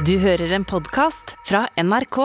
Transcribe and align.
Du 0.00 0.14
hører 0.16 0.54
en 0.56 0.64
podkast 0.64 1.34
fra 1.44 1.66
NRK. 1.76 2.16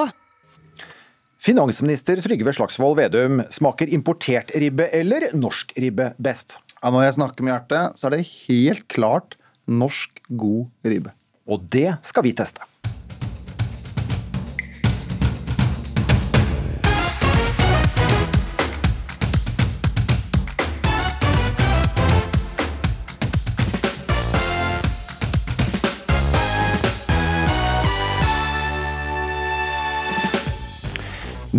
Finansminister 1.44 2.22
Trygve 2.24 2.54
Slagsvold 2.56 2.96
Vedum, 2.96 3.42
smaker 3.52 3.92
importert 3.92 4.54
ribbe 4.56 4.88
eller 4.96 5.26
norsk 5.36 5.74
ribbe 5.76 6.14
best? 6.16 6.62
Ja, 6.80 6.94
når 6.96 7.04
jeg 7.10 7.18
snakker 7.18 7.44
med 7.44 7.52
hjertet, 7.52 8.00
så 8.00 8.08
er 8.08 8.16
det 8.16 8.22
helt 8.48 8.88
klart 8.88 9.36
norsk 9.68 10.24
god 10.40 10.88
ribbe. 10.88 11.12
Og 11.44 11.68
det 11.68 11.92
skal 12.08 12.24
vi 12.24 12.32
teste. 12.40 12.64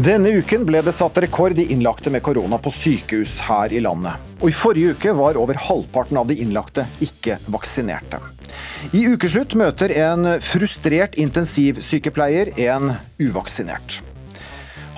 Denne 0.09 0.31
uken 0.41 0.63
ble 0.65 0.81
det 0.81 0.95
satt 0.97 1.19
rekord 1.21 1.59
i 1.61 1.67
innlagte 1.75 2.09
med 2.09 2.23
korona 2.25 2.57
på 2.65 2.71
sykehus 2.73 3.35
her 3.45 3.75
i 3.77 3.81
landet. 3.85 4.17
Og 4.39 4.49
i 4.49 4.55
forrige 4.57 4.95
uke 4.97 5.13
var 5.13 5.37
over 5.37 5.59
halvparten 5.61 6.17
av 6.17 6.31
de 6.31 6.39
innlagte 6.41 6.87
ikke 7.05 7.37
vaksinerte. 7.53 8.17
I 8.97 9.03
ukeslutt 9.13 9.53
møter 9.61 9.93
en 10.07 10.39
frustrert 10.41 11.19
intensivsykepleier 11.21 12.55
en 12.71 12.95
uvaksinert. 13.21 13.99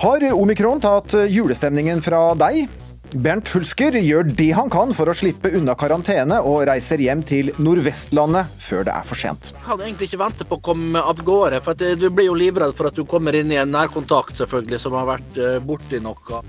Har 0.05 0.23
omikron 0.31 0.79
tatt 0.79 1.17
julestemningen 1.27 1.99
fra 2.05 2.29
deg? 2.45 2.71
Bernt 3.11 3.49
Hulsker 3.51 3.97
gjør 3.99 4.23
det 4.23 4.53
han 4.55 4.69
kan 4.71 4.93
for 4.95 5.11
å 5.11 5.15
slippe 5.17 5.49
unna 5.57 5.73
karantene, 5.75 6.37
og 6.47 6.63
reiser 6.69 7.01
hjem 7.03 7.19
til 7.27 7.49
Nordvestlandet 7.59 8.53
før 8.63 8.85
det 8.87 8.93
er 8.95 9.07
for 9.07 9.19
sent. 9.19 9.49
Jeg 9.51 9.67
hadde 9.67 9.83
egentlig 9.83 10.07
ikke 10.07 10.21
ventet 10.21 10.47
på 10.47 10.59
å 10.61 10.63
komme 10.63 11.01
av 11.03 11.19
gårde, 11.27 11.59
for 11.65 11.75
at 11.75 11.99
du 11.99 12.07
blir 12.07 12.29
jo 12.29 12.37
livredd 12.39 12.71
for 12.77 12.87
at 12.87 12.95
du 12.95 13.03
kommer 13.03 13.35
inn 13.35 13.51
i 13.51 13.59
en 13.59 13.73
nærkontakt 13.73 14.39
selvfølgelig, 14.39 14.79
som 14.79 14.95
har 14.95 15.09
vært 15.09 15.41
eh, 15.43 15.59
borti 15.59 15.99
noe. 15.99 16.39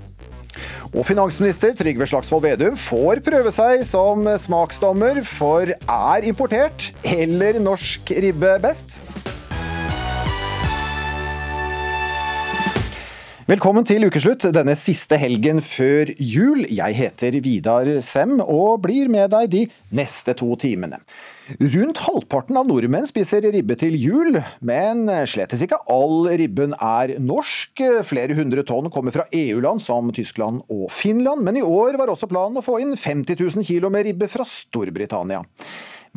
Og 0.93 1.03
finansminister 1.09 1.73
Trygve 1.75 2.07
Slagsvold 2.07 2.45
Vedum 2.45 2.79
får 2.79 3.19
prøve 3.25 3.51
seg 3.51 3.83
som 3.89 4.23
smaksdommer, 4.39 5.19
for 5.27 5.67
er 5.67 6.29
importert 6.29 6.93
eller 7.03 7.59
norsk 7.59 8.15
ribbe 8.23 8.55
best? 8.63 9.01
Velkommen 13.53 13.85
til 13.85 14.01
ukeslutt, 14.07 14.47
denne 14.55 14.73
siste 14.79 15.17
helgen 15.19 15.59
før 15.61 16.09
jul. 16.17 16.63
Jeg 16.73 16.95
heter 16.97 17.35
Vidar 17.43 17.89
Sem 18.01 18.39
og 18.41 18.79
blir 18.81 19.11
med 19.13 19.29
deg 19.29 19.51
de 19.51 19.59
neste 19.93 20.33
to 20.39 20.47
timene. 20.57 20.97
Rundt 21.59 21.99
halvparten 22.01 22.57
av 22.57 22.65
nordmenn 22.65 23.05
spiser 23.05 23.45
ribbe 23.53 23.77
til 23.77 23.93
jul, 23.99 24.39
men 24.65 25.03
slettes 25.29 25.61
ikke 25.67 25.83
all 25.91 26.31
ribben 26.31 26.73
er 26.79 27.13
norsk. 27.21 27.83
Flere 28.09 28.39
hundre 28.39 28.63
tonn 28.65 28.89
kommer 28.95 29.13
fra 29.13 29.27
EU-land 29.29 29.85
som 29.85 30.09
Tyskland 30.15 30.63
og 30.73 30.87
Finland, 30.95 31.45
men 31.45 31.61
i 31.61 31.67
år 31.67 31.99
var 32.01 32.15
også 32.15 32.31
planen 32.31 32.57
å 32.57 32.65
få 32.65 32.79
inn 32.81 32.97
50 32.97 33.37
000 33.37 33.69
kilo 33.69 33.93
med 33.93 34.07
ribbe 34.09 34.31
fra 34.33 34.47
Storbritannia. 34.49 35.43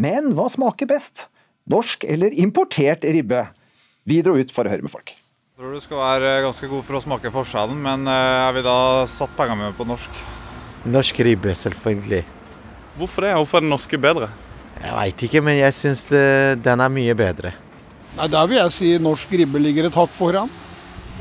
Men 0.01 0.33
hva 0.39 0.49
smaker 0.57 0.89
best? 0.89 1.27
Norsk 1.69 2.09
eller 2.09 2.33
importert 2.33 3.05
ribbe? 3.05 3.45
Vi 4.09 4.23
dro 4.25 4.39
ut 4.41 4.57
for 4.57 4.65
å 4.65 4.73
høre 4.73 4.89
med 4.89 4.97
folk. 4.97 5.19
Jeg 5.57 5.63
tror 5.65 5.73
du 5.73 5.81
skal 5.81 5.97
være 5.97 6.31
ganske 6.45 6.69
god 6.69 6.83
for 6.85 6.99
å 6.99 6.99
smake 7.01 7.31
forskjellen, 7.33 7.79
men 7.81 8.03
eh, 8.13 8.33
jeg 8.43 8.55
vil 8.59 8.65
da 8.67 8.81
satt 9.09 9.31
pengene 9.39 9.57
mine 9.57 9.77
på 9.79 9.87
norsk. 9.89 10.19
Norsk 10.85 11.21
ribbe, 11.25 11.55
selvfølgelig. 11.57 12.19
Hvorfor 12.99 13.25
det? 13.25 13.31
Hvorfor 13.39 13.57
er 13.57 13.65
den 13.65 13.73
norske 13.73 13.97
bedre? 13.97 14.29
Jeg 14.83 14.93
veit 14.99 15.23
ikke, 15.25 15.41
men 15.47 15.57
jeg 15.57 15.73
syns 15.73 16.03
den 16.61 16.85
er 16.85 16.93
mye 16.93 17.15
bedre. 17.17 17.55
Nei, 18.19 18.27
Der 18.35 18.51
vil 18.51 18.59
jeg 18.59 18.75
si 18.77 18.91
norsk 19.01 19.33
ribbe 19.41 19.63
ligger 19.65 19.89
et 19.89 19.97
hakk 19.97 20.13
foran. 20.19 20.53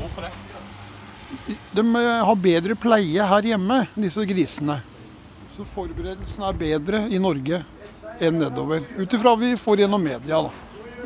Hvorfor 0.02 0.28
det? 0.28 1.56
De 1.72 1.86
eh, 1.86 2.12
har 2.28 2.44
bedre 2.50 2.76
pleie 2.76 3.32
her 3.32 3.50
hjemme, 3.54 3.86
disse 3.96 4.28
grisene. 4.28 4.82
Så 5.56 5.64
forberedelsen 5.64 6.44
er 6.44 6.60
bedre 6.60 7.06
i 7.08 7.22
Norge 7.24 7.62
enn 8.20 8.36
nedover. 8.44 8.84
Ut 9.00 9.16
ifra 9.16 9.32
vi 9.40 9.54
får 9.56 9.86
gjennom 9.86 10.04
media. 10.12 10.44
da. 10.44 10.52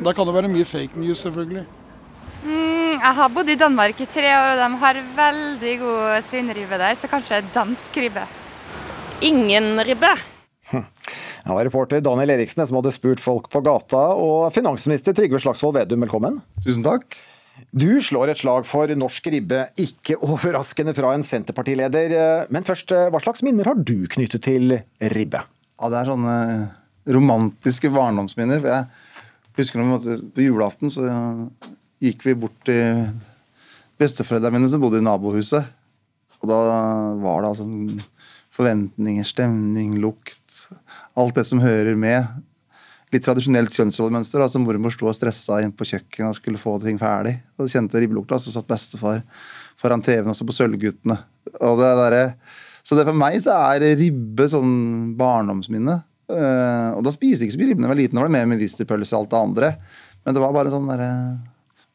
Der 0.01 0.19
kan 0.19 0.27
det 0.27 0.35
være 0.35 0.51
mye 0.51 0.67
fake 0.67 0.99
news, 0.99 1.23
selvfølgelig. 1.23 1.63
Mm, 2.43 2.70
jeg 3.01 3.17
har 3.17 3.31
bodd 3.33 3.49
i 3.49 3.57
Danmark 3.57 4.01
i 4.03 4.07
tre 4.09 4.29
år, 4.29 4.51
og 4.53 4.59
de 4.61 4.79
har 4.83 4.99
veldig 5.17 5.73
god 5.81 6.27
svinribbe 6.27 6.77
der, 6.77 6.97
så 6.99 7.09
kanskje 7.09 7.41
dansk 7.55 7.97
ribbe. 8.03 8.27
Ingen 9.25 9.73
ribbe. 9.87 10.11
Det 10.71 11.49
var 11.49 11.65
reporter 11.65 12.03
Daniel 12.05 12.35
Eriksen 12.35 12.61
som 12.69 12.77
hadde 12.77 12.93
spurt 12.93 13.21
folk 13.23 13.49
på 13.51 13.63
gata, 13.65 14.03
og 14.13 14.51
finansminister 14.53 15.15
Trygve 15.17 15.41
Slagsvold 15.41 15.79
Vedum, 15.79 16.05
velkommen. 16.05 16.37
Tusen 16.61 16.85
takk. 16.85 17.17
Du 17.73 17.89
slår 18.03 18.31
et 18.33 18.41
slag 18.41 18.65
for 18.69 18.93
norsk 18.97 19.27
ribbe, 19.33 19.63
ikke 19.81 20.19
overraskende 20.21 20.93
fra 20.97 21.15
en 21.15 21.25
Senterpartileder. 21.25 22.13
Men 22.53 22.65
først, 22.67 22.93
hva 22.93 23.21
slags 23.23 23.41
minner 23.45 23.69
har 23.69 23.81
du 23.81 24.05
knyttet 24.13 24.45
til 24.45 24.77
ribbe? 25.13 25.41
Ja, 25.81 25.89
Det 25.89 25.99
er 26.03 26.11
sånne 26.13 26.37
romantiske 27.09 27.89
barndomsminner. 27.93 28.61
for 28.61 28.69
Jeg 28.69 28.85
husker 29.57 29.81
når 29.81 30.01
vi 30.05 30.17
på 30.37 30.45
julaften 30.45 30.93
så 30.93 31.09
gikk 32.01 32.25
vi 32.25 32.37
bort 32.43 32.57
til 32.67 33.11
besteforeldrene 34.01 34.57
mine 34.57 34.71
som 34.71 34.81
bodde 34.81 35.01
i 35.01 35.05
nabohuset. 35.05 35.67
Og 36.41 36.49
da 36.49 36.59
var 37.21 37.43
det 37.43 37.51
altså 37.51 37.67
forventninger, 38.51 39.27
stemning, 39.27 39.99
lukt. 40.01 40.39
Alt 41.19 41.37
det 41.37 41.45
som 41.49 41.61
hører 41.61 41.97
med. 41.99 42.41
Litt 43.11 43.25
tradisjonelt 43.27 43.75
kjønnsrollemønster. 43.75 44.41
Altså 44.41 44.61
mormor 44.63 44.93
sto 44.93 45.09
og 45.09 45.15
stressa 45.15 45.59
inn 45.61 45.73
på 45.75 45.87
kjøkkenet 45.87 46.31
og 46.31 46.37
skulle 46.39 46.61
få 46.61 46.77
ting 46.83 46.99
ferdig. 47.01 47.37
Og 47.59 47.69
kjente 47.71 48.01
ribbelukta, 48.01 48.39
så 48.41 48.53
satt 48.53 48.69
bestefar 48.69 49.21
foran 49.81 50.03
TV-en 50.05 50.33
også 50.33 50.47
på 50.47 50.55
Sølvguttene. 50.55 51.19
Og 51.61 51.81
det 51.81 51.91
der, 51.99 52.17
så 52.85 52.97
det 52.97 53.05
for 53.09 53.17
meg 53.17 53.37
så 53.43 53.57
er 53.73 53.91
ribbe 53.99 54.47
sånn 54.49 55.13
barndomsminne. 55.19 56.01
Uh, 56.31 56.95
og 56.95 57.01
da 57.03 57.11
spiste 57.11 57.43
jeg 57.43 57.51
ikke 57.51 57.57
så 57.57 57.61
mye 57.61 57.69
ribbe 57.73 57.83
da 57.83 57.87
jeg 57.89 57.93
var 57.93 58.01
liten. 58.01 58.17
Da 58.17 58.23
var 58.23 58.31
det 58.31 58.37
mer 58.39 58.51
medisterpølse 58.53 59.13
og 59.13 59.21
alt 59.21 59.33
det 59.33 59.41
andre. 59.41 59.71
Men 60.25 60.37
det 60.37 60.43
var 60.43 60.55
bare 60.55 60.73
sånn 60.73 60.89
derre 60.89 61.11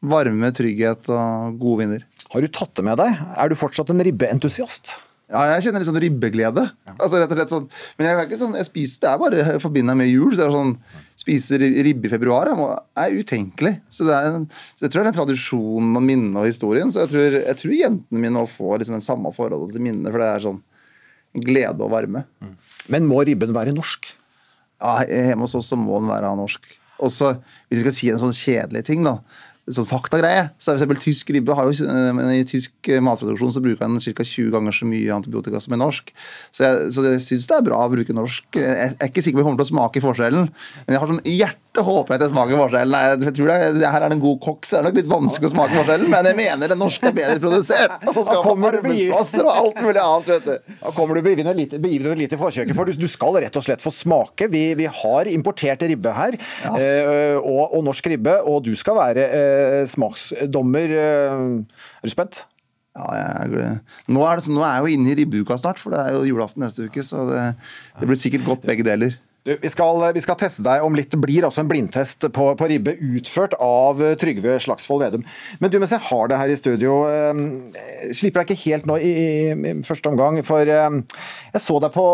varme, 0.05 0.51
trygghet 0.53 1.09
og 1.13 1.57
gode 1.61 1.83
vinner. 1.83 2.05
Har 2.33 2.43
du 2.43 2.51
tatt 2.51 2.75
det 2.77 2.85
med 2.85 2.99
deg? 2.99 3.19
Er 3.37 3.49
du 3.49 3.57
fortsatt 3.57 3.91
en 3.93 4.03
ribbeentusiast? 4.05 4.97
Ja, 5.27 5.41
jeg 5.51 5.65
kjenner 5.65 5.83
litt 5.83 5.89
sånn 5.89 5.99
ribbeglede. 5.99 6.63
Ja. 6.87 6.93
Altså 6.95 7.19
rett 7.19 7.31
og 7.33 7.35
slett 7.35 7.51
sånn, 7.51 7.65
Men 7.97 8.07
jeg 8.07 8.15
er 8.15 8.27
ikke 8.29 8.39
sånn, 8.39 8.55
jeg 8.55 8.67
spiser, 8.69 9.01
det 9.03 9.09
er 9.09 9.19
bare 9.19 9.57
forbinda 9.59 9.95
med 9.99 10.07
jul. 10.07 10.31
så 10.31 10.39
det 10.39 10.45
er 10.45 10.55
sånn, 10.55 10.77
Spiser 11.17 11.59
ribbe 11.59 12.07
i 12.07 12.11
februar 12.11 12.47
er 12.47 13.15
utenkelig. 13.17 13.73
Så, 13.89 14.05
det 14.07 14.13
er, 14.15 14.37
så 14.77 14.85
Jeg 14.85 14.93
tror 14.93 15.01
det 15.01 15.03
er 15.03 15.09
den 15.09 15.17
tradisjonen 15.17 15.99
og 15.99 16.05
minnet 16.05 16.39
og 16.39 16.47
historien. 16.47 16.93
Så 16.93 17.03
jeg 17.03 17.11
tror, 17.11 17.37
jeg 17.41 17.59
tror 17.59 17.73
jentene 17.75 18.21
mine 18.23 18.45
får 18.47 18.79
liksom 18.79 18.99
den 18.99 19.03
samme 19.03 19.33
forholdet 19.35 19.75
til 19.75 19.83
minnet, 19.83 20.07
For 20.13 20.23
det 20.23 20.29
er 20.29 20.45
sånn 20.45 20.61
glede 21.43 21.83
og 21.83 21.91
varme. 21.91 22.23
Mm. 22.39 22.53
Men 22.93 23.09
må 23.09 23.19
ribben 23.27 23.51
være 23.57 23.75
norsk? 23.75 24.13
Ja, 24.79 25.01
Hjemme 25.09 25.43
hos 25.43 25.57
oss 25.57 25.73
så 25.73 25.79
må 25.79 25.99
den 25.99 26.13
være 26.13 26.31
norsk. 26.37 26.69
Også, 27.03 27.33
hvis 27.67 27.81
vi 27.81 27.83
skal 27.83 27.97
si 27.97 28.07
en 28.13 28.21
sånn 28.21 28.37
kjedelig 28.37 28.85
ting, 28.87 29.03
da 29.05 29.19
sånn 29.67 29.87
faktagreie. 29.87 30.47
Så 30.57 30.71
for 30.71 30.77
eksempel, 30.77 30.99
tysk 31.01 31.31
ribbe 31.35 31.55
har 31.57 31.67
jo, 31.67 31.87
men 32.15 32.31
I 32.31 32.45
tysk 32.47 32.89
eh, 32.91 33.01
matproduksjon 33.03 33.53
så 33.55 33.63
bruker 33.63 33.83
den 33.83 33.99
ca. 33.99 34.23
20 34.23 34.53
ganger 34.55 34.75
så 34.75 34.87
mye 34.87 35.15
antibiotika 35.15 35.61
som 35.63 35.75
i 35.75 35.81
norsk. 35.81 36.13
Så 36.55 36.63
jeg, 36.63 36.91
så 36.95 37.05
jeg 37.09 37.23
syns 37.25 37.49
det 37.49 37.57
er 37.57 37.67
bra 37.67 37.81
å 37.83 37.91
bruke 37.91 38.15
norsk. 38.15 38.47
Jeg 38.55 38.93
er 38.93 39.09
ikke 39.09 39.23
sikker 39.25 39.39
på 39.39 39.43
om 39.43 39.43
jeg 39.43 39.49
kommer 39.49 39.63
til 39.63 39.67
å 39.67 39.73
smake 39.73 40.03
forskjellen, 40.05 40.51
men 40.85 40.95
jeg 40.95 41.03
har 41.03 41.11
sånn 41.11 41.25
hjerte 41.27 41.66
håper 41.85 42.13
jeg 42.13 42.19
at 42.19 42.25
jeg 42.25 42.33
smaker 42.33 42.59
forskjellen. 42.61 42.93
Nei, 42.93 43.01
jeg 43.11 43.35
tror 43.37 43.51
det, 43.51 43.57
det 43.77 43.91
her 43.93 44.05
er 44.07 44.15
en 44.15 44.23
god 44.23 44.39
kokk, 44.43 44.65
så 44.65 44.75
det 44.75 44.79
er 44.79 44.85
nok 44.87 44.97
litt 44.99 45.11
vanskelig 45.11 45.49
å 45.49 45.53
smake 45.53 45.75
forskjellen, 45.75 46.11
men 46.13 46.29
jeg 46.29 46.37
mener 46.39 46.73
den 46.73 46.81
norske 46.81 47.09
er 47.09 47.15
bedre 47.17 47.37
produsert. 47.43 47.95
Og 48.03 48.17
så 48.17 48.25
skal 48.27 48.43
man 48.47 48.67
arbeidsplasser 48.71 49.45
og 49.45 49.53
alt 49.53 49.79
mulig 49.85 50.01
annet, 50.03 50.31
vet 50.33 50.47
du. 50.47 50.75
Da 50.81 50.93
kommer 50.97 51.19
du 51.19 51.23
begive 51.25 51.55
begivende 51.83 52.17
litt 52.21 52.35
i 52.35 52.41
forkjøkket, 52.41 52.75
for 52.77 52.89
du, 52.89 52.97
du, 52.97 53.07
skal 53.11 53.39
rett 53.43 53.59
og 53.59 53.65
slett 53.67 53.83
få 53.83 53.93
smake. 53.93 54.49
Vi, 54.53 54.63
vi 54.79 54.89
har 55.01 55.31
importert 55.31 55.85
ribbe 55.87 56.13
her, 56.17 56.37
ja. 56.65 56.75
eh, 56.75 57.37
og, 57.39 57.63
og, 57.67 57.81
norsk 57.87 58.11
ribbe, 58.13 58.37
og 58.47 58.63
du 58.67 58.73
skal 58.77 58.97
være 58.99 59.27
eh, 59.27 59.81
smaksdommer. 59.89 60.97
Eh, 61.05 61.81
er 62.01 62.09
du 62.09 62.13
spent? 62.13 62.45
Ja, 62.97 63.07
jeg, 63.13 63.77
nå, 64.09 64.23
er 64.25 64.39
det, 64.39 64.49
nå, 64.49 64.63
er 64.65 64.79
jeg 64.79 64.83
jo 64.83 64.97
inne 64.97 65.13
i 65.13 65.17
ribbeuka 65.19 65.57
snart, 65.61 65.81
for 65.81 65.93
det 65.93 66.01
er 66.01 66.17
jo 66.17 66.25
julaften 66.31 66.65
neste 66.65 66.87
uke. 66.87 67.05
Så 67.05 67.27
det, 67.29 67.43
det 67.99 68.09
blir 68.09 68.19
sikkert 68.19 68.47
godt 68.47 68.65
begge 68.65 68.85
deler. 68.87 69.17
Du, 69.47 69.53
vi, 69.61 69.69
skal, 69.71 70.01
vi, 70.11 70.19
skal, 70.19 70.35
teste 70.35 70.63
deg 70.65 70.83
om 70.83 70.95
litt. 70.97 71.07
Det 71.13 71.21
blir 71.23 71.45
altså 71.47 71.61
en 71.63 71.69
blindtest 71.69 72.25
på, 72.35 72.49
på, 72.59 72.67
ribbe 72.67 72.97
utført 72.99 73.53
av 73.63 74.01
Trygve 74.19 74.57
Slagsvold 74.59 75.05
Vedum. 75.05 75.23
Men 75.61 75.71
du, 75.71 75.77
mens 75.79 75.93
jeg 75.95 76.03
har 76.03 76.27
det 76.27 76.39
her 76.41 76.51
i 76.51 76.57
studio, 76.59 76.97
eh, 77.07 78.11
slipper 78.17 78.43
jeg 78.43 78.49
ikke 78.49 78.65
helt 78.65 78.89
nå 78.89 78.97
i, 78.99 79.11
i, 79.55 79.71
første 79.87 80.11
omgang. 80.11 80.41
For 80.43 80.67
eh, 80.67 80.97
jeg 81.53 81.63
så 81.63 81.77
deg 81.79 81.95
på, 81.95 82.07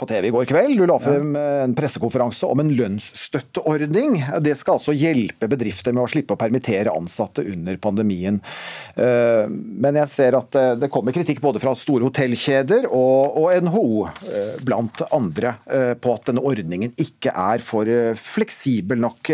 på, 0.00 0.08
TV 0.08 0.30
i 0.30 0.32
går 0.32 0.48
kveld. 0.48 0.80
Du 0.80 0.88
la 0.88 0.96
frem 1.02 1.36
ja. 1.36 1.44
en 1.66 1.76
pressekonferanse 1.76 2.48
om 2.48 2.64
en 2.64 2.72
lønnsstøtteordning. 2.78 4.16
Det 4.40 4.56
skal 4.56 4.78
altså 4.78 4.96
hjelpe 4.96 5.50
bedrifter 5.52 5.92
med 5.92 6.06
å 6.06 6.10
slippe 6.14 6.38
å 6.38 6.40
permittere 6.40 6.96
ansatte 6.96 7.44
under 7.44 7.76
pandemien. 7.84 8.40
Eh, 8.96 9.44
men 9.52 10.00
jeg 10.00 10.12
ser 10.14 10.40
at 10.40 10.56
eh, 10.56 10.72
det 10.80 10.88
kommer 10.94 11.12
kritikk 11.12 11.44
både 11.44 11.60
fra 11.60 11.76
store 11.76 12.08
hotellkjeder 12.08 12.88
og, 12.88 13.36
og 13.44 13.68
NHO, 13.68 13.86
eh, 14.32 14.56
blant 14.64 15.04
andre, 15.10 15.58
eh, 15.68 15.92
på 16.00 16.16
at 16.16 16.32
denne 16.32 16.45
ordningen 16.46 16.94
ikke 17.00 17.32
er 17.32 17.64
for 17.64 17.88
eh, 17.90 18.16
fleksibel 18.18 19.00
nok. 19.02 19.32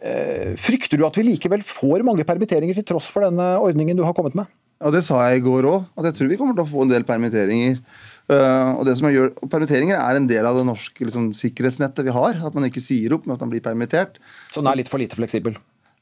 Eh, 0.00 0.52
frykter 0.60 1.00
du 1.00 1.06
at 1.08 1.18
vi 1.18 1.26
likevel 1.28 1.64
får 1.66 2.06
mange 2.06 2.26
permitteringer 2.28 2.78
til 2.78 2.86
tross 2.92 3.10
for 3.12 3.26
denne 3.26 3.52
ordningen 3.60 3.98
du 3.98 4.04
har 4.06 4.16
kommet 4.16 4.38
med? 4.38 4.48
Ja, 4.80 4.92
Det 4.94 5.04
sa 5.04 5.20
jeg 5.28 5.42
i 5.42 5.44
går 5.44 5.68
òg, 5.68 5.90
at 6.00 6.08
jeg 6.08 6.16
tror 6.16 6.30
vi 6.30 6.38
kommer 6.40 6.56
til 6.56 6.64
å 6.64 6.70
få 6.70 6.86
en 6.86 6.92
del 6.92 7.04
permitteringer. 7.04 7.82
Og 8.30 8.84
det 8.86 8.92
som 8.94 9.08
jeg 9.08 9.16
gjør, 9.16 9.32
Permitteringer 9.50 9.98
er 9.98 10.14
en 10.14 10.28
del 10.30 10.46
av 10.46 10.54
det 10.54 10.62
norske 10.62 11.02
liksom, 11.02 11.32
sikkerhetsnettet 11.34 12.06
vi 12.06 12.14
har. 12.14 12.38
At 12.46 12.54
man 12.54 12.68
ikke 12.68 12.80
sier 12.80 13.16
opp, 13.16 13.26
men 13.26 13.34
at 13.34 13.42
man 13.42 13.50
blir 13.50 13.64
permittert. 13.64 14.20
Så 14.54 14.62
den 14.62 14.70
er 14.70 14.78
litt 14.78 14.88
for 14.88 15.02
lite 15.02 15.18
fleksibel? 15.18 15.58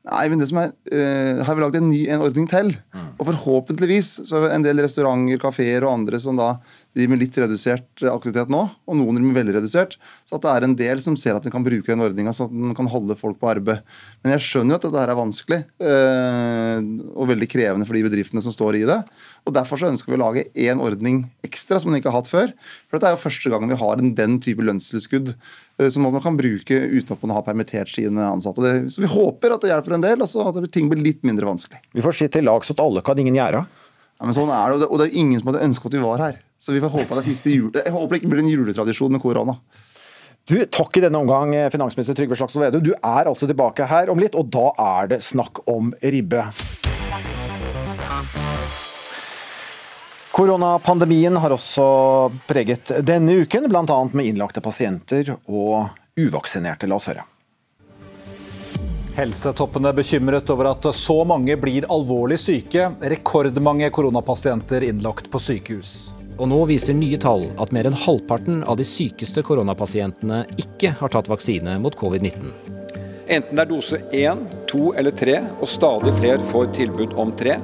Nei, 0.09 0.25
men 0.31 0.41
det 0.41 0.49
som 0.49 0.61
er, 0.63 0.73
uh, 0.93 1.45
har 1.45 1.57
vi 1.57 1.63
lagd 1.65 1.79
en 1.81 1.89
ny 1.91 2.01
en 2.13 2.25
ordning 2.25 2.47
til. 2.49 2.71
Mm. 2.95 3.09
Og 3.19 3.29
forhåpentligvis 3.29 4.13
så 4.29 4.39
er 4.39 4.47
det 4.47 4.53
en 4.57 4.67
del 4.67 4.83
restauranter, 4.85 5.41
kafeer 5.43 5.85
og 5.85 5.93
andre 5.93 6.21
som 6.23 6.39
da 6.39 6.55
driver 6.99 7.15
med 7.15 7.23
litt 7.23 7.37
redusert 7.39 8.03
aktivitet 8.11 8.51
nå, 8.53 8.61
og 8.69 8.97
noen 8.99 9.17
driver 9.17 9.29
med 9.29 9.39
veldig 9.39 9.55
redusert. 9.59 9.97
Så 10.29 10.37
at 10.37 10.45
det 10.45 10.53
er 10.53 10.67
en 10.67 10.77
del 10.79 11.03
som 11.03 11.17
ser 11.19 11.39
at 11.39 11.47
de 11.47 11.53
kan 11.55 11.65
bruke 11.65 11.87
den 11.89 12.03
ordninga 12.05 12.35
så 12.37 12.49
at 12.49 12.55
en 12.55 12.75
kan 12.77 12.91
holde 12.91 13.17
folk 13.19 13.39
på 13.41 13.51
arbeid. 13.53 13.85
Men 14.23 14.35
jeg 14.35 14.45
skjønner 14.47 14.75
jo 14.75 14.79
at 14.81 14.87
dette 14.87 15.03
her 15.03 15.13
er 15.13 15.19
vanskelig 15.19 15.61
uh, 15.85 16.79
og 17.15 17.31
veldig 17.31 17.49
krevende 17.51 17.89
for 17.89 17.99
de 17.99 18.05
bedriftene 18.09 18.43
som 18.45 18.55
står 18.55 18.81
i 18.81 18.85
det. 18.89 18.99
Og 19.47 19.55
Derfor 19.59 19.81
så 19.81 19.89
ønsker 19.93 20.13
vi 20.13 20.19
å 20.19 20.23
lage 20.23 20.47
én 20.59 20.83
ordning 20.83 21.23
ekstra 21.47 21.81
som 21.81 21.93
man 21.93 22.01
ikke 22.01 22.13
har 22.13 22.21
hatt 22.21 22.31
før. 22.31 22.53
For 22.89 22.99
Dette 22.99 23.13
er 23.13 23.17
jo 23.17 23.23
første 23.25 23.53
gangen 23.55 23.73
vi 23.73 23.81
har 23.81 24.03
en, 24.03 24.15
den 24.19 24.39
type 24.45 24.67
lønnstilskudd 24.67 25.33
uh, 25.35 25.89
som 25.89 26.05
man 26.07 26.19
kan 26.25 26.39
bruke 26.39 26.83
uten 26.89 27.15
at 27.15 27.27
man 27.27 27.37
har 27.39 27.47
permittert 27.47 27.93
sine 27.95 28.27
ansatte. 28.33 28.65
Det, 28.65 28.75
så 28.95 29.05
vi 29.05 29.13
håper 29.13 29.55
at 29.55 29.65
det 29.65 29.73
hjelper 29.73 29.99
en 29.99 30.09
del, 30.09 30.25
og 30.25 30.31
så 30.31 30.51
at 30.51 30.61
ting 30.75 30.91
blir 30.91 31.05
litt 31.05 31.23
mindre 31.27 31.49
vanskelig. 31.49 31.81
Vi 31.95 32.05
får 32.05 32.19
si 32.19 32.33
til 32.33 32.49
lags 32.49 32.75
at 32.75 32.83
alle 32.83 33.05
kan 33.07 33.19
ingen 33.21 33.39
gjøre. 33.39 33.65
Ja, 34.19 34.27
men 34.27 34.35
sånn 34.35 34.51
er 34.51 34.75
det, 34.75 34.89
og 34.91 34.99
det 34.99 35.09
er 35.09 35.19
ingen 35.21 35.39
som 35.39 35.53
hadde 35.53 35.63
ønsket 35.69 35.93
at 35.93 35.97
vi 36.01 36.03
var 36.03 36.23
her. 36.23 36.39
Så 36.59 36.73
vi 36.75 36.81
får 36.83 36.91
håpe 36.91 37.15
det 37.15 37.23
er 37.23 37.29
siste 37.29 37.53
jul. 37.55 37.71
Jeg 37.75 37.95
håper 37.95 38.15
det 38.15 38.21
ikke 38.23 38.33
blir 38.33 38.43
en 38.43 38.51
juletradisjon 38.51 39.15
med 39.15 39.23
korona. 39.23 39.55
Du, 40.49 40.57
Takk 40.65 40.97
i 40.97 41.05
denne 41.05 41.21
omgang, 41.21 41.53
finansminister 41.71 42.17
Trygve 42.17 42.37
Slagsvold 42.39 42.67
Vedum. 42.67 42.83
Du 42.83 42.95
er 42.97 43.29
altså 43.29 43.47
tilbake 43.47 43.87
her 43.87 44.11
om 44.11 44.19
litt, 44.19 44.35
og 44.39 44.49
da 44.51 44.71
er 44.81 45.11
det 45.13 45.21
snakk 45.23 45.61
om 45.69 45.93
ribbe. 46.01 46.47
Koronapandemien 50.39 51.37
har 51.37 51.51
også 51.51 51.85
preget 52.47 52.93
denne 53.03 53.41
uken, 53.43 53.69
bl.a. 53.69 53.99
med 54.13 54.31
innlagte 54.31 54.63
pasienter 54.65 55.35
og 55.45 55.91
uvaksinerte. 56.19 56.87
La 56.89 56.99
oss 56.99 57.09
høre. 57.11 57.25
Helsetoppene 59.19 59.91
bekymret 59.99 60.49
over 60.55 60.71
at 60.71 60.87
så 60.95 61.25
mange 61.27 61.57
blir 61.59 61.89
alvorlig 61.91 62.39
syke. 62.39 62.93
Rekordmange 63.03 63.91
koronapasienter 63.91 64.87
innlagt 64.87 65.27
på 65.31 65.43
sykehus. 65.43 66.18
Og 66.39 66.47
nå 66.47 66.59
viser 66.71 66.95
nye 66.95 67.19
tall 67.19 67.49
at 67.59 67.73
mer 67.75 67.89
enn 67.91 67.99
halvparten 67.99 68.63
av 68.63 68.79
de 68.79 68.87
sykeste 68.87 69.43
koronapasientene 69.47 70.45
ikke 70.63 70.95
har 71.01 71.11
tatt 71.15 71.31
vaksine 71.31 71.75
mot 71.83 71.97
covid-19. 71.99 72.53
Enten 73.29 73.59
det 73.59 73.65
er 73.65 73.69
dose 73.69 73.99
én, 74.15 74.47
to 74.71 74.93
eller 74.97 75.13
tre, 75.13 75.41
og 75.59 75.69
stadig 75.69 76.15
flere 76.17 76.41
får 76.53 76.71
tilbud 76.79 77.19
om 77.19 77.35
tre, 77.37 77.59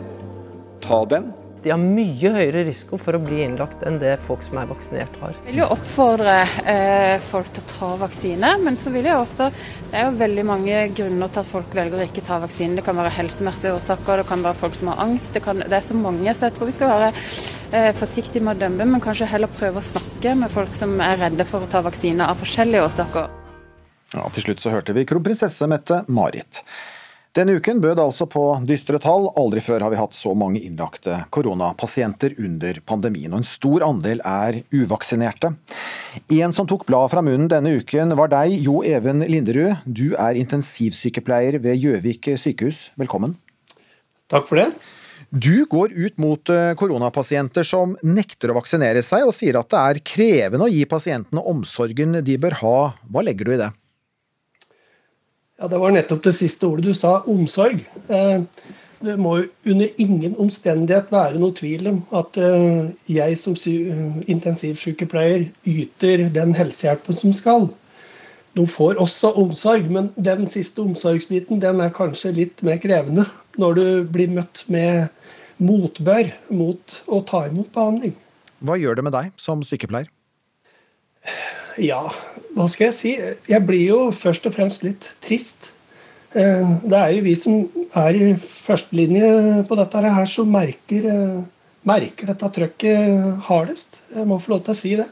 ta 0.85 1.01
den 1.09 1.31
de 1.65 1.71
har 1.73 1.81
mye 1.81 2.29
høyere 2.35 2.61
risiko 2.67 2.99
for 3.01 3.17
å 3.17 3.21
bli 3.25 3.39
innlagt 3.41 3.87
enn 3.89 3.97
det 4.01 4.19
folk 4.21 4.43
som 4.45 4.59
er 4.61 4.69
vaksinert 4.69 5.15
har. 5.23 5.33
Jeg 5.47 5.55
vil 5.55 5.63
jo 5.63 5.69
oppfordre 5.73 6.35
eh, 6.69 7.15
folk 7.25 7.49
til 7.57 7.65
å 7.65 7.71
ta 7.71 7.89
vaksine, 8.03 8.51
men 8.61 8.77
så 8.77 8.93
vil 8.93 9.09
jeg 9.09 9.17
også 9.17 9.49
Det 9.55 9.97
er 9.97 10.05
jo 10.11 10.19
veldig 10.19 10.45
mange 10.45 10.83
grunner 10.99 11.33
til 11.33 11.41
at 11.41 11.49
folk 11.49 11.73
velger 11.73 12.03
å 12.03 12.05
ikke 12.05 12.25
ta 12.27 12.37
vaksine. 12.43 12.77
Det 12.77 12.85
kan 12.85 12.99
være 13.01 13.15
helsemessige 13.17 13.79
årsaker, 13.79 14.21
det 14.21 14.29
kan 14.29 14.45
være 14.45 14.61
folk 14.61 14.77
som 14.77 14.93
har 14.93 15.01
angst. 15.07 15.33
Det, 15.33 15.41
kan, 15.45 15.65
det 15.65 15.79
er 15.79 15.87
så 15.87 15.97
mange, 15.97 16.35
så 16.35 16.51
jeg 16.51 16.57
tror 16.59 16.69
vi 16.69 16.77
skal 16.77 16.93
være 16.93 17.13
eh, 17.75 17.91
forsiktige 17.99 18.45
med 18.45 18.57
å 18.57 18.65
dømme, 18.65 18.87
men 18.95 19.03
kanskje 19.03 19.29
heller 19.29 19.51
prøve 19.51 19.83
å 19.83 19.85
snakke 19.85 20.35
med 20.39 20.53
folk 20.55 20.75
som 20.77 20.97
er 21.03 21.19
redde 21.27 21.47
for 21.49 21.65
å 21.65 21.71
ta 21.71 21.83
vaksine 21.85 22.25
av 22.27 22.41
forskjellige 22.41 22.87
årsaker. 22.89 23.33
Ja, 24.15 24.29
Til 24.35 24.47
slutt 24.47 24.63
så 24.63 24.71
hørte 24.71 24.95
vi 24.95 25.07
kronprinsesse 25.09 25.67
Mette-Marit. 25.71 26.63
Denne 27.35 27.57
uken 27.59 27.81
bød 27.83 27.99
altså 27.99 28.29
på 28.31 28.43
dystre 28.63 29.01
tall. 29.03 29.25
Aldri 29.41 29.59
før 29.65 29.83
har 29.83 29.91
vi 29.91 29.99
hatt 29.99 30.15
så 30.15 30.37
mange 30.39 30.61
innlagte 30.63 31.17
koronapasienter 31.35 32.37
under 32.39 32.79
pandemien, 32.87 33.33
og 33.35 33.43
en 33.43 33.49
stor 33.49 33.83
andel 33.83 34.23
er 34.23 34.61
uvaksinerte. 34.71 35.51
En 36.31 36.55
som 36.55 36.69
tok 36.71 36.87
bladet 36.87 37.11
fra 37.11 37.25
munnen 37.27 37.51
denne 37.51 37.75
uken 37.75 38.15
var 38.15 38.31
deg, 38.31 38.55
Jo 38.63 38.85
Even 38.87 39.27
Linderud. 39.27 39.83
Du 39.83 40.13
er 40.15 40.39
intensivsykepleier 40.39 41.59
ved 41.65 41.83
Gjøvik 41.83 42.37
sykehus. 42.39 42.93
Velkommen. 43.03 43.35
Takk 44.31 44.47
for 44.47 44.63
det. 44.63 44.71
Du 45.35 45.65
går 45.65 45.93
ut 45.93 46.19
mot 46.19 46.49
eh, 46.49 46.73
koronapasienter 46.79 47.67
som 47.67 47.97
nekter 48.07 48.53
å 48.53 48.55
vaksinere 48.61 49.01
seg, 49.03 49.25
og 49.27 49.35
sier 49.35 49.57
at 49.59 49.67
det 49.73 49.81
er 49.81 49.99
krevende 50.07 50.69
å 50.69 50.71
gi 50.71 50.85
pasientene 50.87 51.43
omsorgen 51.51 52.21
de 52.23 52.37
bør 52.39 52.55
ha. 52.61 52.77
Hva 53.11 53.25
legger 53.27 53.51
du 53.51 53.57
i 53.57 53.59
det? 53.65 53.73
Ja, 55.59 55.67
Det 55.67 55.81
var 55.83 55.91
nettopp 55.97 56.23
det 56.23 56.37
siste 56.39 56.69
ordet 56.69 56.87
du 56.87 56.95
sa, 56.95 57.17
omsorg. 57.27 57.83
Eh, 58.07 58.47
det 59.05 59.17
må 59.19 59.41
under 59.67 59.91
ingen 59.99 60.39
omstendighet 60.39 61.11
være 61.11 61.43
noe 61.43 61.57
tvil 61.59 61.91
om 61.91 61.99
at 62.15 62.39
eh, 62.39 62.95
jeg 63.11 63.41
som 63.43 63.59
intensivsykepleier 64.31 65.49
yter 65.67 66.29
den 66.31 66.55
helsehjelpen 66.55 67.19
som 67.19 67.35
skal. 67.35 67.73
De 68.55 68.69
får 68.71 69.03
også 69.03 69.33
omsorg, 69.43 69.91
men 69.91 70.13
den 70.15 70.47
siste 70.47 70.79
omsorgsbiten 70.87 71.59
den 71.59 71.83
er 71.83 71.91
kanskje 71.91 72.37
litt 72.39 72.63
mer 72.63 72.79
krevende 72.79 73.27
når 73.59 73.79
du 73.81 73.87
blir 74.15 74.31
møtt 74.31 74.63
med 74.71 75.11
motbør 75.63 76.33
mot 76.51 76.99
å 77.07 77.21
ta 77.27 77.45
imot 77.49 77.71
behandling. 77.75 78.15
Hva 78.65 78.79
gjør 78.81 78.99
det 78.99 79.05
med 79.07 79.15
deg 79.15 79.33
som 79.41 79.63
sykepleier? 79.67 80.11
Ja, 81.81 82.07
hva 82.55 82.67
skal 82.71 82.89
jeg 82.89 82.97
si? 82.97 83.13
Jeg 83.51 83.67
blir 83.67 83.83
jo 83.83 84.01
først 84.15 84.47
og 84.47 84.55
fremst 84.55 84.85
litt 84.87 85.09
trist. 85.25 85.73
Eh, 86.35 86.71
det 86.87 86.99
er 86.99 87.13
jo 87.17 87.25
vi 87.27 87.35
som 87.39 87.65
er 87.99 88.19
i 88.19 88.31
førstelinje 88.39 89.65
på 89.69 89.79
dette 89.79 90.05
her, 90.05 90.27
som 90.31 90.51
merker, 90.51 91.09
eh, 91.11 91.43
merker 91.87 92.31
dette 92.31 92.51
trøkket 92.59 93.43
hardest. 93.49 94.01
Jeg 94.15 94.27
må 94.27 94.41
få 94.41 94.55
lov 94.55 94.65
til 94.65 94.75
å 94.75 94.79
si 94.79 94.95
det. 94.97 95.09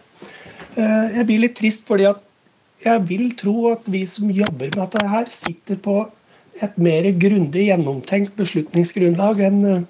Eh, 0.77 1.19
jeg 1.19 1.27
blir 1.27 1.43
litt 1.45 1.57
trist 1.59 1.87
fordi 1.87 2.09
at 2.09 2.23
jeg 2.83 3.07
vil 3.07 3.31
tro 3.39 3.73
at 3.73 3.83
vi 3.87 4.05
som 4.07 4.31
jobber 4.31 4.71
med 4.71 4.79
dette 4.79 5.07
her, 5.07 5.27
sitter 5.31 5.77
på 5.77 6.11
et 6.63 6.79
mer 6.79 7.03
grundig 7.19 7.69
gjennomtenkt 7.69 8.35
beslutningsgrunnlag 8.37 9.41
enn 9.41 9.87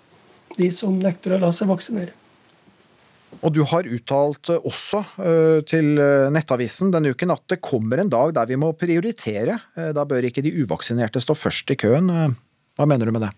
de 0.58 0.68
som 0.74 0.98
nekter 0.98 1.36
å 1.36 1.40
la 1.42 1.52
seg 1.54 1.70
vaksinere. 1.70 2.12
Og 3.40 3.54
du 3.54 3.62
har 3.66 3.88
uttalt 3.88 4.52
eh, 4.52 4.66
også 4.68 5.00
uh, 5.16 5.58
til 5.66 5.96
eh, 5.96 6.28
Nettavisen 6.34 6.92
denne 6.92 7.14
uken 7.14 7.32
at 7.34 7.44
det 7.50 7.62
kommer 7.64 8.02
en 8.02 8.12
dag 8.12 8.34
der 8.36 8.50
vi 8.50 8.58
må 8.60 8.72
prioritere. 8.76 9.58
Da 9.74 10.04
bør 10.08 10.28
ikke 10.28 10.44
de 10.44 10.52
uvaksinerte 10.62 11.22
stå 11.22 11.36
først 11.38 11.72
i 11.72 11.78
køen. 11.80 12.10
Hva 12.76 12.88
mener 12.88 13.08
du 13.08 13.14
med 13.16 13.26
det? 13.26 13.32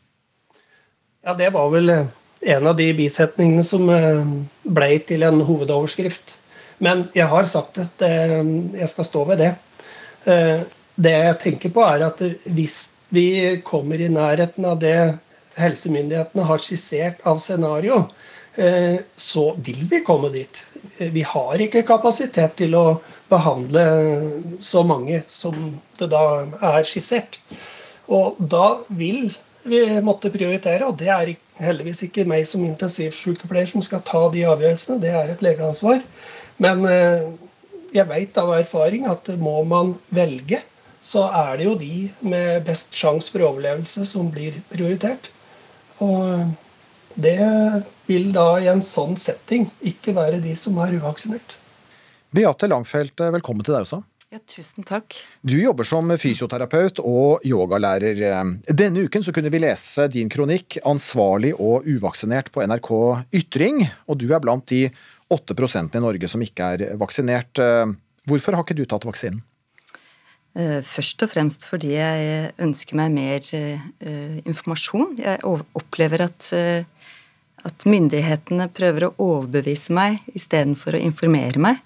Ja, 1.25 1.35
Det 1.35 1.53
var 1.55 1.71
vel 1.73 1.91
en 1.94 2.67
av 2.69 2.77
de 2.77 2.91
bisetningene 2.93 3.65
som 3.65 3.89
ble 3.89 4.91
til 5.09 5.25
en 5.25 5.41
hovedoverskrift. 5.47 6.35
Men 6.85 7.06
jeg 7.17 7.31
har 7.31 7.47
sagt 7.49 7.79
det. 7.79 7.87
det 8.03 8.11
jeg 8.83 8.91
skal 8.93 9.09
stå 9.09 9.23
ved 9.31 9.41
det. 9.41 9.53
Det 10.94 11.15
jeg 11.15 11.39
tenker 11.41 11.73
på, 11.73 11.87
er 11.87 12.05
at 12.11 12.21
hvis 12.44 12.79
vi 13.15 13.63
kommer 13.65 14.01
i 14.01 14.11
nærheten 14.13 14.67
av 14.69 14.83
det 14.83 14.99
helsemyndighetene 15.58 16.46
har 16.49 16.63
skissert 16.63 17.23
av 17.29 17.41
scenario, 17.43 18.05
Eh, 18.55 19.01
så 19.17 19.55
vil 19.55 19.87
vi 19.91 20.01
komme 20.01 20.29
dit. 20.29 20.67
Eh, 20.99 21.11
vi 21.11 21.23
har 21.27 21.58
ikke 21.58 21.82
kapasitet 21.87 22.55
til 22.61 22.77
å 22.79 23.01
behandle 23.31 23.82
så 24.63 24.84
mange 24.87 25.25
som 25.29 25.56
det 25.99 26.11
da 26.13 26.44
er 26.63 26.87
skissert. 26.87 27.41
Og 28.06 28.39
da 28.39 28.84
vil 28.89 29.32
vi 29.65 29.81
måtte 30.05 30.31
prioritere, 30.31 30.87
og 30.87 31.01
det 31.01 31.11
er 31.11 31.34
heldigvis 31.58 32.05
ikke 32.06 32.29
meg 32.29 32.46
som 32.46 32.63
intensivsykepleier 32.67 33.73
som 33.73 33.82
skal 33.82 34.05
ta 34.06 34.29
de 34.31 34.44
avgjørelsene, 34.46 35.01
det 35.03 35.11
er 35.11 35.32
et 35.32 35.43
legeansvar. 35.43 36.05
Men 36.63 36.87
eh, 36.87 37.27
jeg 37.94 38.06
veit 38.06 38.39
av 38.39 38.55
erfaring 38.55 39.11
at 39.11 39.34
må 39.41 39.65
man 39.67 39.96
velge, 40.15 40.63
så 41.03 41.27
er 41.27 41.58
det 41.58 41.67
jo 41.67 41.75
de 41.81 41.94
med 42.23 42.63
best 42.69 42.94
sjanse 42.96 43.34
for 43.34 43.51
overlevelse 43.51 44.06
som 44.06 44.31
blir 44.31 44.63
prioritert. 44.70 45.33
Og 46.05 46.55
det 47.15 47.39
vil 48.08 48.32
da 48.34 48.49
i 48.61 48.70
en 48.70 48.82
sånn 48.84 49.17
setting 49.20 49.69
ikke 49.87 50.15
være 50.17 50.43
de 50.44 50.55
som 50.58 50.77
er 50.84 50.96
uvaksinert. 50.99 51.56
Beate 52.34 52.69
Langfelt, 52.69 53.15
velkommen 53.17 53.65
til 53.65 53.77
deg 53.77 53.87
også. 53.87 54.03
Ja, 54.34 54.41
tusen 54.51 54.82
takk. 54.82 55.15
Du 55.46 55.55
jobber 55.61 55.87
som 55.87 56.08
fysioterapeut 56.19 56.99
og 57.06 57.44
yogalærer. 57.46 58.19
Denne 58.67 59.05
uken 59.06 59.23
så 59.23 59.31
kunne 59.34 59.53
vi 59.55 59.61
lese 59.63 60.08
din 60.11 60.32
kronikk 60.32 60.81
'Ansvarlig 60.82 61.53
og 61.55 61.87
uvaksinert' 61.87 62.51
på 62.51 62.65
NRK 62.67 62.91
Ytring, 63.31 63.84
og 64.08 64.19
du 64.19 64.32
er 64.34 64.43
blant 64.43 64.67
de 64.67 64.91
8% 65.31 65.94
i 65.94 66.03
Norge 66.03 66.29
som 66.29 66.43
ikke 66.43 66.73
er 66.75 66.96
vaksinert. 66.99 67.63
Hvorfor 68.27 68.58
har 68.58 68.67
ikke 68.67 68.75
du 68.75 68.84
tatt 68.84 69.06
vaksinen? 69.06 69.39
Eh, 70.55 70.81
først 70.87 71.25
og 71.27 71.32
fremst 71.32 71.67
fordi 71.67 71.96
jeg 71.96 72.51
ønsker 72.63 72.99
meg 72.99 73.15
mer 73.15 73.43
uh, 73.43 74.37
informasjon. 74.46 75.17
Jeg 75.19 75.41
opplever 75.75 76.29
at 76.29 76.51
uh, 76.55 76.84
at 77.65 77.87
myndighetene 77.89 78.67
prøver 78.77 79.06
å 79.06 79.15
overbevise 79.25 79.94
meg 79.96 80.19
istedenfor 80.37 80.99
å 80.99 81.01
informere 81.01 81.56
meg. 81.65 81.79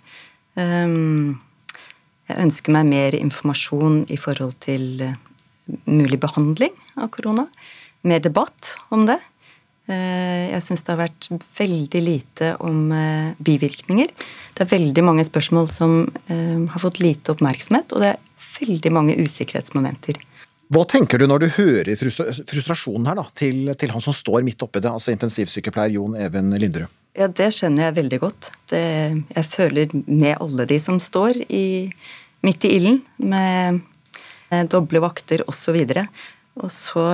Jeg 0.59 2.35
ønsker 2.35 2.75
meg 2.75 2.89
mer 2.89 3.15
informasjon 3.15 4.01
i 4.11 4.19
forhold 4.19 4.57
til 4.65 5.05
mulig 5.87 6.19
behandling 6.19 6.75
av 6.99 7.13
korona. 7.15 7.47
Mer 8.03 8.25
debatt 8.25 8.75
om 8.91 9.07
det. 9.07 9.21
Eh, 9.89 10.51
jeg 10.53 10.65
syns 10.67 10.85
det 10.85 10.93
har 10.93 11.01
vært 11.01 11.29
veldig 11.33 12.01
lite 12.05 12.53
om 12.65 12.91
eh, 12.93 13.33
bivirkninger. 13.41 14.11
Det 14.53 14.65
er 14.65 14.73
veldig 14.75 15.05
mange 15.07 15.25
spørsmål 15.25 15.71
som 15.73 16.03
eh, 16.29 16.59
har 16.69 16.83
fått 16.83 17.01
lite 17.01 17.33
oppmerksomhet, 17.33 17.95
og 17.97 18.05
det 18.05 18.11
er 18.13 18.28
veldig 18.61 18.93
mange 18.95 19.17
usikkerhetsmomenter. 19.19 20.21
Hva 20.69 20.85
tenker 20.85 21.21
du 21.21 21.25
når 21.29 21.47
du 21.47 21.49
hører 21.57 21.97
frustrasjonen 21.97 23.09
her 23.09 23.17
da, 23.17 23.25
til, 23.41 23.71
til 23.81 23.93
han 23.95 24.05
som 24.05 24.13
står 24.13 24.45
midt 24.45 24.63
oppi 24.67 24.83
det, 24.85 24.91
altså 24.93 25.15
intensivsykepleier 25.15 25.95
Jon 25.97 26.17
Even 26.21 26.53
Linderud? 26.61 26.93
Ja, 27.17 27.27
Det 27.33 27.49
skjønner 27.57 27.89
jeg 27.89 27.97
veldig 27.97 28.19
godt. 28.23 28.51
Det, 28.71 28.83
jeg 29.33 29.47
føler 29.49 29.95
med 30.05 30.37
alle 30.37 30.67
de 30.69 30.77
som 30.83 31.01
står 31.03 31.41
i, 31.49 31.89
midt 32.45 32.67
i 32.69 32.75
ilden, 32.77 33.01
med, 33.17 33.81
med 34.53 34.69
doble 34.71 35.01
vakter 35.03 35.43
osv. 35.49 35.81
Og, 35.89 36.05
og 36.61 36.71
så 36.71 37.07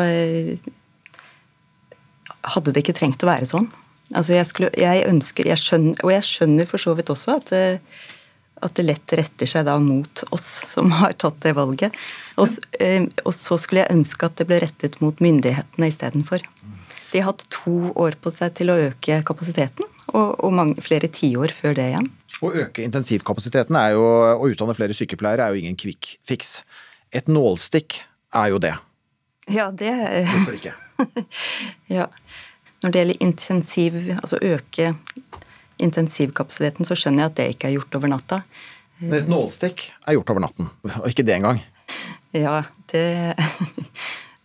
hadde 2.45 2.75
det 2.75 2.83
ikke 2.83 2.97
trengt 2.99 3.23
å 3.25 3.31
være 3.31 3.49
sånn. 3.49 3.71
Altså 4.13 4.35
jeg, 4.35 4.49
skulle, 4.51 4.73
jeg 4.77 5.07
ønsker, 5.09 5.49
jeg 5.49 5.63
skjønner, 5.63 6.03
Og 6.05 6.13
jeg 6.13 6.27
skjønner 6.27 6.69
for 6.69 6.83
så 6.83 6.93
vidt 6.99 7.15
også 7.15 7.39
at 7.39 7.55
det, 7.55 7.65
at 8.65 8.75
det 8.79 8.87
lett 8.87 9.15
retter 9.19 9.51
seg 9.51 9.67
da 9.69 9.77
mot 9.83 10.25
oss 10.35 10.47
som 10.71 10.93
har 10.97 11.15
tatt 11.21 11.41
det 11.45 11.55
valget. 11.57 11.95
Og, 12.41 12.49
eh, 12.81 13.05
og 13.25 13.35
så 13.37 13.59
skulle 13.61 13.85
jeg 13.85 13.97
ønske 13.97 14.29
at 14.29 14.39
det 14.41 14.49
ble 14.49 14.61
rettet 14.65 15.01
mot 15.05 15.21
myndighetene 15.23 15.91
istedenfor. 15.91 16.45
De 17.13 17.21
har 17.21 17.31
hatt 17.31 17.45
to 17.53 17.93
år 18.01 18.17
på 18.19 18.33
seg 18.35 18.57
til 18.59 18.73
å 18.73 18.79
øke 18.89 19.21
kapasiteten, 19.27 19.87
og, 20.11 20.33
og 20.43 20.57
mange, 20.57 20.83
flere 20.83 21.11
tiår 21.13 21.55
før 21.55 21.77
det 21.79 21.91
igjen. 21.93 22.09
Å 22.43 22.51
øke 22.65 22.83
intensivkapasiteten 22.83 23.77
er 23.79 23.95
jo, 23.95 24.03
og 24.35 24.49
utdanne 24.51 24.75
flere 24.75 24.97
sykepleiere 24.97 25.47
er 25.47 25.55
jo 25.55 25.63
ingen 25.63 25.79
quick 25.79 26.17
fix. 26.27 26.59
Et 27.15 27.31
nålstikk 27.31 28.01
er 28.35 28.51
jo 28.51 28.59
det. 28.63 28.75
Ja, 29.53 29.69
det 29.71 29.93
Hvorfor 29.93 30.57
ikke? 30.57 30.75
ja. 31.99 32.09
Når 32.83 32.93
det 32.93 33.01
gjelder 33.01 33.23
intensiv, 33.25 34.01
altså 34.19 34.41
øke 34.43 34.95
intensivkapasiteten, 35.85 36.89
så 36.89 36.97
skjønner 36.99 37.25
jeg 37.25 37.33
at 37.33 37.39
det 37.41 37.49
ikke 37.55 37.71
er 37.71 37.77
gjort 37.79 37.99
over 37.99 38.13
natta. 38.15 38.41
Men 39.03 39.19
et 39.21 39.31
nålstikk 39.31 39.89
er 40.07 40.17
gjort 40.17 40.33
over 40.35 40.45
natten, 40.47 40.71
og 41.01 41.09
ikke 41.11 41.27
det 41.27 41.37
engang. 41.39 41.61
Ja, 42.35 42.63
det, 42.91 43.05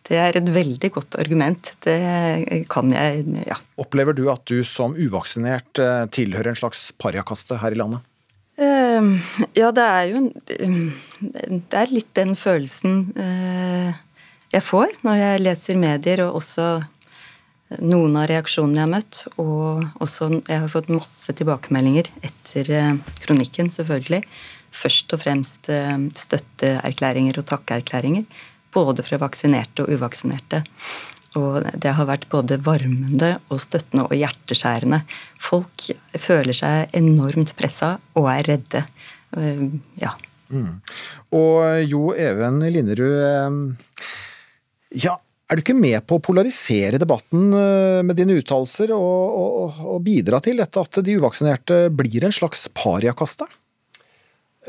det 0.10 0.20
er 0.22 0.38
et 0.38 0.52
veldig 0.54 0.92
godt 0.94 1.18
argument. 1.22 1.72
Det 1.86 1.98
kan 2.72 2.94
jeg 2.94 3.24
ja. 3.48 3.58
Opplever 3.82 4.18
du 4.18 4.28
at 4.34 4.46
du 4.50 4.62
som 4.68 4.98
uvaksinert 4.98 5.82
eh, 5.82 6.06
tilhører 6.14 6.52
en 6.54 6.60
slags 6.60 6.90
pariakaste 7.02 7.60
her 7.64 7.76
i 7.76 7.80
landet? 7.80 8.06
Uh, 8.60 9.16
ja, 9.56 9.70
det 9.72 9.84
er 9.88 10.10
jo 10.10 10.22
Det 11.24 11.78
er 11.80 11.94
litt 11.94 12.10
den 12.18 12.34
følelsen 12.36 13.06
uh, 13.16 13.94
jeg 14.50 14.66
får 14.66 14.98
når 15.06 15.20
jeg 15.22 15.44
leser 15.46 15.80
medier, 15.80 16.26
og 16.26 16.42
også 16.42 16.66
noen 17.78 18.18
av 18.18 18.28
reaksjonene 18.30 18.80
jeg 18.80 18.86
har 18.86 18.94
møtt. 18.94 19.20
Og 19.42 19.86
også 20.04 20.32
jeg 20.40 20.64
har 20.64 20.72
fått 20.72 20.90
masse 20.94 21.36
tilbakemeldinger 21.38 22.10
etter 22.26 22.72
eh, 22.74 22.96
kronikken, 23.26 23.70
selvfølgelig. 23.74 24.24
Først 24.80 25.14
og 25.16 25.22
fremst 25.24 25.70
eh, 25.74 25.96
støtteerklæringer 26.18 27.42
og 27.42 27.48
takkeerklæringer. 27.52 28.26
Både 28.74 29.06
fra 29.06 29.22
vaksinerte 29.22 29.86
og 29.86 29.94
uvaksinerte. 29.98 30.64
Og 31.38 31.62
det 31.78 31.94
har 31.94 32.08
vært 32.10 32.26
både 32.32 32.58
varmende 32.66 33.36
og 33.54 33.62
støttende 33.62 34.08
og 34.08 34.18
hjerteskjærende. 34.18 35.04
Folk 35.42 35.92
føler 36.18 36.58
seg 36.58 36.96
enormt 36.98 37.54
pressa 37.58 37.96
og 38.18 38.32
er 38.34 38.50
redde. 38.50 38.84
Eh, 39.38 39.68
ja. 40.02 40.16
Mm. 40.50 40.80
Og 41.38 41.84
Jo 41.86 42.08
Even 42.18 42.64
Linderud, 42.74 43.76
ja, 44.98 45.20
er 45.50 45.58
du 45.58 45.64
ikke 45.64 45.78
med 45.78 45.98
på 46.06 46.20
å 46.20 46.22
polarisere 46.24 47.00
debatten 47.02 47.50
eh, 47.58 48.00
med 48.06 48.18
dine 48.20 48.38
uttalelser, 48.38 48.94
og, 48.94 49.38
og, 49.42 49.80
og, 49.96 50.02
bidra 50.06 50.38
til 50.46 50.62
dette 50.62 50.82
at 50.84 51.00
de 51.06 51.16
uvaksinerte 51.18 51.88
blir 51.90 52.26
en 52.26 52.36
slags 52.36 52.68
pariakaste? 52.78 53.48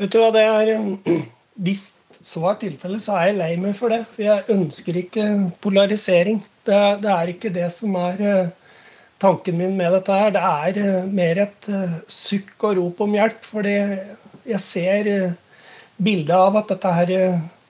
Vet 0.01 0.13
du 0.13 0.17
hva, 0.21 0.31
det 0.33 0.45
er 0.47 0.71
Hvis 1.61 1.91
så 2.25 2.47
er 2.49 2.57
tilfellet, 2.61 3.01
så 3.03 3.17
er 3.17 3.29
jeg 3.29 3.37
lei 3.37 3.51
meg 3.61 3.75
for 3.77 3.93
det. 3.93 4.03
For 4.15 4.25
jeg 4.25 4.47
ønsker 4.53 4.97
ikke 4.97 5.27
polarisering. 5.61 6.39
Det, 6.65 6.79
det 7.03 7.11
er 7.13 7.31
ikke 7.33 7.51
det 7.53 7.67
som 7.73 7.93
er 7.99 8.23
eh, 8.25 8.73
tanken 9.21 9.57
min 9.59 9.77
med 9.77 9.93
dette 9.97 10.17
her. 10.17 10.33
Det 10.33 10.41
er 10.41 10.81
eh, 10.81 11.11
mer 11.11 11.43
et 11.45 11.69
sukk 12.09 12.69
og 12.69 12.77
rop 12.79 13.05
om 13.05 13.17
hjelp. 13.17 13.45
Fordi 13.51 13.75
jeg 14.49 14.63
ser 14.63 15.11
bildet 16.01 16.33
av 16.37 16.57
at 16.61 16.73
dette 16.73 16.93
her 16.97 17.13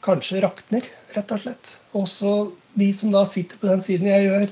kanskje 0.04 0.44
rakner, 0.46 0.88
rett 1.16 1.36
og 1.36 1.44
slett. 1.44 1.76
Og 1.98 2.08
så 2.12 2.36
vi 2.74 2.94
som 2.94 3.12
da 3.14 3.26
sitter 3.28 3.60
på 3.60 3.70
den 3.70 3.84
siden 3.84 4.10
jeg 4.12 4.28
gjør, 4.28 4.48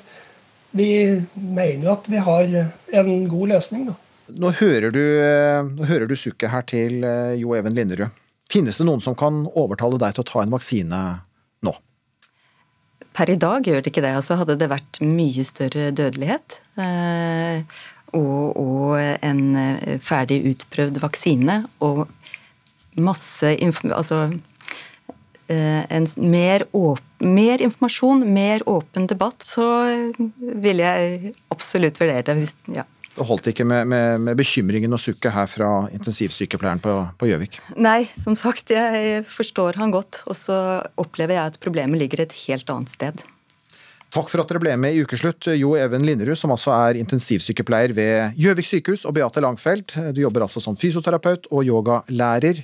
vi 0.71 0.89
mener 1.33 1.87
jo 1.87 1.95
at 1.95 2.07
vi 2.11 2.21
har 2.21 2.53
en 3.01 3.11
god 3.29 3.55
løsning. 3.55 3.87
da. 3.89 3.97
Nå 4.37 4.51
hører 4.59 4.93
du, 4.93 5.01
eh, 5.01 5.63
nå 5.65 5.87
hører 5.89 6.09
du 6.09 6.15
sukket 6.17 6.51
her 6.53 6.65
til 6.69 7.03
eh, 7.03 7.33
Jo 7.39 7.55
Even 7.57 7.73
Linderud. 7.73 8.13
Finnes 8.49 8.77
det 8.77 8.85
noen 8.85 9.01
som 9.01 9.15
kan 9.17 9.43
overtale 9.57 9.97
deg 10.01 10.15
til 10.15 10.25
å 10.25 10.29
ta 10.29 10.43
en 10.43 10.53
vaksine 10.53 10.99
nå? 11.65 11.73
Per 13.17 13.29
i 13.29 13.37
dag 13.41 13.65
gjør 13.65 13.81
det 13.81 13.91
ikke 13.91 14.03
det. 14.05 14.13
Altså 14.17 14.37
hadde 14.39 14.57
det 14.61 14.69
vært 14.69 15.01
mye 15.05 15.45
større 15.45 15.89
dødelighet 15.97 16.59
eh, 16.81 17.65
og, 18.17 18.57
og, 18.57 18.93
en 18.97 19.99
ferdig 20.01 20.41
utprøvd 20.49 20.97
vaksine 21.01 21.61
og 21.85 22.07
masse 22.99 23.51
altså, 23.93 24.23
en 25.49 26.05
mer 26.21 26.63
mer 27.19 27.61
informasjon, 27.65 28.21
mer 28.33 28.63
åpen 28.69 29.07
debatt, 29.09 29.41
så 29.47 29.65
ville 30.37 30.85
jeg 30.85 31.33
absolutt 31.49 31.99
vurdere 31.99 32.37
det. 32.37 32.49
Ja. 32.75 32.85
Det 33.19 33.25
holdt 33.27 33.49
ikke 33.51 33.65
med, 33.67 33.89
med, 33.91 34.21
med, 34.23 34.37
bekymringen 34.39 34.93
og 34.95 35.01
sukket 35.03 35.33
her 35.35 35.49
fra 35.49 35.71
intensivsykepleieren 35.91 36.79
på 36.79 37.27
Gjøvik? 37.27 37.57
Nei, 37.75 38.05
som 38.15 38.37
sagt, 38.39 38.71
jeg 38.71 39.25
forstår 39.27 39.81
han 39.81 39.91
godt. 39.91 40.21
Og 40.29 40.37
så 40.39 40.55
opplever 41.01 41.35
jeg 41.35 41.51
at 41.51 41.59
problemet 41.59 41.99
ligger 41.99 42.23
et 42.23 42.37
helt 42.45 42.71
annet 42.71 42.93
sted. 42.93 43.25
Takk 44.09 44.31
for 44.31 44.41
at 44.41 44.49
dere 44.49 44.61
ble 44.63 44.71
med 44.79 44.95
i 44.95 45.03
Ukeslutt, 45.03 45.51
Jo 45.59 45.75
Even 45.77 46.05
Linderud, 46.07 46.37
som 46.39 46.53
altså 46.55 46.71
er 46.73 46.97
intensivsykepleier 47.01 47.91
ved 47.93 48.39
Gjøvik 48.39 48.65
sykehus, 48.65 49.03
og 49.05 49.13
Beate 49.17 49.43
Langfelt. 49.43 49.93
Du 50.15 50.23
jobber 50.23 50.47
altså 50.47 50.63
som 50.63 50.77
fysioterapeut 50.79 51.45
og 51.51 51.67
yogalærer 51.67 52.63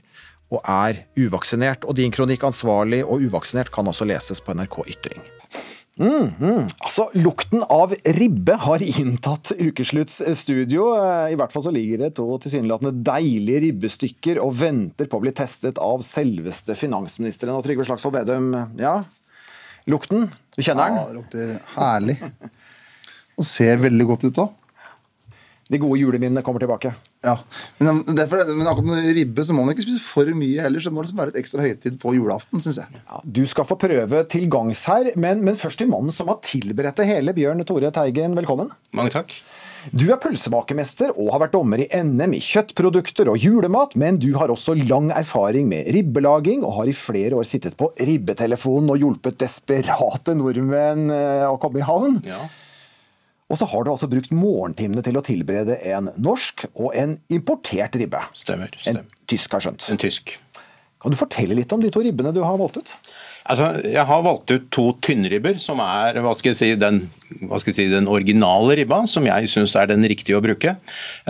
og 0.54 0.62
er 0.70 1.06
uvaksinert. 1.18 1.86
Og 1.86 1.96
din 1.98 2.12
kronikk 2.12 2.44
'Ansvarlig 2.44 3.04
og 3.04 3.22
uvaksinert' 3.22 3.72
kan 3.72 3.88
også 3.88 4.06
leses 4.06 4.42
på 4.42 4.54
NRK 4.54 4.84
Ytring. 4.88 5.22
Mm, 5.96 6.34
mm. 6.40 6.68
Altså, 6.84 7.08
Lukten 7.14 7.64
av 7.72 7.94
ribbe 8.18 8.58
har 8.60 8.84
inntatt 8.84 9.54
ukeslutts 9.56 10.20
studio. 10.36 10.90
I 11.32 11.38
hvert 11.40 11.54
fall 11.54 11.64
så 11.64 11.72
ligger 11.72 12.04
det 12.04 12.16
to 12.18 12.26
tilsynelatende 12.44 12.92
deilige 13.06 13.62
ribbestykker 13.70 14.42
og 14.44 14.58
venter 14.60 15.08
på 15.08 15.18
å 15.18 15.24
bli 15.24 15.32
testet 15.32 15.80
av 15.80 16.04
selveste 16.04 16.76
finansministeren 16.76 17.56
og 17.56 17.64
Trygve 17.64 17.88
Slagsvold 17.88 18.18
Vedum. 18.20 18.52
Ja, 18.78 18.98
lukten? 19.88 20.28
Du 20.52 20.62
kjenner 20.62 20.92
den? 20.92 21.00
Ja, 21.00 21.08
det 21.08 21.16
lukter 21.16 21.56
herlig. 21.78 22.20
Og 23.36 23.44
ser 23.44 23.82
veldig 23.82 24.06
godt 24.08 24.24
ut 24.30 24.38
òg 24.46 24.54
de 25.72 25.80
gode 25.82 25.98
juleminnene 25.98 26.44
kommer 26.46 26.62
tilbake. 26.62 26.92
Ja, 27.26 27.40
men, 27.82 28.04
derfor, 28.14 28.44
men 28.54 28.70
akkurat 28.70 28.92
med 28.92 29.10
ribbe 29.18 29.46
så 29.46 29.56
må 29.56 29.64
man 29.66 29.74
ikke 29.74 29.88
spise 29.88 30.04
for 30.06 30.30
mye 30.38 30.62
heller. 30.62 30.82
Så 30.82 30.92
det 30.92 30.98
må 30.98 31.06
liksom 31.06 31.22
være 31.24 31.34
et 31.34 31.42
ekstra 31.42 31.66
høytid 31.66 31.98
på 32.02 32.14
julaften, 32.20 32.62
syns 32.62 32.84
jeg. 32.84 33.02
Ja, 33.02 33.22
du 33.26 33.44
skal 33.50 33.66
få 33.66 33.80
prøve 33.82 34.22
til 34.30 34.46
gangs 34.54 34.86
her, 34.92 35.10
men, 35.18 35.42
men 35.46 35.58
først 35.58 35.82
til 35.82 35.90
mannen 35.90 36.14
som 36.14 36.30
har 36.30 36.42
tilberedt 36.46 37.02
det 37.02 37.10
hele. 37.10 37.34
Bjørn 37.38 37.66
Tore 37.66 37.90
Teigen, 37.96 38.38
velkommen. 38.38 38.70
Mange 38.96 39.16
takk. 39.18 39.34
Du 39.94 40.08
er 40.10 40.18
pølsebakermester 40.22 41.12
og 41.14 41.30
har 41.34 41.44
vært 41.44 41.54
dommer 41.54 41.82
i 41.84 41.86
NM 41.90 42.34
i 42.34 42.42
kjøttprodukter 42.42 43.30
og 43.30 43.38
julemat, 43.38 43.94
men 44.02 44.18
du 44.22 44.32
har 44.38 44.50
også 44.50 44.74
lang 44.80 45.12
erfaring 45.14 45.70
med 45.70 45.92
ribbelaging 45.94 46.64
og 46.66 46.80
har 46.80 46.90
i 46.90 46.96
flere 46.98 47.38
år 47.38 47.46
sittet 47.46 47.78
på 47.78 47.92
ribbetelefonen 48.00 48.90
og 48.94 49.02
hjulpet 49.02 49.38
desperate 49.42 50.34
nordmenn 50.38 51.12
eh, 51.14 51.46
å 51.46 51.60
komme 51.62 51.82
i 51.84 51.86
havn. 51.86 52.18
Ja. 52.26 52.42
Og 53.52 53.60
så 53.62 53.68
har 53.70 53.86
du 53.86 53.92
altså 53.92 54.10
brukt 54.10 54.32
morgentimene 54.34 55.04
til 55.06 55.20
å 55.20 55.24
tilberede 55.26 55.78
en 55.92 56.10
norsk 56.18 56.66
og 56.74 56.96
en 56.98 57.20
importert 57.34 57.98
ribbe. 58.00 58.24
Stemmer. 58.34 58.74
stemmer. 58.80 59.06
En 59.06 59.28
tysk, 59.30 59.54
har 59.54 59.68
skjønt. 59.68 59.86
En 59.94 60.02
tysk. 60.02 60.34
Kan 61.06 61.14
du 61.14 61.20
fortelle 61.20 61.54
litt 61.54 61.70
om 61.70 61.84
de 61.84 61.92
to 61.94 62.02
ribbene 62.02 62.32
du 62.34 62.40
har 62.42 62.56
valgt 62.58 62.80
ut? 62.82 62.92
Altså, 63.46 63.68
jeg 63.86 64.02
har 64.10 64.22
valgt 64.26 64.50
ut 64.50 64.64
to 64.74 64.88
tynnribber, 65.06 65.54
som 65.62 65.78
er 65.84 66.18
hva 66.18 66.32
skal 66.34 66.50
jeg 66.50 66.58
si, 66.58 66.70
den, 66.82 66.96
jeg 67.44 67.74
si, 67.76 67.84
den 67.92 68.08
originale 68.10 68.74
ribba, 68.80 69.04
som 69.06 69.28
jeg 69.30 69.52
syns 69.52 69.76
er 69.78 69.92
den 69.92 70.02
riktige 70.10 70.40
å 70.40 70.42
bruke. 70.42 70.74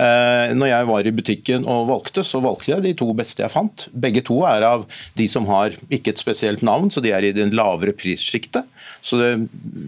Eh, 0.00 0.54
når 0.56 0.70
jeg 0.70 0.86
var 0.88 1.04
i 1.04 1.12
butikken 1.18 1.68
og 1.68 1.90
valgte, 1.90 2.24
så 2.24 2.40
valgte 2.40 2.72
jeg 2.72 2.86
de 2.86 2.94
to 2.96 3.10
beste 3.18 3.44
jeg 3.44 3.52
fant. 3.52 3.84
Begge 3.92 4.22
to 4.24 4.38
er 4.48 4.64
av 4.64 4.86
de 5.20 5.26
som 5.28 5.44
har 5.50 5.76
ikke 5.92 6.14
et 6.14 6.24
spesielt 6.24 6.64
navn, 6.64 6.88
så 6.88 7.04
de 7.04 7.12
er 7.12 7.28
i 7.28 7.34
den 7.36 7.52
lavere 7.52 7.92
prissjiktet. 7.92 8.64
Så 9.04 9.20
det, 9.20 9.34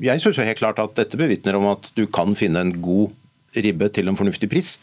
jeg 0.04 0.20
syns 0.20 0.42
helt 0.44 0.60
klart 0.60 0.84
at 0.84 1.00
dette 1.00 1.16
bevitner 1.16 1.56
om 1.56 1.70
at 1.72 1.88
du 1.96 2.04
kan 2.12 2.36
finne 2.36 2.60
en 2.60 2.76
god 2.84 3.16
ribbe 3.56 3.88
til 3.88 4.12
en 4.12 4.20
fornuftig 4.20 4.50
pris. 4.52 4.74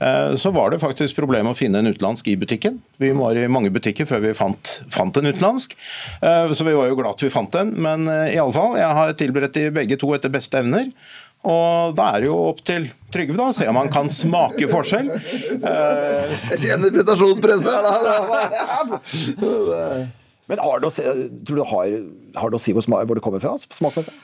Eh, 0.00 0.32
så 0.38 0.50
var 0.54 0.70
det 0.72 0.80
faktisk 0.82 1.16
problem 1.18 1.50
å 1.50 1.56
finne 1.56 1.78
en 1.82 1.90
utenlandsk 1.90 2.28
i 2.32 2.36
butikken. 2.40 2.80
Vi 3.02 3.10
var 3.16 3.36
i 3.40 3.46
mange 3.52 3.70
butikker 3.74 4.08
før 4.08 4.20
vi 4.24 4.34
fant, 4.36 4.76
fant 4.92 5.16
en 5.20 5.28
utenlandsk, 5.30 5.76
eh, 6.22 6.52
så 6.52 6.66
vi 6.66 6.74
var 6.76 6.90
jo 6.90 6.98
glad 6.98 7.14
at 7.18 7.26
vi 7.26 7.32
fant 7.32 7.54
en. 7.60 7.74
Men 7.82 8.08
eh, 8.12 8.34
i 8.34 8.40
alle 8.42 8.54
fall, 8.56 8.76
jeg 8.80 8.98
har 9.00 9.14
tilberedt 9.20 9.56
de 9.58 9.68
begge 9.80 9.98
to 10.00 10.12
etter 10.16 10.32
beste 10.34 10.58
evner. 10.60 10.90
Og 11.46 11.92
da 11.94 12.08
er 12.16 12.24
det 12.24 12.26
jo 12.30 12.36
opp 12.48 12.58
til 12.66 12.88
Trygve 13.14 13.36
da, 13.38 13.44
se 13.54 13.68
om 13.70 13.76
han 13.78 13.86
kan 13.92 14.08
smake 14.10 14.66
forskjell. 14.68 15.06
Eh, 15.14 16.32
Jeg 16.50 16.58
kjenner 16.64 16.90
prestasjonspresset 16.90 17.86
da. 17.86 17.92
Men 20.50 20.60
har 20.62 20.78
det 20.82 20.86
å 20.88 20.94
si, 20.94 21.02
tror 21.46 21.58
du 21.58 21.64
har, 21.70 21.94
har 22.38 22.52
det 22.52 22.58
å 22.58 22.62
si 22.62 22.74
hvor, 22.74 22.84
smak, 22.84 23.06
hvor 23.08 23.18
det 23.18 23.22
kommer 23.24 23.42
fra? 23.42 23.54
smakmessig? 23.58 24.14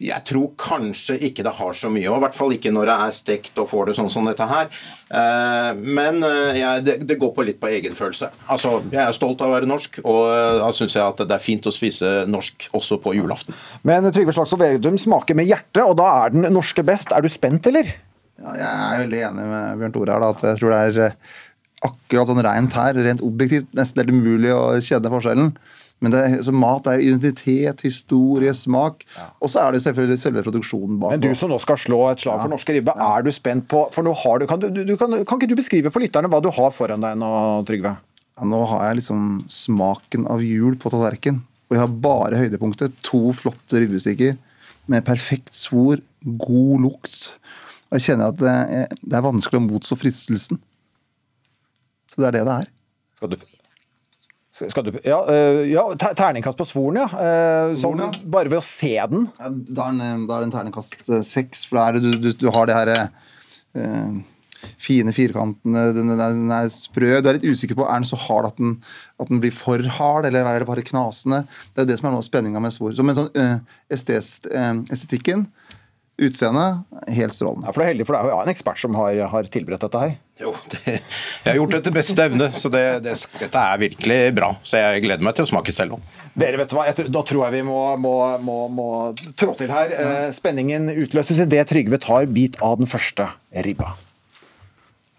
Jeg 0.00 0.22
tror 0.26 0.46
kanskje 0.58 1.14
ikke 1.28 1.44
det 1.46 1.52
har 1.58 1.74
så 1.76 1.90
mye, 1.92 2.06
og 2.10 2.16
i 2.16 2.22
hvert 2.24 2.34
fall 2.34 2.54
ikke 2.56 2.70
når 2.74 2.88
det 2.88 2.94
er 3.04 3.12
stekt 3.14 3.58
og 3.60 3.68
får 3.70 3.90
det 3.90 3.94
sånn 3.98 4.08
som 4.10 4.26
dette 4.26 4.46
her. 4.48 4.70
Eh, 5.12 5.82
Men 5.98 6.22
eh, 6.26 6.56
jeg, 6.58 6.84
det, 6.86 6.94
det 7.06 7.18
går 7.20 7.34
på 7.36 7.44
litt 7.46 7.60
på 7.60 7.68
egenfølelse. 7.70 8.30
Altså, 8.50 8.78
Jeg 8.90 9.02
er 9.04 9.14
stolt 9.16 9.44
av 9.44 9.52
å 9.52 9.56
være 9.58 9.68
norsk, 9.68 10.00
og 10.04 10.20
eh, 10.32 10.58
da 10.62 10.70
syns 10.74 10.96
jeg 10.96 11.04
at 11.04 11.22
det 11.28 11.36
er 11.36 11.44
fint 11.44 11.68
å 11.68 11.74
spise 11.74 12.12
norsk 12.30 12.70
også 12.78 12.98
på 13.04 13.14
julaften. 13.18 13.54
Men 13.86 14.08
Trygve 14.14 14.34
Slagsvold 14.34 14.64
Vedum 14.64 14.98
smaker 14.98 15.38
med 15.38 15.50
hjertet, 15.50 15.84
og 15.84 15.98
da 16.00 16.08
er 16.24 16.34
den 16.34 16.48
norske 16.54 16.82
best. 16.88 17.12
Er 17.14 17.22
du 17.22 17.30
spent, 17.32 17.68
eller? 17.70 17.92
Ja, 18.38 18.54
jeg 18.56 18.70
er 18.70 19.04
veldig 19.04 19.22
enig 19.28 19.46
med 19.52 19.80
Bjørn 19.82 19.94
Tore 19.98 20.14
her. 20.16 20.24
da, 20.24 20.32
at 20.34 20.48
Jeg 20.54 20.60
tror 20.62 20.74
det 20.74 20.80
er 21.04 21.14
akkurat 21.88 22.30
sånn 22.32 22.42
rent 22.42 22.74
her, 22.80 22.96
rent 23.06 23.22
objektivt, 23.22 23.68
nesten 23.76 24.02
helt 24.02 24.14
umulig 24.14 24.50
å 24.56 24.64
kjenne 24.82 25.12
forskjellen. 25.12 25.52
Men 26.04 26.14
så 26.46 26.52
mat 26.54 26.86
er 26.86 27.00
jo 27.00 27.10
identitet, 27.10 27.80
historie, 27.82 28.52
smak. 28.54 29.02
Og 29.42 29.50
så 29.50 29.64
er 29.64 29.74
det 29.74 29.82
selvfølgelig 29.82 30.20
selve 30.22 30.44
produksjonen 30.46 30.98
bak. 31.02 31.16
Men 31.16 31.24
du 31.24 31.32
som 31.38 31.50
nå 31.50 31.58
skal 31.62 31.80
slå 31.82 31.98
et 32.12 32.22
slag 32.22 32.38
for 32.44 32.52
norske 32.52 32.76
ribbe, 32.76 32.94
er 32.94 33.26
du 33.26 33.32
spent 33.34 33.66
på 33.70 33.82
For 33.94 34.06
nå 34.06 34.12
har 34.20 34.38
du, 34.38 34.46
kan, 34.50 34.62
du, 34.62 34.84
du 34.86 34.94
kan, 35.00 35.16
kan 35.26 35.40
ikke 35.40 35.50
du 35.50 35.58
beskrive 35.58 35.90
for 35.94 36.04
lytterne 36.04 36.30
hva 36.30 36.42
du 36.44 36.52
har 36.54 36.70
foran 36.74 37.02
deg 37.02 37.18
nå, 37.18 37.30
Trygve? 37.66 37.96
Ja, 38.38 38.46
nå 38.46 38.62
har 38.70 38.86
jeg 38.86 39.00
liksom 39.00 39.24
smaken 39.50 40.28
av 40.30 40.44
jul 40.46 40.78
på 40.78 40.94
tallerken. 40.94 41.42
Og 41.68 41.76
jeg 41.76 41.82
har 41.82 41.98
bare 42.06 42.38
høydepunktet. 42.44 42.94
To 43.10 43.34
flotte 43.36 43.82
ribbestikker 43.82 44.38
med 44.88 45.04
perfekt 45.04 45.50
svor, 45.56 45.98
god 46.22 46.86
lukt. 46.86 47.18
Og 47.88 47.98
jeg 47.98 48.10
kjenner 48.12 48.30
at 48.30 48.38
det 48.40 48.54
er, 48.54 48.98
det 49.02 49.18
er 49.18 49.26
vanskelig 49.26 49.58
å 49.58 49.66
motstå 49.66 49.98
fristelsen. 49.98 50.62
Så 52.08 52.22
det 52.22 52.30
er 52.30 52.38
det 52.38 52.46
det 52.46 52.58
er. 52.62 52.74
Skal 53.18 53.34
du 53.34 53.40
du, 54.58 54.98
ja, 55.04 55.18
eh, 55.32 55.60
ja, 55.72 55.84
terningkast 55.96 56.58
på 56.58 56.66
svoren, 56.68 57.02
ja. 57.02 57.08
Eh, 57.24 57.74
Sånn, 57.78 58.02
bare 58.30 58.50
ved 58.52 58.60
å 58.60 58.64
se 58.64 58.94
den. 59.10 59.28
Ja, 59.38 59.52
da 59.52 59.90
er 59.90 60.00
den, 60.00 60.24
da 60.30 60.40
er 60.40 60.50
terningkast 60.54 60.98
eh, 61.06 61.22
seks, 61.26 61.66
for 61.68 61.80
da 61.80 61.86
er 61.88 61.98
det, 61.98 62.02
du, 62.06 62.26
du, 62.28 62.32
du 62.44 62.48
har 62.54 62.68
det 62.68 62.76
her 62.76 62.92
uh, 63.04 64.18
fine 64.82 65.14
firkantene, 65.14 65.84
den, 65.96 66.10
den, 66.12 66.22
den 66.22 66.54
er 66.54 66.70
sprø. 66.72 67.18
Du 67.22 67.30
er 67.30 67.38
litt 67.38 67.46
usikker 67.46 67.78
på 67.78 67.86
er 67.86 68.00
den 68.00 68.08
så 68.08 68.18
hard 68.28 68.50
at 68.50 68.58
den, 68.60 68.76
at 69.22 69.30
den 69.30 69.42
blir 69.44 69.54
for 69.54 69.82
hard, 69.98 70.28
eller 70.28 70.48
er 70.48 70.64
det 70.64 70.70
bare 70.70 70.86
knasende. 70.86 71.44
Det 71.74 71.84
er 71.84 71.92
det 71.92 72.00
som 72.00 72.10
er 72.10 72.16
noe 72.16 72.24
av 72.24 72.28
spenninga 72.28 72.62
med 72.62 72.74
svor. 72.74 72.96
Så 72.96 73.06
med 73.06 73.18
sånn 73.18 73.30
uh, 73.38 73.58
estet, 73.94 74.50
uh, 74.50 74.74
estetikken, 74.94 75.48
utseendet, 76.18 76.80
helt 77.14 77.34
strålende. 77.34 77.68
Ja, 77.68 77.72
for 77.72 77.80
du 77.80 77.84
er 77.84 77.92
heldig, 77.92 78.06
for 78.08 78.16
det 78.16 78.20
er 78.20 78.32
jo 78.32 78.38
en 78.42 78.50
ekspert 78.50 78.80
som 78.82 78.96
har, 78.98 79.18
har 79.32 79.48
tilberedt 79.54 79.84
dette 79.86 80.00
her. 80.02 80.14
Jo, 80.42 80.52
det, 80.72 80.80
jeg 80.98 81.46
har 81.46 81.58
gjort 81.58 81.74
det 81.74 81.78
etter 81.80 81.94
beste 81.94 82.24
evne, 82.28 82.48
så 82.54 82.70
det, 82.74 82.82
det, 83.06 83.14
dette 83.40 83.62
er 83.62 83.82
virkelig 83.82 84.18
bra. 84.36 84.50
Så 84.66 84.82
jeg 84.82 85.04
gleder 85.06 85.26
meg 85.26 85.36
til 85.38 85.46
å 85.46 85.50
smake 85.52 85.74
selv 85.74 85.98
òg. 85.98 86.18
Dere, 86.38 86.58
vet 86.60 86.70
du 86.70 86.76
hva? 86.78 86.88
Jeg 86.90 87.08
da 87.14 87.22
tror 87.26 87.44
jeg 87.46 87.56
vi 87.58 87.62
må, 87.66 87.78
må, 88.02 88.14
må, 88.42 88.58
må 88.70 88.88
trå 89.38 89.54
til 89.58 89.72
her. 89.74 89.94
Eh, 89.94 90.26
spenningen 90.34 90.90
utløses 90.94 91.42
idet 91.46 91.66
Trygve 91.70 91.98
tar 92.02 92.26
bit 92.30 92.58
av 92.62 92.78
den 92.82 92.90
første 92.90 93.30
ribba. 93.66 93.94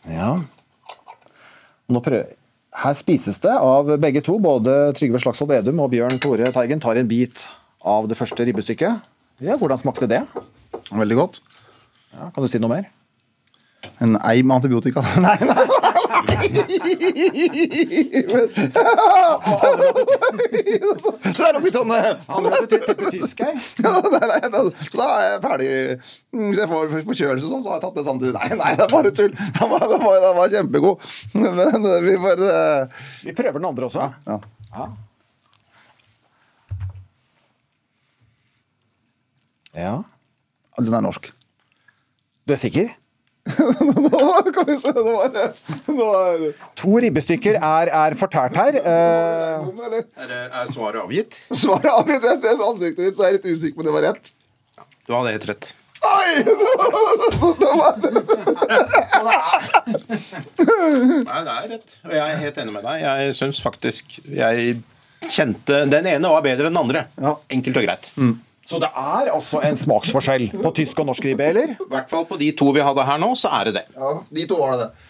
Ja. 0.10 0.38
Nå 1.90 2.02
prøver 2.06 2.36
Her 2.80 2.94
spises 2.96 3.42
det 3.44 3.52
av 3.52 3.90
begge 4.00 4.22
to. 4.24 4.38
Både 4.40 4.94
Trygve 4.96 5.20
Slagsvold 5.24 5.52
Vedum 5.52 5.82
og 5.84 5.92
Bjørn 5.92 6.20
Tore 6.24 6.52
Teigen 6.56 6.84
tar 6.84 7.00
en 7.02 7.10
bit 7.10 7.48
av 7.84 8.08
det 8.12 8.16
første 8.20 8.46
ribbestykket. 8.48 9.04
Ja, 9.44 9.56
Hvordan 9.60 9.80
smakte 9.80 10.08
det? 10.08 10.22
Veldig 10.92 11.18
godt. 11.20 11.40
Ja, 12.14 12.30
kan 12.34 12.44
du 12.44 12.50
si 12.50 12.60
noe 12.62 12.72
mer? 12.72 12.88
En 14.04 14.18
eim 14.28 14.52
antibiotika. 14.52 15.02
Nei, 15.24 15.38
nei, 15.40 15.56
nei! 15.56 15.90
Så 21.00 21.32
det 21.36 21.46
er 21.46 21.54
det 21.54 21.60
oppi 21.60 21.72
tonne! 21.72 22.00
tysk 23.14 23.40
her? 23.44 23.56
Ja, 23.84 23.94
nei, 24.04 24.20
nei, 24.32 24.40
da- 24.52 24.64
Så 24.84 24.98
da 25.00 25.08
er 25.16 25.26
jeg 25.30 25.42
ferdig. 25.46 25.70
Mm, 26.36 26.44
Hvis 26.50 26.60
jeg 26.62 26.70
får 26.74 26.94
forkjølelse 27.08 27.48
og 27.48 27.54
sånn, 27.54 27.64
så 27.64 27.72
har 27.72 27.80
jeg 27.80 27.86
tatt 27.86 27.98
det 28.00 28.06
samtidig. 28.08 28.34
Nei, 28.36 28.60
nei, 28.60 28.72
det 28.80 28.86
er 28.88 28.92
bare 28.94 29.14
tull! 29.16 29.34
Den 29.60 29.72
var, 29.72 29.86
den 29.94 30.04
var, 30.04 30.20
den 30.26 30.38
var 30.40 30.54
kjempegod. 30.56 31.10
Men 31.40 31.90
eh, 31.94 32.00
vi 32.06 32.16
får 32.26 32.44
eh, 32.50 33.04
Vi 33.30 33.36
prøver 33.40 33.60
den 33.62 33.70
andre 33.72 33.90
også. 33.90 34.10
Ja. 34.28 34.40
Ja. 34.76 34.90
ja. 39.80 39.96
Den 40.80 40.94
er 40.96 41.04
norsk. 41.06 41.30
Du 42.48 42.54
er 42.56 42.60
sikker? 42.62 42.90
Nå 43.50 44.52
kan 44.54 44.66
vi 44.68 44.76
se, 44.78 44.92
nå 44.94 45.04
var 45.16 45.30
det 45.34 45.46
nå 45.88 46.08
er 46.20 46.38
det- 46.44 46.52
To 46.82 46.92
ribbestykker 47.02 47.56
er, 47.58 47.90
er 47.90 48.16
fortært 48.20 48.54
her. 48.60 48.76
Eh, 48.78 49.58
Er, 50.22 50.34
er 50.62 50.66
svaret 50.74 51.00
avgitt? 51.02 51.40
Svaret 51.56 51.90
avgitt. 51.94 52.24
Jeg 52.30 52.42
ser 52.44 52.62
ansiktet 52.68 53.02
ditt, 53.08 53.18
så 53.18 53.24
er 53.26 53.32
jeg 53.32 53.40
litt 53.40 53.50
usikker 53.56 53.76
på 53.80 53.82
om 53.86 53.90
det 53.90 53.96
var 53.96 54.06
rett. 54.12 54.34
Du 55.08 55.14
hadde 55.16 55.34
helt 55.34 55.48
rett. 55.50 55.72
Oi! 56.00 56.32
Det 57.60 57.72
var 57.76 57.92
Nei, 60.60 61.42
det 61.44 61.54
er 61.56 61.68
rett. 61.74 61.96
Og 62.06 62.14
jeg 62.16 62.24
er 62.24 62.40
helt 62.44 62.62
enig 62.64 62.74
med 62.76 62.86
deg. 62.86 63.02
Jeg 63.04 63.34
syns 63.40 63.60
faktisk 63.64 64.20
jeg 64.24 64.78
kjente 65.30 65.82
Den 65.92 66.08
ene 66.08 66.32
var 66.32 66.44
bedre 66.46 66.70
enn 66.70 66.76
den 66.78 66.82
andre. 66.84 67.02
Enkelt 67.52 67.80
og 67.82 67.88
greit. 67.88 68.12
Så 68.70 68.78
det 68.82 68.90
er 68.94 69.32
altså 69.34 69.64
en 69.66 69.78
smaksforskjell 69.80 70.50
på 70.62 70.72
tysk 70.78 71.00
og 71.02 71.10
norsk 71.10 71.26
ribbe, 71.26 71.48
eller? 71.50 71.72
I 71.74 71.90
hvert 71.90 72.12
fall 72.12 72.28
på 72.30 72.38
de 72.38 72.52
to 72.58 72.70
vi 72.76 72.84
hadde 72.86 73.06
her 73.08 73.22
nå, 73.22 73.32
så 73.40 73.50
er 73.60 73.70
det 73.70 73.80
det. 73.80 73.86
Ja, 73.98 74.12
de 74.38 74.46
to 74.52 74.60
var 74.62 74.76
det 74.76 74.84
det. 74.84 75.08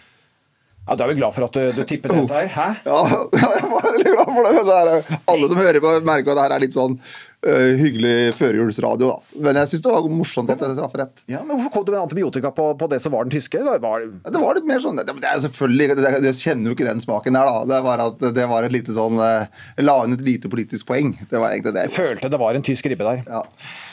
Ja, 0.88 0.96
Da 0.96 1.04
er 1.04 1.12
vi 1.12 1.18
glad 1.20 1.34
for 1.36 1.46
at 1.46 1.56
du, 1.56 1.64
du 1.76 1.82
tippet 1.84 2.12
dette 2.12 2.34
her. 2.34 2.48
Hæ? 2.50 2.68
Ja, 2.88 3.00
jeg 3.44 3.66
var 3.70 3.88
veldig 3.88 4.12
glad 4.14 4.30
for 4.34 4.46
det. 4.46 4.62
Det 4.70 4.78
er, 4.78 5.18
alle 5.34 5.50
som 5.50 5.60
hører 5.60 5.84
på, 5.84 5.98
merker 6.06 6.32
at 6.32 6.38
det 6.38 6.46
her 6.46 6.54
er 6.56 6.64
litt 6.64 6.76
sånn 6.76 6.96
uh, 7.46 7.72
hyggelig 7.80 8.14
førjulsradio. 8.38 9.10
da. 9.10 9.42
Men 9.44 9.60
jeg 9.60 9.72
syns 9.72 9.84
det 9.84 9.92
var 9.92 10.08
morsomt 10.12 10.52
at 10.54 10.62
det 10.64 10.72
traff 10.78 10.96
rett. 10.98 11.22
Ja, 11.30 11.42
men 11.44 11.58
Hvorfor 11.60 11.74
kom 11.76 11.86
du 11.86 11.92
med 11.94 12.00
antibiotika 12.02 12.52
på, 12.56 12.70
på 12.80 12.88
det 12.90 13.00
som 13.04 13.14
var 13.14 13.28
den 13.28 13.34
tyske? 13.36 13.60
Det 13.66 13.76
var, 13.84 14.06
Det 14.08 14.42
var 14.42 14.58
litt 14.58 14.68
mer 14.70 14.82
sånn 14.82 14.98
det, 14.98 15.06
det 15.20 15.30
er 15.30 15.44
selvfølgelig, 15.44 15.98
det, 16.00 16.14
det, 16.26 16.34
kjenner 16.40 16.72
jo 16.72 16.78
ikke 16.78 16.88
den 16.88 17.04
smaken 17.04 17.38
der, 17.38 17.52
da. 17.52 17.62
Det 17.74 17.82
var 17.86 18.04
at 18.08 18.26
det 18.40 18.48
var 18.50 18.66
et 18.66 18.74
lite 18.74 18.96
sånn 18.96 19.20
eh, 19.24 19.62
la 19.84 20.00
inn 20.06 20.16
et 20.16 20.26
lite 20.26 20.50
politisk 20.52 20.88
poeng. 20.90 21.14
Det 21.30 21.36
var 21.36 21.52
egentlig 21.52 21.76
det. 21.76 21.86
jeg 21.90 21.96
følte 21.98 22.32
det 22.32 22.40
var 22.40 22.56
en 22.56 22.66
tysk 22.66 22.90
ribbe 22.90 23.06
der. 23.06 23.22
Ja. 23.28 23.44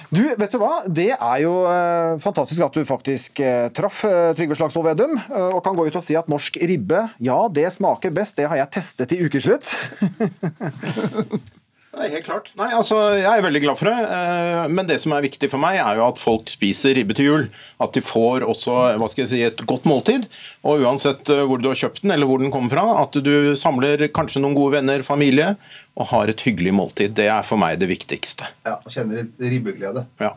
Du, 0.07 0.21
vet 0.39 0.53
du 0.53 0.59
hva? 0.61 0.85
Det 0.87 1.09
er 1.11 1.41
jo 1.43 1.53
eh, 1.67 2.15
fantastisk 2.23 2.63
at 2.63 2.77
du 2.77 2.87
faktisk 2.87 3.41
eh, 3.43 3.67
traff 3.75 4.05
eh, 4.07 4.31
Trygve 4.37 4.55
Slagsvold 4.55 4.87
Vedum, 4.87 5.17
og 5.51 5.59
kan 5.65 5.75
gå 5.75 5.87
ut 5.89 5.99
og 5.99 6.05
si 6.05 6.15
at 6.15 6.31
norsk 6.31 6.59
ribbe, 6.63 7.07
ja, 7.23 7.39
det 7.51 7.67
smaker 7.75 8.13
best. 8.15 8.37
Det 8.39 8.47
har 8.47 8.61
jeg 8.61 8.73
testet 8.79 9.15
i 9.17 9.21
ukeslutt. 9.27 9.73
Nei, 11.97 12.07
helt 12.13 12.25
klart. 12.27 12.51
Nei, 12.60 12.67
altså, 12.77 12.97
Jeg 13.17 13.25
er 13.25 13.41
veldig 13.41 13.62
glad 13.63 13.77
for 13.79 13.89
det. 13.89 13.97
eh, 13.97 14.67
Men 14.69 14.86
det 14.86 14.99
som 15.01 15.13
er 15.17 15.23
viktig 15.25 15.49
for 15.49 15.57
meg, 15.62 15.79
er 15.81 15.97
jo 15.97 16.05
at 16.07 16.19
folk 16.21 16.47
spiser 16.51 16.93
ribbe 16.93 17.15
til 17.17 17.25
jul. 17.25 17.47
At 17.81 17.93
de 17.97 18.03
får 18.05 18.45
også 18.45 18.75
hva 19.01 19.07
skal 19.10 19.23
jeg 19.25 19.31
si, 19.31 19.41
et 19.47 19.63
godt 19.65 19.88
måltid. 19.89 20.27
Og 20.63 20.83
uansett 20.86 21.29
eh, 21.33 21.41
hvor 21.49 21.57
du 21.62 21.69
har 21.71 21.79
kjøpt 21.79 22.03
den, 22.03 22.12
eller 22.13 22.29
hvor 22.29 22.39
den 22.43 22.51
kommer 22.53 22.69
fra, 22.75 22.86
at 23.01 23.17
du 23.25 23.55
samler 23.57 24.05
kanskje 24.13 24.43
noen 24.43 24.55
gode 24.57 24.77
venner, 24.77 25.01
familie, 25.03 25.55
og 25.97 26.12
har 26.13 26.29
et 26.29 26.43
hyggelig 26.45 26.75
måltid. 26.77 27.15
Det 27.17 27.25
er 27.33 27.41
for 27.47 27.57
meg 27.57 27.79
det 27.81 27.89
viktigste. 27.89 28.45
Ja, 28.67 28.77
og 28.77 28.93
Kjenner 28.93 29.23
litt 29.23 29.41
ribbeglede. 29.41 30.05
Ja. 30.21 30.36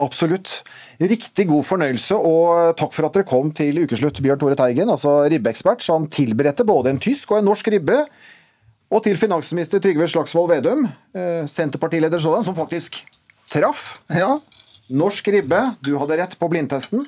Absolutt. 0.00 0.62
Riktig 1.00 1.44
god 1.50 1.64
fornøyelse, 1.68 2.16
og 2.16 2.74
takk 2.80 2.94
for 2.96 3.04
at 3.04 3.16
dere 3.18 3.26
kom 3.28 3.50
til 3.52 3.82
ukeslutt, 3.82 4.20
Bjørn 4.24 4.40
Tore 4.40 4.56
Teigen, 4.56 4.88
altså 4.88 5.18
ribbeekspert, 5.28 5.84
som 5.84 6.06
tilberedte 6.08 6.64
både 6.64 6.94
en 6.94 7.00
tysk 7.04 7.34
og 7.34 7.42
en 7.42 7.50
norsk 7.50 7.68
ribbe. 7.74 7.98
Og 8.90 9.04
til 9.06 9.18
finansminister 9.18 9.82
Trygve 9.82 10.08
Slagsvold 10.10 10.50
Vedum, 10.50 10.86
eh, 11.14 11.46
Senterpartileder 11.46 12.18
sådan, 12.18 12.44
som 12.44 12.56
faktisk 12.56 13.04
traff. 13.50 14.00
Ja. 14.10 14.38
Norsk 14.90 15.28
ribbe, 15.28 15.76
du 15.80 15.96
hadde 15.98 16.18
rett 16.18 16.38
på 16.38 16.48
blindtesten. 16.50 17.06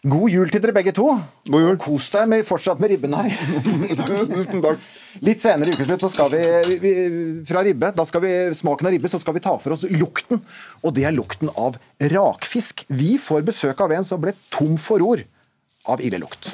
God 0.00 0.30
jul 0.32 0.48
til 0.48 0.62
dere 0.64 0.72
begge 0.72 0.92
to. 0.96 1.10
God 1.48 1.60
jul. 1.64 1.78
Kos 1.80 2.08
deg 2.12 2.28
med, 2.28 2.44
fortsatt 2.48 2.80
med 2.80 2.92
ribben 2.92 3.16
her. 3.16 3.34
Tusen 4.32 4.62
takk. 4.64 4.80
Litt 5.24 5.42
senere 5.42 5.72
i 5.72 5.76
ukeslutt 5.76 6.04
så 6.04 6.08
skal 6.12 6.30
vi, 6.32 6.76
vi 6.80 6.92
fra 7.48 7.64
ribbe, 7.66 7.90
da 7.96 8.06
skal 8.08 8.22
vi 8.24 8.32
smaken 8.56 8.88
av 8.88 8.94
ribbe, 8.94 9.10
så 9.12 9.20
skal 9.20 9.36
vi 9.36 9.42
ta 9.44 9.56
for 9.60 9.76
oss 9.76 9.84
lukten. 9.90 10.40
Og 10.80 10.96
det 10.96 11.04
er 11.08 11.16
lukten 11.16 11.52
av 11.52 11.76
rakfisk. 12.12 12.86
Vi 12.88 13.16
får 13.20 13.44
besøk 13.50 13.84
av 13.84 13.92
en 13.96 14.06
som 14.06 14.20
ble 14.22 14.36
tom 14.52 14.76
for 14.80 15.04
ord 15.04 15.24
av 15.88 16.00
illelukt. 16.04 16.52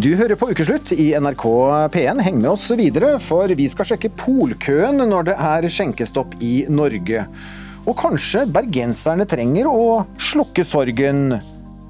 Du 0.00 0.14
hører 0.16 0.38
på 0.38 0.46
Ukeslutt 0.48 0.94
i 0.94 1.10
NRK 1.20 1.42
P1. 1.92 2.20
Heng 2.24 2.38
med 2.38 2.48
oss 2.54 2.62
videre, 2.72 3.18
for 3.20 3.52
vi 3.52 3.66
skal 3.68 3.84
sjekke 3.90 4.08
polkøen 4.16 5.02
når 5.10 5.26
det 5.28 5.34
er 5.44 5.66
skjenkestopp 5.68 6.38
i 6.40 6.62
Norge. 6.72 7.26
Og 7.84 7.98
kanskje 7.98 8.46
bergenserne 8.48 9.26
trenger 9.28 9.68
å 9.68 10.06
slukke 10.30 10.64
sorgen 10.64 11.34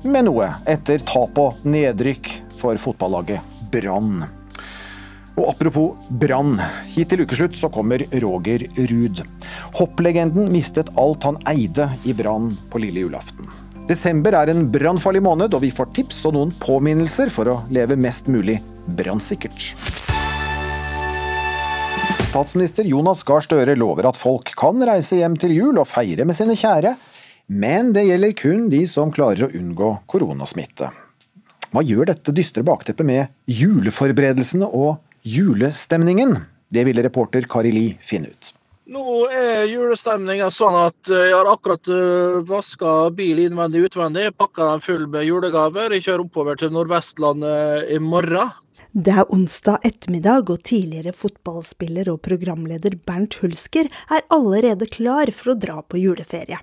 med 0.03 0.27
noe 0.27 0.51
etter 0.75 1.05
tap 1.07 1.39
og 1.39 1.63
nedrykk 1.63 2.33
for 2.59 2.83
fotballaget 2.83 3.63
Brann. 3.71 4.25
Og 5.37 5.47
apropos 5.53 6.11
Brann. 6.11 6.57
Hit 6.91 7.13
til 7.15 7.23
ukeslutt 7.23 7.55
så 7.63 7.71
kommer 7.71 8.03
Roger 8.27 8.67
Ruud. 8.91 9.23
Hopplegenden 9.79 10.51
mistet 10.51 10.91
alt 10.99 11.31
han 11.31 11.39
eide 11.53 11.93
i 12.03 12.17
Brann 12.17 12.51
på 12.73 12.83
lille 12.83 13.07
julaften. 13.07 13.60
Desember 13.91 14.37
er 14.39 14.53
en 14.53 14.69
brannfarlig 14.71 15.19
måned, 15.25 15.55
og 15.57 15.65
vi 15.65 15.73
får 15.75 15.89
tips 15.97 16.21
og 16.29 16.37
noen 16.37 16.51
påminnelser 16.63 17.31
for 17.35 17.51
å 17.51 17.57
leve 17.75 17.97
mest 17.99 18.29
mulig 18.31 18.61
brannsikkert. 18.87 19.73
Statsminister 22.29 22.87
Jonas 22.87 23.25
Gahr 23.27 23.43
Støre 23.43 23.75
lover 23.75 24.07
at 24.07 24.19
folk 24.19 24.53
kan 24.59 24.79
reise 24.87 25.19
hjem 25.19 25.35
til 25.43 25.57
jul 25.57 25.81
og 25.83 25.89
feire 25.91 26.23
med 26.29 26.39
sine 26.39 26.55
kjære, 26.55 26.95
men 27.51 27.91
det 27.97 28.07
gjelder 28.07 28.37
kun 28.39 28.69
de 28.71 28.85
som 28.87 29.11
klarer 29.11 29.49
å 29.49 29.51
unngå 29.59 29.91
koronasmitte. 30.07 30.93
Hva 31.75 31.83
gjør 31.83 32.13
dette 32.13 32.35
dystre 32.35 32.63
bakteppet 32.67 33.07
med 33.07 33.35
juleforberedelsene 33.51 34.71
og 34.71 35.01
julestemningen? 35.27 36.39
Det 36.71 36.87
ville 36.87 37.03
reporter 37.03 37.51
Kari 37.51 37.75
Li 37.75 37.87
finne 37.99 38.31
ut. 38.31 38.55
Nå 38.91 39.29
er 39.31 39.69
julestemninga 39.71 40.49
sånn 40.51 40.75
at 40.81 41.11
jeg 41.15 41.31
har 41.31 41.47
akkurat 41.47 41.87
vaska 42.49 42.95
bil 43.15 43.39
innvendig 43.39 43.85
og 43.85 43.93
utvendig, 43.93 44.25
pakka 44.35 44.67
den 44.73 44.83
full 44.83 45.05
med 45.13 45.29
julegaver. 45.29 45.95
Jeg 45.95 46.09
kjører 46.09 46.25
oppover 46.25 46.59
til 46.59 46.73
Nordvestlandet 46.75 47.93
i 47.95 48.01
morgen. 48.03 48.51
Det 48.91 49.15
er 49.15 49.31
onsdag 49.31 49.87
ettermiddag, 49.87 50.51
og 50.51 50.65
tidligere 50.67 51.15
fotballspiller 51.15 52.11
og 52.11 52.19
programleder 52.27 52.99
Bernt 53.07 53.39
Hulsker 53.39 53.87
er 54.11 54.27
allerede 54.35 54.91
klar 54.91 55.31
for 55.31 55.53
å 55.53 55.59
dra 55.63 55.79
på 55.87 56.03
juleferie. 56.03 56.59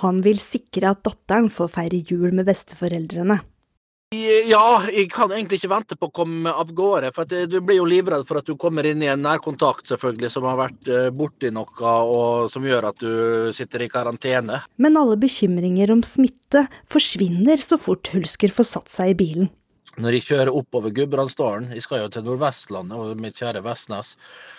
Han 0.00 0.24
vil 0.24 0.40
sikre 0.40 0.94
at 0.96 1.04
datteren 1.04 1.52
får 1.52 1.68
feire 1.76 2.00
jul 2.08 2.32
med 2.32 2.48
besteforeldrene. 2.48 3.42
Ja, 4.12 4.82
jeg 4.92 5.06
kan 5.12 5.32
egentlig 5.32 5.60
ikke 5.60 5.70
vente 5.72 5.96
på 5.96 6.10
å 6.10 6.12
komme 6.12 6.52
av 6.52 6.72
gårde. 6.76 7.12
For 7.16 7.24
du 7.24 7.56
blir 7.64 7.78
jo 7.78 7.86
livredd 7.88 8.26
for 8.28 8.42
at 8.42 8.48
du 8.48 8.58
kommer 8.60 8.84
inn 8.88 9.00
i 9.04 9.08
en 9.08 9.24
nærkontakt 9.24 9.88
selvfølgelig, 9.88 10.30
som 10.34 10.44
har 10.50 10.58
vært 10.60 10.90
borti 11.16 11.48
noe 11.54 11.94
og 12.12 12.50
som 12.52 12.66
gjør 12.68 12.90
at 12.90 13.00
du 13.00 13.48
sitter 13.56 13.86
i 13.86 13.90
karantene. 13.92 14.60
Men 14.76 15.00
alle 15.00 15.16
bekymringer 15.20 15.94
om 15.94 16.04
smitte 16.04 16.66
forsvinner 16.92 17.64
så 17.64 17.80
fort 17.80 18.12
Hulsker 18.12 18.52
får 18.52 18.68
satt 18.74 18.92
seg 18.92 19.14
i 19.14 19.18
bilen. 19.24 19.52
Når 20.00 20.16
jeg 20.16 20.24
kjører 20.30 20.56
oppover 20.56 20.92
Gudbrandsdalen, 20.96 21.72
jeg 21.76 21.84
skal 21.84 22.04
jo 22.04 22.12
til 22.12 22.24
Nordvestlandet 22.24 22.96
og 22.96 23.18
mitt 23.20 23.36
kjære 23.36 23.60
Vestnes, 23.64 24.14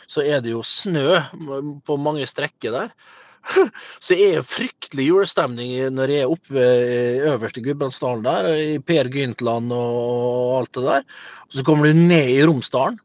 så 0.05 0.21
er 0.21 0.43
det 0.45 0.51
jo 0.53 0.61
snø 0.61 1.17
på 1.85 1.97
mange 1.97 2.27
strekker 2.29 2.75
der. 2.75 2.91
Så 4.05 4.15
er 4.15 4.39
det 4.39 4.47
fryktelig 4.49 5.07
julestemning 5.09 5.73
når 5.93 6.13
jeg 6.13 6.25
er 6.25 6.35
oppe 6.35 6.67
øverst 7.33 7.59
i 7.59 7.65
Gudbrandsdalen 7.65 8.23
der, 8.25 8.51
i 8.55 8.77
Per 8.83 9.09
Gyntland 9.13 9.73
og 9.75 10.59
alt 10.59 10.73
det 10.77 10.85
der. 10.87 11.09
Og 11.49 11.59
så 11.59 11.65
kommer 11.67 11.89
du 11.89 11.97
ned 11.97 12.31
i 12.33 12.43
Romsdalen. 12.45 12.99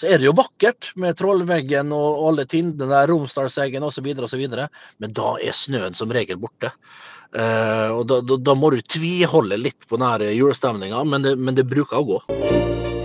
Så 0.00 0.08
er 0.08 0.20
det 0.20 0.30
jo 0.30 0.36
vakkert 0.38 0.94
med 0.96 1.18
Trollveggen 1.18 1.90
og 1.92 2.22
alle 2.30 2.46
tindene 2.48 2.88
der, 2.88 3.10
Romsdalseggen 3.10 3.84
osv., 3.84 4.06
osv. 4.24 4.44
Men 4.48 5.16
da 5.16 5.34
er 5.44 5.56
snøen 5.56 5.96
som 5.98 6.12
regel 6.14 6.40
borte. 6.40 6.72
Uh, 7.30 7.92
og 7.94 8.06
da, 8.10 8.16
da, 8.26 8.38
da, 8.42 8.54
må 8.58 8.72
du 8.74 8.80
tviholde 8.82 9.54
litt 9.60 9.84
på 9.86 10.00
denne 10.00 10.32
julestemninga, 10.34 11.04
men, 11.06 11.28
men, 11.38 11.54
det 11.54 11.68
bruker 11.70 12.00
å 12.00 12.06
gå. 12.08 12.18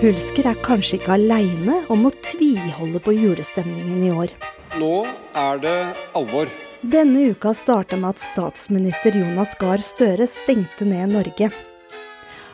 Hulsker 0.02 0.50
er 0.50 0.58
kanskje 0.66 0.98
ikke 0.98 1.14
aleine 1.20 1.82
om 1.94 2.08
å 2.10 2.14
tviholde 2.26 3.04
på 3.06 3.14
julestemningen 3.14 4.08
i 4.08 4.14
år. 4.16 4.34
Nå 4.82 4.96
er 5.38 5.62
det 5.62 5.78
alvor. 6.18 6.50
Denne 6.86 7.20
uka 7.20 7.54
starta 7.54 7.98
med 7.98 8.10
at 8.14 8.20
statsminister 8.22 9.16
Jonas 9.18 9.56
Gahr 9.58 9.82
Støre 9.82 10.28
stengte 10.30 10.86
ned 10.86 11.16
Norge. 11.16 11.48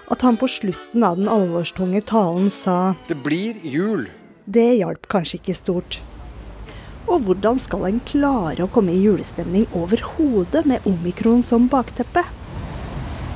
At 0.08 0.24
han 0.24 0.38
på 0.39 0.48
slutten 0.48 1.04
av 1.04 1.17
den 1.20 1.28
alvorstunge 1.28 2.00
talen 2.08 2.48
sa 2.48 2.96
Det 3.10 3.17
blir 3.26 3.60
jul. 3.60 4.06
Det 4.46 4.70
hjalp 4.80 5.10
kanskje 5.12 5.41
ikke 5.41 5.58
stort. 5.58 6.00
Og 7.12 7.28
hvordan 7.28 7.60
skal 7.60 7.89
en 7.89 8.00
klare 8.08 8.63
å 8.63 8.72
komme 8.72 8.96
i 8.96 9.04
julestemning 9.04 9.67
overhodet 9.76 10.63
med 10.63 10.88
omikron 10.88 11.44
som 11.44 11.67
bakteppe? 11.67 12.24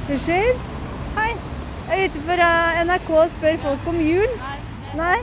Unnskyld? 0.07 0.67
Hei. 1.19 1.31
Jeg 1.89 1.97
er 1.97 2.07
ute 2.07 2.27
fra 2.29 2.51
NRK 2.87 3.15
og 3.19 3.33
spør 3.35 3.65
folk 3.67 3.91
om 3.91 3.99
jul. 3.99 4.39
Nei? 4.95 5.17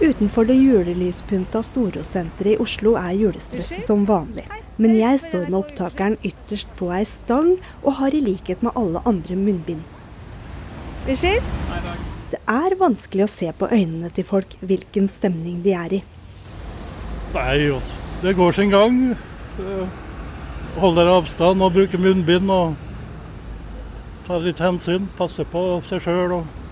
Utenfor 0.00 0.44
det 0.44 0.54
julelyspynta 0.58 1.62
Storosenteret 1.62 2.56
i 2.56 2.62
Oslo 2.62 2.96
er 2.98 3.14
julestresset 3.14 3.84
som 3.86 4.02
vanlig. 4.08 4.42
Men 4.76 4.96
jeg 4.98 5.20
står 5.22 5.44
med 5.46 5.60
opptakeren 5.60 6.16
ytterst 6.26 6.72
på 6.74 6.88
ei 6.96 7.04
stang, 7.06 7.52
og 7.86 8.00
har 8.00 8.14
i 8.14 8.22
likhet 8.24 8.64
med 8.66 8.74
alle 8.74 9.02
andre 9.06 9.36
munnbind. 9.38 9.84
Unnskyld? 11.06 11.46
Det 12.32 12.40
er 12.50 12.74
vanskelig 12.80 13.28
å 13.28 13.30
se 13.30 13.52
på 13.54 13.68
øynene 13.70 14.10
til 14.16 14.26
folk 14.26 14.56
hvilken 14.66 15.06
stemning 15.08 15.60
de 15.62 15.76
er 15.78 16.00
i. 16.00 16.02
Nei, 17.36 17.68
altså. 17.70 17.94
Det 18.24 18.34
går 18.34 18.58
sin 18.58 18.74
gang. 18.74 18.98
Hold 20.80 20.98
dere 20.98 21.14
avstand 21.20 21.62
og 21.62 21.74
bruke 21.76 22.00
munnbind 22.00 22.50
og 22.50 22.74
ta 24.26 24.40
litt 24.42 24.58
hensyn. 24.58 25.06
Passe 25.18 25.46
på 25.46 25.64
seg 25.86 26.02
sjøl 26.02 26.40
og 26.40 26.63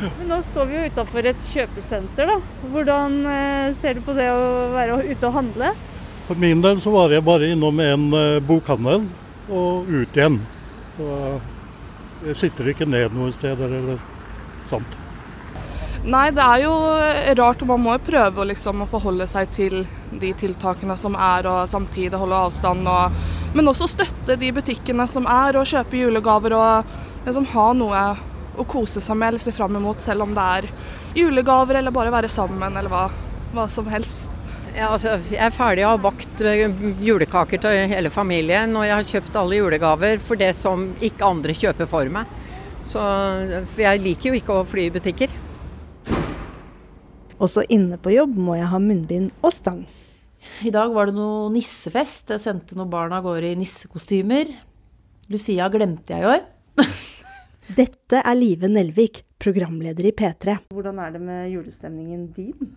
men 0.00 0.28
nå 0.28 0.40
står 0.50 0.68
vi 0.70 0.78
jo 0.78 0.86
utafor 0.92 1.28
et 1.30 1.48
kjøpesenter, 1.54 2.30
da. 2.30 2.38
Hvordan 2.72 3.20
eh, 3.30 3.74
ser 3.80 3.98
du 3.98 4.04
på 4.06 4.16
det 4.16 4.30
å 4.32 4.72
være 4.74 5.02
ute 5.06 5.28
og 5.28 5.36
handle? 5.38 5.74
For 6.28 6.40
min 6.40 6.62
del 6.64 6.80
så 6.80 6.92
var 6.94 7.12
jeg 7.12 7.24
bare 7.24 7.50
innom 7.52 7.80
en 7.84 8.08
uh, 8.16 8.42
bokhandel 8.44 9.04
og 9.52 9.90
ut 9.90 10.16
igjen. 10.16 10.38
Så 10.96 11.08
jeg 12.24 12.38
sitter 12.40 12.70
ikke 12.72 12.88
ned 12.88 13.12
noen 13.12 13.34
steder 13.36 13.78
eller 13.80 14.00
sånt. 14.70 15.00
Nei, 16.04 16.26
det 16.36 16.44
er 16.44 16.64
jo 16.66 16.72
rart, 17.38 17.62
og 17.64 17.70
man 17.70 17.80
må 17.80 17.94
jo 17.94 18.04
prøve 18.10 18.44
liksom, 18.50 18.82
å 18.84 18.88
forholde 18.88 19.24
seg 19.28 19.48
til 19.56 19.78
de 20.12 20.32
tiltakene 20.36 20.96
som 21.00 21.16
er, 21.16 21.48
og 21.48 21.68
samtidig 21.68 22.20
holde 22.20 22.40
avstand. 22.48 22.88
Og, 22.88 23.16
men 23.56 23.70
også 23.72 23.88
støtte 23.88 24.36
de 24.40 24.50
butikkene 24.52 25.06
som 25.08 25.28
er, 25.28 25.56
og 25.56 25.68
kjøpe 25.68 26.02
julegaver 26.02 26.56
og 26.58 26.94
liksom 27.24 27.48
ha 27.54 27.66
noe 27.76 28.04
å 28.58 28.66
kose 28.68 29.02
seg 29.02 29.18
med 29.18 29.32
eller 29.32 29.42
se 29.42 29.54
fram 29.54 29.76
imot, 29.78 30.02
selv 30.04 30.26
om 30.26 30.34
det 30.36 30.46
er 30.58 30.70
julegaver 31.18 31.80
eller 31.80 31.94
bare 31.94 32.12
være 32.14 32.30
sammen 32.32 32.76
eller 32.76 32.92
hva, 32.92 33.08
hva 33.54 33.66
som 33.70 33.88
helst. 33.90 34.32
Ja, 34.74 34.88
altså, 34.90 35.20
jeg 35.30 35.38
er 35.38 35.54
ferdig 35.54 35.84
og 35.86 35.92
har 35.92 36.00
bakt 36.02 36.40
julekaker 37.04 37.60
til 37.62 37.92
hele 37.92 38.10
familien, 38.10 38.74
og 38.74 38.86
jeg 38.88 38.96
har 38.96 39.10
kjøpt 39.12 39.36
alle 39.38 39.60
julegaver 39.60 40.18
for 40.22 40.40
det 40.40 40.50
som 40.58 40.88
ikke 40.98 41.28
andre 41.28 41.54
kjøper 41.54 41.90
for 41.90 42.10
meg. 42.10 42.40
Så, 42.90 43.00
for 43.70 43.84
jeg 43.84 44.02
liker 44.02 44.32
jo 44.32 44.40
ikke 44.40 44.58
å 44.58 44.66
fly 44.68 44.88
i 44.88 44.94
butikker. 44.94 45.36
Også 47.42 47.64
inne 47.72 47.98
på 48.02 48.12
jobb 48.14 48.34
må 48.34 48.58
jeg 48.58 48.70
ha 48.70 48.82
munnbind 48.82 49.30
og 49.44 49.54
stang. 49.54 49.84
I 50.66 50.74
dag 50.74 50.92
var 50.94 51.08
det 51.08 51.16
noe 51.16 51.48
nissefest. 51.54 52.34
Jeg 52.34 52.42
sendte 52.42 52.76
noen 52.78 52.90
barn 52.92 53.14
av 53.14 53.24
gårde 53.26 53.54
i 53.54 53.58
nissekostymer. 53.58 54.50
Lucia 55.32 55.70
glemte 55.72 56.14
jeg 56.14 56.24
i 56.24 56.30
år. 56.34 56.46
Dette 57.72 58.18
er 58.20 58.34
Live 58.36 58.68
Nelvik, 58.68 59.22
programleder 59.40 60.04
i 60.04 60.10
P3. 60.12 60.58
Hvordan 60.68 60.98
er 61.00 61.14
det 61.14 61.20
med 61.24 61.46
julestemningen 61.48 62.26
din? 62.36 62.74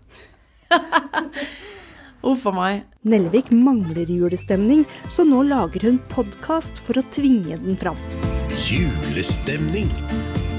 Uff 2.30 2.45
a 2.47 2.54
meg. 2.56 2.86
Nelvik 3.04 3.52
mangler 3.52 4.08
julestemning, 4.08 4.86
så 5.12 5.26
nå 5.28 5.41
lager 5.50 5.84
hun 5.89 6.00
podkast 6.13 6.80
for 6.80 7.02
å 7.02 7.04
tvinge 7.12 7.60
den 7.65 7.76
fram. 7.82 8.00
Julestemning 8.63 9.91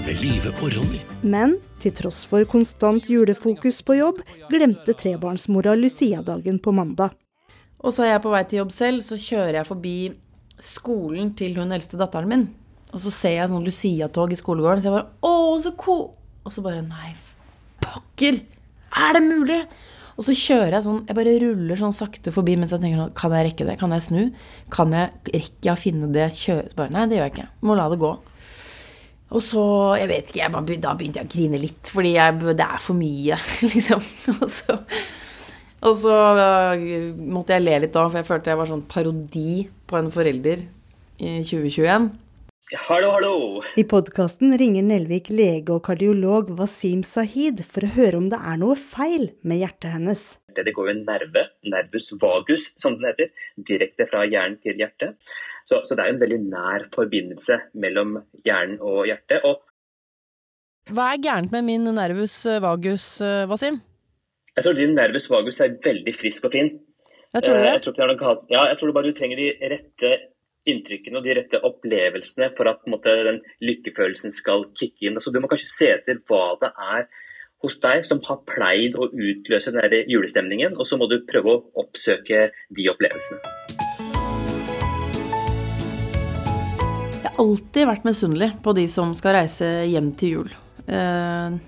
med 0.04 0.20
Live 0.20 0.52
og 0.58 0.76
Ronny. 0.76 1.00
Men 1.24 1.56
til 1.80 1.96
tross 1.96 2.20
for 2.28 2.44
konstant 2.52 3.08
julefokus 3.08 3.80
på 3.80 3.96
jobb, 3.96 4.20
glemte 4.52 4.92
trebarnsmora 4.92 5.72
Lucia-dagen 5.80 6.60
på 6.60 6.76
mandag. 6.76 7.16
Og 7.80 7.96
så 7.96 8.04
er 8.04 8.18
jeg 8.18 8.26
på 8.28 8.36
vei 8.36 8.44
til 8.44 8.60
jobb 8.60 8.76
selv, 8.76 9.08
så 9.08 9.16
kjører 9.16 9.62
jeg 9.62 9.72
forbi 9.72 9.98
skolen 10.60 11.32
til 11.38 11.56
hun 11.56 11.72
eldste 11.72 11.96
datteren 11.96 12.28
min. 12.28 12.50
Og 12.94 13.02
så 13.04 13.12
ser 13.12 13.36
jeg 13.36 13.50
sånn 13.50 13.66
Lucia-tog 13.66 14.32
i 14.32 14.38
skolegården, 14.38 14.82
så 14.82 14.88
jeg 14.88 14.96
bare 14.96 15.28
Å, 15.28 15.58
så 15.60 15.74
ko... 15.76 15.98
Og 16.46 16.54
så 16.54 16.64
bare 16.64 16.84
Nei, 16.86 17.12
pokker! 17.84 18.40
Er 18.96 19.18
det 19.18 19.24
mulig? 19.26 19.60
Og 20.18 20.24
så 20.26 20.34
kjører 20.34 20.78
jeg 20.78 20.86
sånn 20.86 21.02
Jeg 21.06 21.18
bare 21.18 21.36
ruller 21.42 21.78
sånn 21.78 21.94
sakte 21.94 22.32
forbi 22.34 22.56
mens 22.58 22.72
jeg 22.74 22.82
tenker 22.82 23.02
sånn 23.02 23.12
Kan 23.18 23.36
jeg 23.36 23.50
rekke 23.50 23.68
det? 23.68 23.76
Kan 23.80 23.92
jeg 23.94 24.06
snu? 24.06 24.22
Kan 24.74 24.96
jeg 24.96 25.34
rekke 25.34 25.74
å 25.74 25.78
finne 25.78 26.08
det 26.14 26.30
kjøre... 26.38 26.72
Bare, 26.78 26.94
nei, 26.94 27.04
det 27.10 27.18
gjør 27.18 27.28
jeg 27.28 27.34
ikke. 27.36 27.48
Må 27.68 27.76
la 27.78 27.86
det 27.92 28.00
gå. 28.00 28.12
Og 29.28 29.44
så 29.44 29.62
Jeg 30.00 30.08
vet 30.10 30.30
ikke, 30.30 30.40
jeg 30.40 30.54
bare, 30.54 30.80
da 30.82 30.94
begynte 30.96 31.20
jeg 31.20 31.28
å 31.28 31.32
grine 31.34 31.60
litt, 31.60 31.92
fordi 31.92 32.14
jeg, 32.16 32.38
det 32.48 32.64
er 32.64 32.80
for 32.80 32.96
mye, 32.96 33.36
liksom. 33.74 34.06
Og 34.38 34.46
så, 34.52 34.78
og 35.84 35.98
så 36.00 36.14
måtte 37.18 37.58
jeg 37.58 37.66
le 37.66 37.76
litt 37.84 37.92
da, 37.94 38.06
for 38.08 38.18
jeg 38.18 38.28
følte 38.30 38.54
jeg 38.54 38.60
var 38.62 38.70
sånn 38.70 38.86
parodi 38.88 39.52
på 39.88 40.00
en 40.00 40.08
forelder 40.14 40.64
i 41.20 41.34
2021. 41.44 42.08
Hallo, 42.76 43.10
hallo. 43.14 43.62
I 43.80 43.84
podkasten 43.88 44.52
ringer 44.60 44.84
Nelvik 44.84 45.30
lege 45.32 45.72
og 45.72 45.86
kardiolog 45.86 46.50
Wasim 46.58 47.00
Sahid 47.06 47.62
for 47.64 47.86
å 47.86 47.92
høre 47.94 48.18
om 48.20 48.26
det 48.28 48.36
er 48.44 48.58
noe 48.60 48.76
feil 48.76 49.30
med 49.48 49.62
hjertet 49.62 49.94
hennes. 49.94 50.24
Det 50.52 50.74
går 50.76 50.90
jo 50.90 50.92
en 50.92 51.04
nerve, 51.06 51.44
nervus 51.64 52.10
vagus 52.20 52.66
som 52.76 52.98
den 52.98 53.08
heter, 53.08 53.30
direkte 53.70 54.08
fra 54.10 54.26
hjernen 54.28 54.58
til 54.60 54.76
hjertet. 54.82 55.16
Så, 55.68 55.80
så 55.86 55.96
det 55.96 56.04
er 56.04 56.12
en 56.12 56.20
veldig 56.20 56.40
nær 56.50 56.84
forbindelse 56.92 57.58
mellom 57.80 58.18
hjernen 58.44 58.76
og 58.84 59.06
hjertet. 59.08 59.44
Og 59.48 60.92
Hva 60.92 61.12
er 61.14 61.22
gærent 61.24 61.54
med 61.54 61.64
min 61.68 61.88
nervus 61.96 62.36
vagus, 62.64 63.08
eh, 63.24 63.46
Wasim? 63.48 63.80
jeg 64.58 64.64
tror 64.66 64.74
din 64.74 64.96
nervus 64.98 65.28
vagus 65.30 65.60
er 65.62 65.76
veldig 65.84 66.12
frisk 66.18 66.48
og 66.48 66.52
fin. 66.56 66.72
Jeg 67.36 67.44
tror 67.44 67.54
det. 67.60 67.64
Eh, 67.68 67.72
Jeg 67.78 67.82
tror, 67.84 67.92
ikke 67.94 68.00
det 68.02 68.04
er 68.04 68.12
noe 68.12 68.20
galt. 68.26 68.44
ja, 68.52 68.64
jeg 68.72 68.78
tror 68.80 68.92
bare 68.96 69.08
du 69.12 69.16
trenger 69.16 69.36
de 69.40 69.48
rette 69.72 70.10
inntrykkene 70.70 71.20
og 71.20 71.24
de 71.26 71.36
rette 71.38 71.60
opplevelsene 71.66 72.50
for 72.58 72.70
at 72.70 72.84
måte, 72.90 73.14
den 73.26 73.40
lykkefølelsen 73.64 74.34
skal 74.34 74.66
kicke 74.78 75.08
inn. 75.08 75.20
Så 75.22 75.32
du 75.34 75.40
må 75.40 75.50
kanskje 75.50 75.70
se 75.70 75.90
etter 75.96 76.20
hva 76.28 76.58
det 76.62 76.70
er 76.74 77.08
hos 77.64 77.78
deg 77.82 78.04
som 78.06 78.20
har 78.28 78.42
pleid 78.46 78.94
å 78.98 79.08
utløse 79.10 79.72
den 79.74 79.96
julestemningen, 80.06 80.76
og 80.78 80.86
så 80.86 80.98
må 81.00 81.08
du 81.10 81.18
prøve 81.26 81.56
å 81.56 81.62
oppsøke 81.82 82.48
de 82.74 82.86
opplevelsene. 82.92 83.40
Jeg 87.18 87.32
har 87.32 87.42
alltid 87.42 87.90
vært 87.90 88.06
misunnelig 88.06 88.52
på 88.62 88.76
de 88.78 88.86
som 88.90 89.10
skal 89.18 89.40
reise 89.40 89.66
hjem 89.90 90.12
til 90.20 90.36
jul. 90.36 90.54
Eh, 90.86 91.58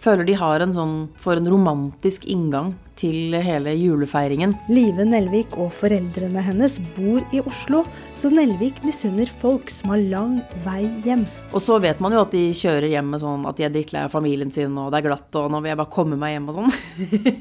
føler 0.00 0.26
de 0.26 0.36
har 0.38 0.62
en 0.64 0.72
sånn 0.74 0.94
for 1.20 1.38
en 1.38 1.48
romantisk 1.50 2.24
inngang 2.30 2.72
til 3.00 3.32
hele 3.40 3.72
julefeiringen. 3.76 4.52
Live 4.72 5.04
Nelvik 5.08 5.56
og 5.60 5.70
foreldrene 5.76 6.42
hennes 6.44 6.76
bor 6.96 7.22
i 7.32 7.40
Oslo, 7.40 7.82
så 8.16 8.30
Nelvik 8.32 8.82
misunner 8.84 9.30
folk 9.40 9.72
som 9.72 9.94
har 9.94 10.02
lang 10.12 10.36
vei 10.66 10.82
hjem. 11.06 11.24
Og 11.54 11.64
så 11.64 11.78
vet 11.82 12.02
man 12.04 12.16
jo 12.16 12.24
at 12.24 12.34
de 12.34 12.44
kjører 12.56 12.90
hjem 12.92 13.08
med 13.14 13.24
sånn 13.24 13.46
at 13.48 13.60
de 13.60 13.68
er 13.68 13.74
drittlei 13.74 14.04
av 14.08 14.12
familien 14.12 14.52
sin, 14.52 14.76
og 14.80 14.92
det 14.92 15.00
er 15.00 15.08
glatt, 15.08 15.40
og 15.40 15.48
nå 15.52 15.62
vil 15.62 15.72
jeg 15.72 15.80
bare 15.80 15.94
komme 15.96 16.20
meg 16.20 16.36
hjem 16.36 16.52
og 16.52 16.60
sånn. 16.60 16.76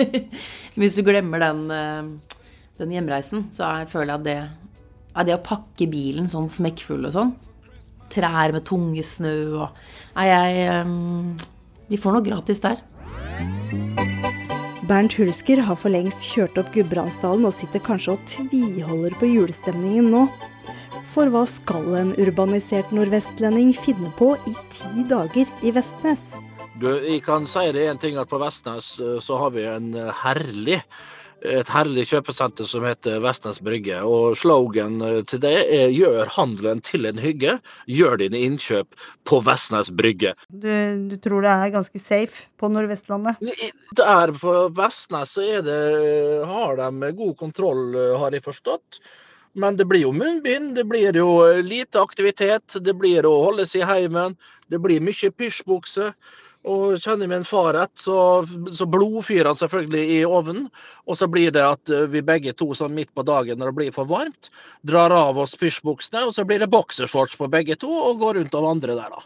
Hvis 0.80 1.00
du 1.00 1.04
glemmer 1.08 1.44
den, 1.44 1.68
eh, 1.76 2.42
den 2.80 2.96
hjemreisen, 2.96 3.48
så 3.56 3.68
er, 3.68 3.92
føler 3.92 4.14
jeg 4.14 4.20
at 4.20 4.28
det 4.30 4.40
er 5.20 5.28
det 5.28 5.36
å 5.36 5.44
pakke 5.44 5.88
bilen 5.92 6.30
sånn 6.32 6.48
smekkfull 6.54 7.08
og 7.10 7.16
sånn. 7.16 7.32
Trær 8.10 8.56
med 8.56 8.64
tunge 8.66 9.04
snø 9.06 9.38
og 9.60 9.82
Nei, 10.16 10.26
jeg 10.26 10.64
eh, 10.66 11.50
De 11.90 11.98
får 11.98 12.16
noe 12.16 12.26
gratis 12.26 12.62
der. 12.64 12.82
Bernt 14.90 15.14
Hulsker 15.20 15.62
har 15.62 15.78
for 15.78 15.94
lengst 15.94 16.24
kjørt 16.26 16.58
opp 16.58 16.72
Gudbrandsdalen 16.74 17.46
og 17.46 17.54
sitter 17.54 17.82
kanskje 17.86 18.16
og 18.16 18.24
tviholder 18.30 19.14
på 19.20 19.30
julestemningen 19.30 20.10
nå. 20.10 20.24
For 21.10 21.30
hva 21.34 21.44
skal 21.50 21.86
en 22.00 22.12
urbanisert 22.22 22.90
nordvestlending 22.94 23.74
finne 23.78 24.10
på 24.18 24.36
i 24.50 24.56
ti 24.74 25.06
dager 25.10 25.50
i 25.66 25.74
Vestnes? 25.76 26.32
Du, 26.80 26.88
jeg 27.04 27.22
kan 27.26 27.46
si 27.50 27.66
det 27.76 27.86
én 27.92 28.02
ting 28.02 28.18
at 28.22 28.30
på 28.32 28.40
Vestnes 28.42 28.94
eh, 29.04 29.18
så 29.22 29.38
har 29.42 29.54
vi 29.54 29.66
en 29.68 29.90
eh, 29.98 30.14
herlig 30.24 30.80
et 31.46 31.70
herlig 31.72 32.06
kjøpesenter 32.10 32.68
som 32.68 32.84
heter 32.88 33.22
Vestnes 33.24 33.60
Brygge. 33.64 34.02
og 34.04 34.38
Slogan 34.38 35.02
eh, 35.02 35.22
til 35.24 35.40
det 35.44 35.54
er 35.68 35.90
'gjør 35.90 36.28
handelen 36.36 36.82
til 36.82 37.06
en 37.06 37.20
hygge'. 37.20 37.60
Gjør 37.88 38.18
dine 38.18 38.38
innkjøp 38.38 38.88
på 39.26 39.40
Vestnes 39.46 39.90
Brygge. 39.90 40.34
Du, 40.50 40.70
du 41.10 41.16
tror 41.18 41.42
det 41.42 41.54
er 41.54 41.76
ganske 41.78 42.00
safe 42.00 42.50
på 42.58 42.68
Nordvestlandet? 42.68 43.40
Der 43.96 44.32
på 44.32 44.70
Vestnes 44.76 45.36
så 45.36 45.42
er 45.42 45.62
det, 45.62 46.46
har 46.46 46.76
de 46.76 47.12
god 47.14 47.36
kontroll, 47.38 47.96
har 48.20 48.32
jeg 48.32 48.44
forstått. 48.44 49.00
Men 49.54 49.78
det 49.78 49.86
blir 49.90 50.06
jo 50.06 50.12
munnbind, 50.14 50.76
det 50.76 50.86
blir 50.86 51.16
jo 51.16 51.62
lite 51.66 52.02
aktivitet, 52.02 52.78
det 52.82 52.94
blir 52.94 53.26
å 53.26 53.44
holde 53.44 53.66
seg 53.66 53.82
i 53.82 53.90
heimen, 53.90 54.38
det 54.70 54.80
blir 54.80 55.02
mye 55.02 55.32
pysjbukse. 55.32 56.14
Og 56.68 57.00
kjenner 57.00 57.30
min 57.32 57.46
far 57.48 57.72
rett, 57.78 57.94
så, 57.96 58.44
så 58.76 58.88
blodfyrer 58.90 59.48
han 59.48 59.60
selvfølgelig 59.60 60.18
i 60.18 60.20
ovnen. 60.28 60.68
Og 61.08 61.16
så 61.16 61.30
blir 61.32 61.54
det 61.56 61.64
at 61.64 61.94
eh, 61.94 62.08
vi 62.12 62.24
begge 62.26 62.52
to 62.58 62.74
sånn 62.76 62.98
midt 62.98 63.14
på 63.16 63.24
dagen 63.24 63.62
når 63.62 63.72
det 63.72 63.78
blir 63.80 63.96
for 63.96 64.10
varmt, 64.10 64.52
drar 64.84 65.14
av 65.16 65.40
oss 65.40 65.56
pysjbuksene, 65.60 66.26
og 66.28 66.36
så 66.36 66.44
blir 66.48 66.60
det 66.60 66.72
boksershorts 66.74 67.40
på 67.40 67.48
begge 67.52 67.80
to 67.80 67.90
og 67.90 68.20
går 68.20 68.42
rundt 68.42 68.60
og 68.60 68.68
vandrer 68.68 69.00
der, 69.00 69.16
da. 69.16 69.24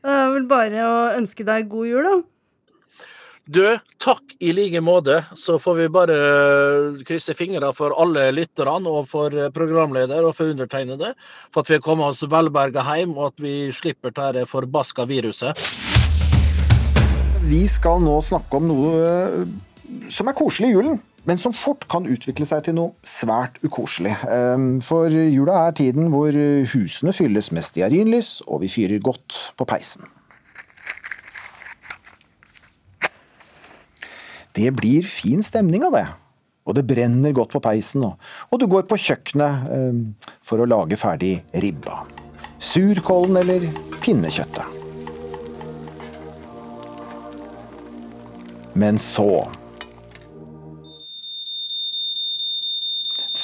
Det 0.00 0.12
er 0.16 0.28
vel 0.32 0.46
bare 0.48 0.84
å 0.88 1.00
ønske 1.18 1.44
deg 1.44 1.68
god 1.68 1.90
jul, 1.90 2.06
da. 2.08 2.18
Du, 3.50 3.64
takk 3.98 4.36
i 4.38 4.52
like 4.54 4.80
måte. 4.80 5.24
Så 5.36 5.58
får 5.58 5.74
vi 5.74 5.88
bare 5.92 6.16
krysse 7.08 7.34
fingrene 7.34 7.72
for 7.74 7.96
alle 7.98 8.28
lytterne 8.36 8.88
og 8.88 9.08
for 9.10 9.34
programleder 9.56 10.22
og 10.28 10.36
for 10.38 10.54
undertegnede. 10.54 11.12
For 11.50 11.64
at 11.64 11.72
vi 11.74 11.82
kommer 11.82 12.14
oss 12.14 12.22
velberga 12.22 12.84
hjem, 12.86 13.16
og 13.18 13.32
at 13.32 13.42
vi 13.42 13.54
slipper 13.74 14.14
dette 14.14 14.46
forbaska 14.48 15.08
viruset. 15.10 15.89
Vi 17.50 17.64
skal 17.66 17.98
nå 17.98 18.12
snakke 18.22 18.60
om 18.60 18.66
noe 18.68 18.90
eh, 19.02 19.40
som 20.12 20.28
er 20.30 20.36
koselig 20.38 20.68
i 20.70 20.74
julen, 20.76 21.00
men 21.26 21.40
som 21.40 21.54
fort 21.56 21.82
kan 21.90 22.06
utvikle 22.06 22.46
seg 22.46 22.62
til 22.68 22.76
noe 22.76 22.92
svært 23.02 23.58
ukoselig. 23.64 24.12
Eh, 24.22 24.66
For 24.86 25.10
jula 25.10 25.56
er 25.64 25.74
tiden 25.80 26.12
hvor 26.12 26.36
husene 26.74 27.14
fylles 27.16 27.50
med 27.50 27.66
stearinlys, 27.66 28.36
og 28.46 28.62
vi 28.62 28.70
fyrer 28.70 29.02
godt 29.02 29.34
på 29.58 29.66
peisen. 29.66 30.06
Det 34.54 34.70
blir 34.78 35.06
fin 35.06 35.42
stemning 35.42 35.88
av 35.90 35.98
det. 35.98 36.06
Og 36.70 36.76
det 36.76 36.86
brenner 36.86 37.34
godt 37.34 37.56
på 37.56 37.62
peisen, 37.64 38.04
og, 38.06 38.58
du 38.60 38.68
går 38.70 38.86
på 38.86 38.98
kjøkkenet 39.08 39.70
eh, 39.74 40.28
for 40.38 40.62
å 40.62 40.70
lage 40.70 41.00
ferdig 41.00 41.40
ribba. 41.64 42.04
Surkålen 42.62 43.40
eller 43.42 43.66
pinnekjøttet. 44.04 44.79
Men 48.74 48.98
så 49.02 49.42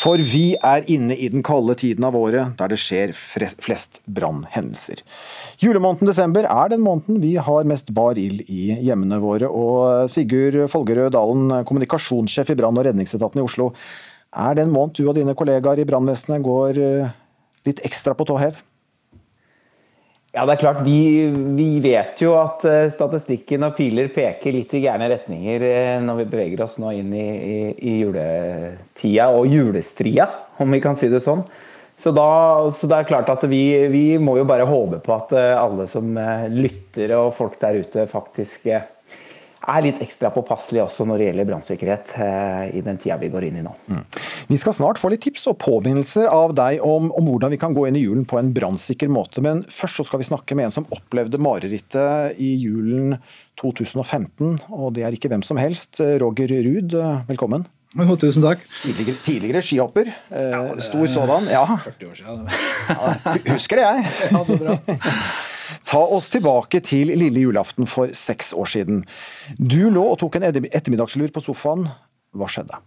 For 0.07 0.21
vi 0.23 0.55
er 0.63 0.85
inne 0.93 1.17
i 1.19 1.27
den 1.33 1.43
kalde 1.43 1.75
tiden 1.81 2.05
av 2.07 2.15
året 2.15 2.53
der 2.61 2.71
det 2.71 2.79
skjer 2.79 3.11
flest 3.17 3.99
brannhendelser. 4.07 5.01
Julemåneden 5.59 6.07
desember 6.07 6.47
er 6.47 6.71
den 6.71 6.85
måneden 6.85 7.19
vi 7.25 7.33
har 7.43 7.67
mest 7.67 7.91
bar 7.97 8.21
ild 8.21 8.45
i 8.47 8.77
hjemmene 8.87 9.19
våre. 9.25 9.51
Og 9.51 10.07
Sigurd 10.13 10.61
Folgerød 10.71 11.17
Dalen, 11.17 11.57
kommunikasjonssjef 11.67 12.53
i 12.55 12.59
brann- 12.61 12.79
og 12.79 12.87
redningsetaten 12.87 13.43
i 13.43 13.47
Oslo. 13.49 13.73
Er 14.37 14.55
det 14.55 14.67
en 14.67 14.75
måned 14.77 14.95
du 14.95 15.09
og 15.09 15.17
dine 15.17 15.35
kollegaer 15.35 15.83
i 15.83 15.89
brannvesenet 15.89 16.45
går 16.45 16.79
eh, 16.83 17.13
litt 17.67 17.83
ekstra 17.89 18.15
på 18.15 18.29
tå 18.29 18.39
hev? 18.39 18.63
Ja, 20.37 20.43
det 20.45 20.59
er 20.59 20.61
klart. 20.61 20.83
Vi, 20.85 21.31
vi 21.57 21.79
vet 21.81 22.21
jo 22.21 22.35
at 22.37 22.65
eh, 22.69 22.91
statistikken 22.93 23.65
og 23.65 23.79
piler 23.79 24.11
peker 24.13 24.53
litt 24.53 24.75
i 24.77 24.83
gærne 24.83 25.09
retninger 25.09 25.63
eh, 25.65 25.93
når 26.05 26.19
vi 26.19 26.27
beveger 26.35 26.61
oss 26.67 26.75
nå 26.83 26.91
inn 26.93 27.15
i, 27.17 27.23
i, 27.25 27.55
i 27.73 27.95
juletida 28.03 29.31
og 29.33 29.49
julestria, 29.49 30.27
om 30.61 30.77
vi 30.77 30.83
kan 30.85 30.99
si 31.01 31.09
det 31.09 31.23
sånn. 31.25 31.41
Så, 31.97 32.13
da, 32.13 32.29
så 32.69 32.85
det 32.85 32.99
er 32.99 33.09
klart 33.09 33.33
at 33.33 33.47
vi, 33.49 33.63
vi 33.89 34.05
må 34.21 34.35
jo 34.37 34.45
bare 34.45 34.69
håpe 34.69 35.01
på 35.07 35.15
at 35.17 35.33
eh, 35.41 35.55
alle 35.57 35.89
som 35.89 36.21
lytter 36.53 37.17
og 37.17 37.33
folk 37.39 37.57
der 37.63 37.81
ute 37.81 38.05
faktisk 38.11 38.69
er 39.67 39.85
litt 39.87 40.01
ekstra 40.05 40.31
påpasselige 40.35 40.85
også 40.87 41.07
når 41.09 41.21
det 41.21 41.29
gjelder 41.29 41.49
brannsikkerhet 41.49 42.13
eh, 42.23 42.65
i 42.79 42.83
den 42.87 42.99
tida 43.03 43.19
vi 43.21 43.31
går 43.33 43.49
inn 43.49 43.61
i 43.61 43.65
nå. 43.65 43.73
Vi 44.51 44.59
skal 44.63 44.77
snart 44.79 45.01
få 45.03 45.11
litt 45.13 45.25
tips 45.27 45.49
og 45.51 45.59
påminnelser 45.63 46.29
av 46.31 46.55
deg 46.57 46.85
om, 46.87 47.11
om 47.17 47.31
hvordan 47.31 47.55
vi 47.55 47.61
kan 47.61 47.75
gå 47.77 47.89
inn 47.89 47.99
i 47.99 48.05
julen 48.05 48.27
på 48.29 48.39
en 48.41 48.53
brannsikker 48.57 49.11
måte. 49.13 49.43
Men 49.45 49.65
først 49.73 50.01
så 50.01 50.07
skal 50.07 50.23
vi 50.23 50.29
snakke 50.29 50.59
med 50.59 50.69
en 50.69 50.77
som 50.79 50.87
opplevde 50.95 51.41
marerittet 51.43 52.39
i 52.43 52.53
julen 52.63 53.17
2015. 53.61 54.61
Og 54.77 54.93
det 54.97 55.07
er 55.07 55.17
ikke 55.17 55.33
hvem 55.33 55.43
som 55.47 55.59
helst. 55.61 55.99
Roger 56.23 56.53
Ruud, 56.67 56.95
velkommen. 57.31 57.67
tusen 58.21 58.45
takk. 58.45 58.63
Tidligere, 58.83 59.19
tidligere 59.25 59.63
skihopper. 59.65 60.13
Eh, 60.31 60.79
stor 60.85 61.07
sådan. 61.07 61.51
Ja. 61.51 61.67
40 61.91 62.11
år 62.11 62.15
siden. 62.15 62.49
ja, 62.95 63.37
husker 63.53 63.83
det 63.83 63.87
jeg. 63.91 64.09
Ja, 64.31 64.45
så 64.45 64.63
bra. 64.63 64.79
Ta 65.89 66.03
oss 66.03 66.33
tilbake 66.33 66.83
til 66.85 67.13
lille 67.15 67.47
julaften 67.47 67.89
for 67.91 68.13
seks 68.17 68.53
år 68.57 68.71
siden. 68.75 69.07
Du 69.59 69.89
lå 69.93 70.05
og 70.13 70.21
tok 70.23 70.39
en 70.39 70.51
ettermiddagslur 70.51 71.33
på 71.35 71.45
sofaen. 71.45 71.89
Hva 72.37 72.51
skjedde? 72.51 72.83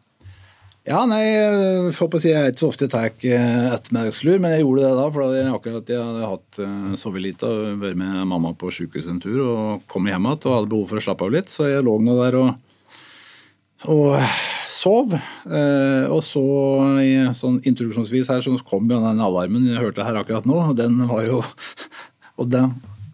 Ja, 0.88 1.04
nei, 1.06 1.22
jeg 1.22 1.90
får 1.94 2.22
si 2.24 2.32
jeg 2.32 2.40
er 2.40 2.54
ikke 2.54 2.64
så 2.64 2.70
ofte 2.72 2.88
tar 2.90 3.10
ettermiddagslur, 3.12 4.40
men 4.42 4.56
jeg 4.56 4.64
gjorde 4.64 4.86
det 4.86 4.94
da. 4.98 5.08
For 5.12 5.22
da 5.22 5.36
jeg 5.38 5.52
akkurat 5.54 5.92
jeg 5.92 6.06
hadde 6.06 6.30
hatt 6.32 6.62
eh, 6.66 6.94
sovet 6.98 7.26
lite 7.26 7.50
og 7.50 7.84
vært 7.84 8.00
med 8.00 8.24
mamma 8.32 8.56
på 8.58 8.72
sykehus 8.74 9.10
en 9.12 9.20
tur 9.22 9.42
og 9.44 9.84
kom 9.92 10.08
hjem 10.10 10.26
igjen 10.26 10.48
og 10.50 10.56
hadde 10.56 10.72
behov 10.72 10.88
for 10.90 11.02
å 11.02 11.04
slappe 11.04 11.28
av 11.28 11.36
litt. 11.36 11.52
Så 11.54 11.68
jeg 11.70 11.86
lå 11.86 11.94
nå 12.02 12.16
der 12.24 12.40
og, 12.40 12.80
og 13.92 14.16
sov. 14.80 15.14
Eh, 15.14 16.06
og 16.10 16.24
så 16.26 16.46
sånn 17.38 17.60
introduksjonsvis 17.60 18.32
her 18.34 18.42
så 18.46 18.56
kom 18.66 18.90
jo 18.90 19.02
den 19.04 19.22
alarmen 19.24 19.68
jeg 19.70 19.84
hørte 19.84 20.08
her 20.08 20.22
akkurat 20.24 20.48
nå. 20.50 20.62
og 20.72 20.80
Den 20.80 21.04
var 21.12 21.28
jo 21.28 21.44
Og 22.40 22.48
da, 22.48 22.68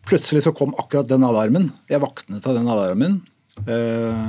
plutselig 0.06 0.44
så 0.46 0.54
kom 0.56 0.76
akkurat 0.78 1.10
den 1.10 1.26
alarmen. 1.26 1.72
Jeg 1.90 2.04
våknet 2.04 2.46
av 2.46 2.58
den 2.58 2.70
alarmen. 2.70 3.24
Eh, 3.64 4.22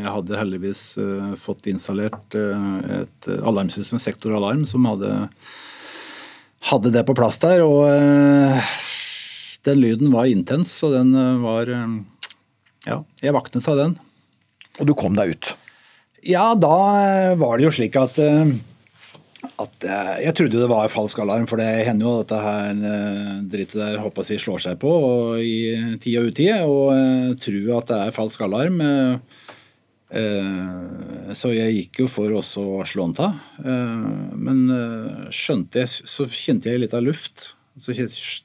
Jeg 0.00 0.12
hadde 0.14 0.38
heldigvis 0.38 0.82
eh, 1.02 1.32
fått 1.40 1.66
installert 1.70 2.34
eh, 2.38 3.02
et 3.02 3.28
alarmsystem, 3.42 4.00
sektoralarm, 4.00 4.64
som 4.68 4.86
hadde 4.88 5.12
hadde 6.66 6.90
det 6.94 7.04
på 7.06 7.14
plass 7.14 7.38
der. 7.42 7.62
Og 7.62 7.86
den 9.66 9.82
lyden 9.82 10.10
var 10.14 10.30
intens, 10.30 10.72
og 10.86 10.96
den 10.96 11.12
var 11.42 11.70
Ja, 12.86 13.00
jeg 13.22 13.34
våknet 13.34 13.68
av 13.70 13.78
den. 13.82 13.94
Og 14.80 14.88
du 14.88 14.94
kom 14.98 15.14
deg 15.18 15.36
ut? 15.36 15.52
Ja, 16.26 16.54
da 16.58 17.34
var 17.38 17.58
det 17.58 17.66
jo 17.68 17.74
slik 17.74 17.94
at 17.98 18.18
at 19.62 19.84
eh, 19.86 20.12
Jeg 20.26 20.34
trodde 20.38 20.60
det 20.60 20.68
var 20.70 20.88
falsk 20.92 21.18
alarm, 21.22 21.46
for 21.50 21.60
det 21.60 21.86
hender 21.88 22.06
jo 22.06 22.14
at 22.20 22.28
dette 22.28 22.40
her 22.44 22.70
eh, 22.90 23.32
drittet 23.52 23.80
der 23.80 24.00
håper 24.02 24.26
jeg, 24.28 24.42
slår 24.42 24.62
seg 24.64 24.78
på 24.82 24.92
i 25.40 25.56
tid 26.02 26.18
og 26.20 26.30
utid. 26.30 26.52
og 26.66 27.36
tro 27.42 27.60
at 27.78 27.90
det 27.90 27.98
er 28.04 28.16
falsk 28.16 28.46
alarm. 28.46 28.80
eh, 28.80 29.18
Så 31.36 31.52
jeg 31.54 31.76
gikk 31.80 32.02
jo 32.04 32.08
for 32.10 32.30
også 32.40 32.62
å 32.78 32.84
slå 32.86 33.08
den 33.10 33.24
av. 33.26 33.38
Men 34.38 34.60
skjønte 35.34 35.82
jeg, 35.82 35.88
så 36.06 36.28
kjente 36.30 36.70
jeg 36.70 36.84
litt 36.84 36.94
av 36.94 37.02
luft. 37.04 37.52
Så 37.76 37.92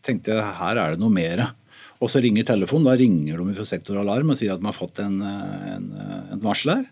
tenkte 0.03 0.33
jeg 0.33 0.55
her 0.57 0.75
er 0.81 0.95
det 0.95 0.99
noe 1.03 1.13
mer. 1.13 1.51
Og 2.01 2.09
så 2.09 2.19
ringer 2.23 2.43
telefonen. 2.49 2.89
Da 2.89 2.97
ringer 2.97 3.37
de 3.37 3.53
fra 3.55 3.67
sektoralarm 3.69 4.33
og 4.33 4.39
sier 4.39 4.55
at 4.55 4.59
de 4.63 4.67
har 4.67 4.75
fått 4.75 4.99
en, 5.03 5.21
en, 5.21 5.85
en 6.33 6.41
varsel 6.43 6.73
her. 6.73 6.89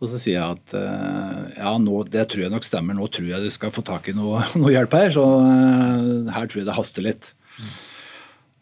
Og 0.00 0.08
så 0.08 0.16
sier 0.20 0.38
jeg 0.38 0.56
at 0.56 0.72
eh, 0.78 1.40
ja, 1.58 1.74
nå, 1.80 1.98
det 2.08 2.24
tror 2.32 2.46
jeg 2.46 2.52
nok 2.54 2.64
stemmer. 2.64 2.96
Nå 2.96 3.08
tror 3.12 3.28
jeg 3.28 3.44
de 3.44 3.52
skal 3.52 3.72
få 3.74 3.84
tak 3.84 4.08
i 4.08 4.16
noe, 4.16 4.40
noe 4.60 4.72
hjelp 4.72 4.96
her. 4.96 5.12
Så 5.12 5.24
eh, 5.44 6.32
her 6.32 6.48
tror 6.48 6.62
jeg 6.62 6.68
det 6.68 6.76
haster 6.78 7.06
litt. 7.06 7.28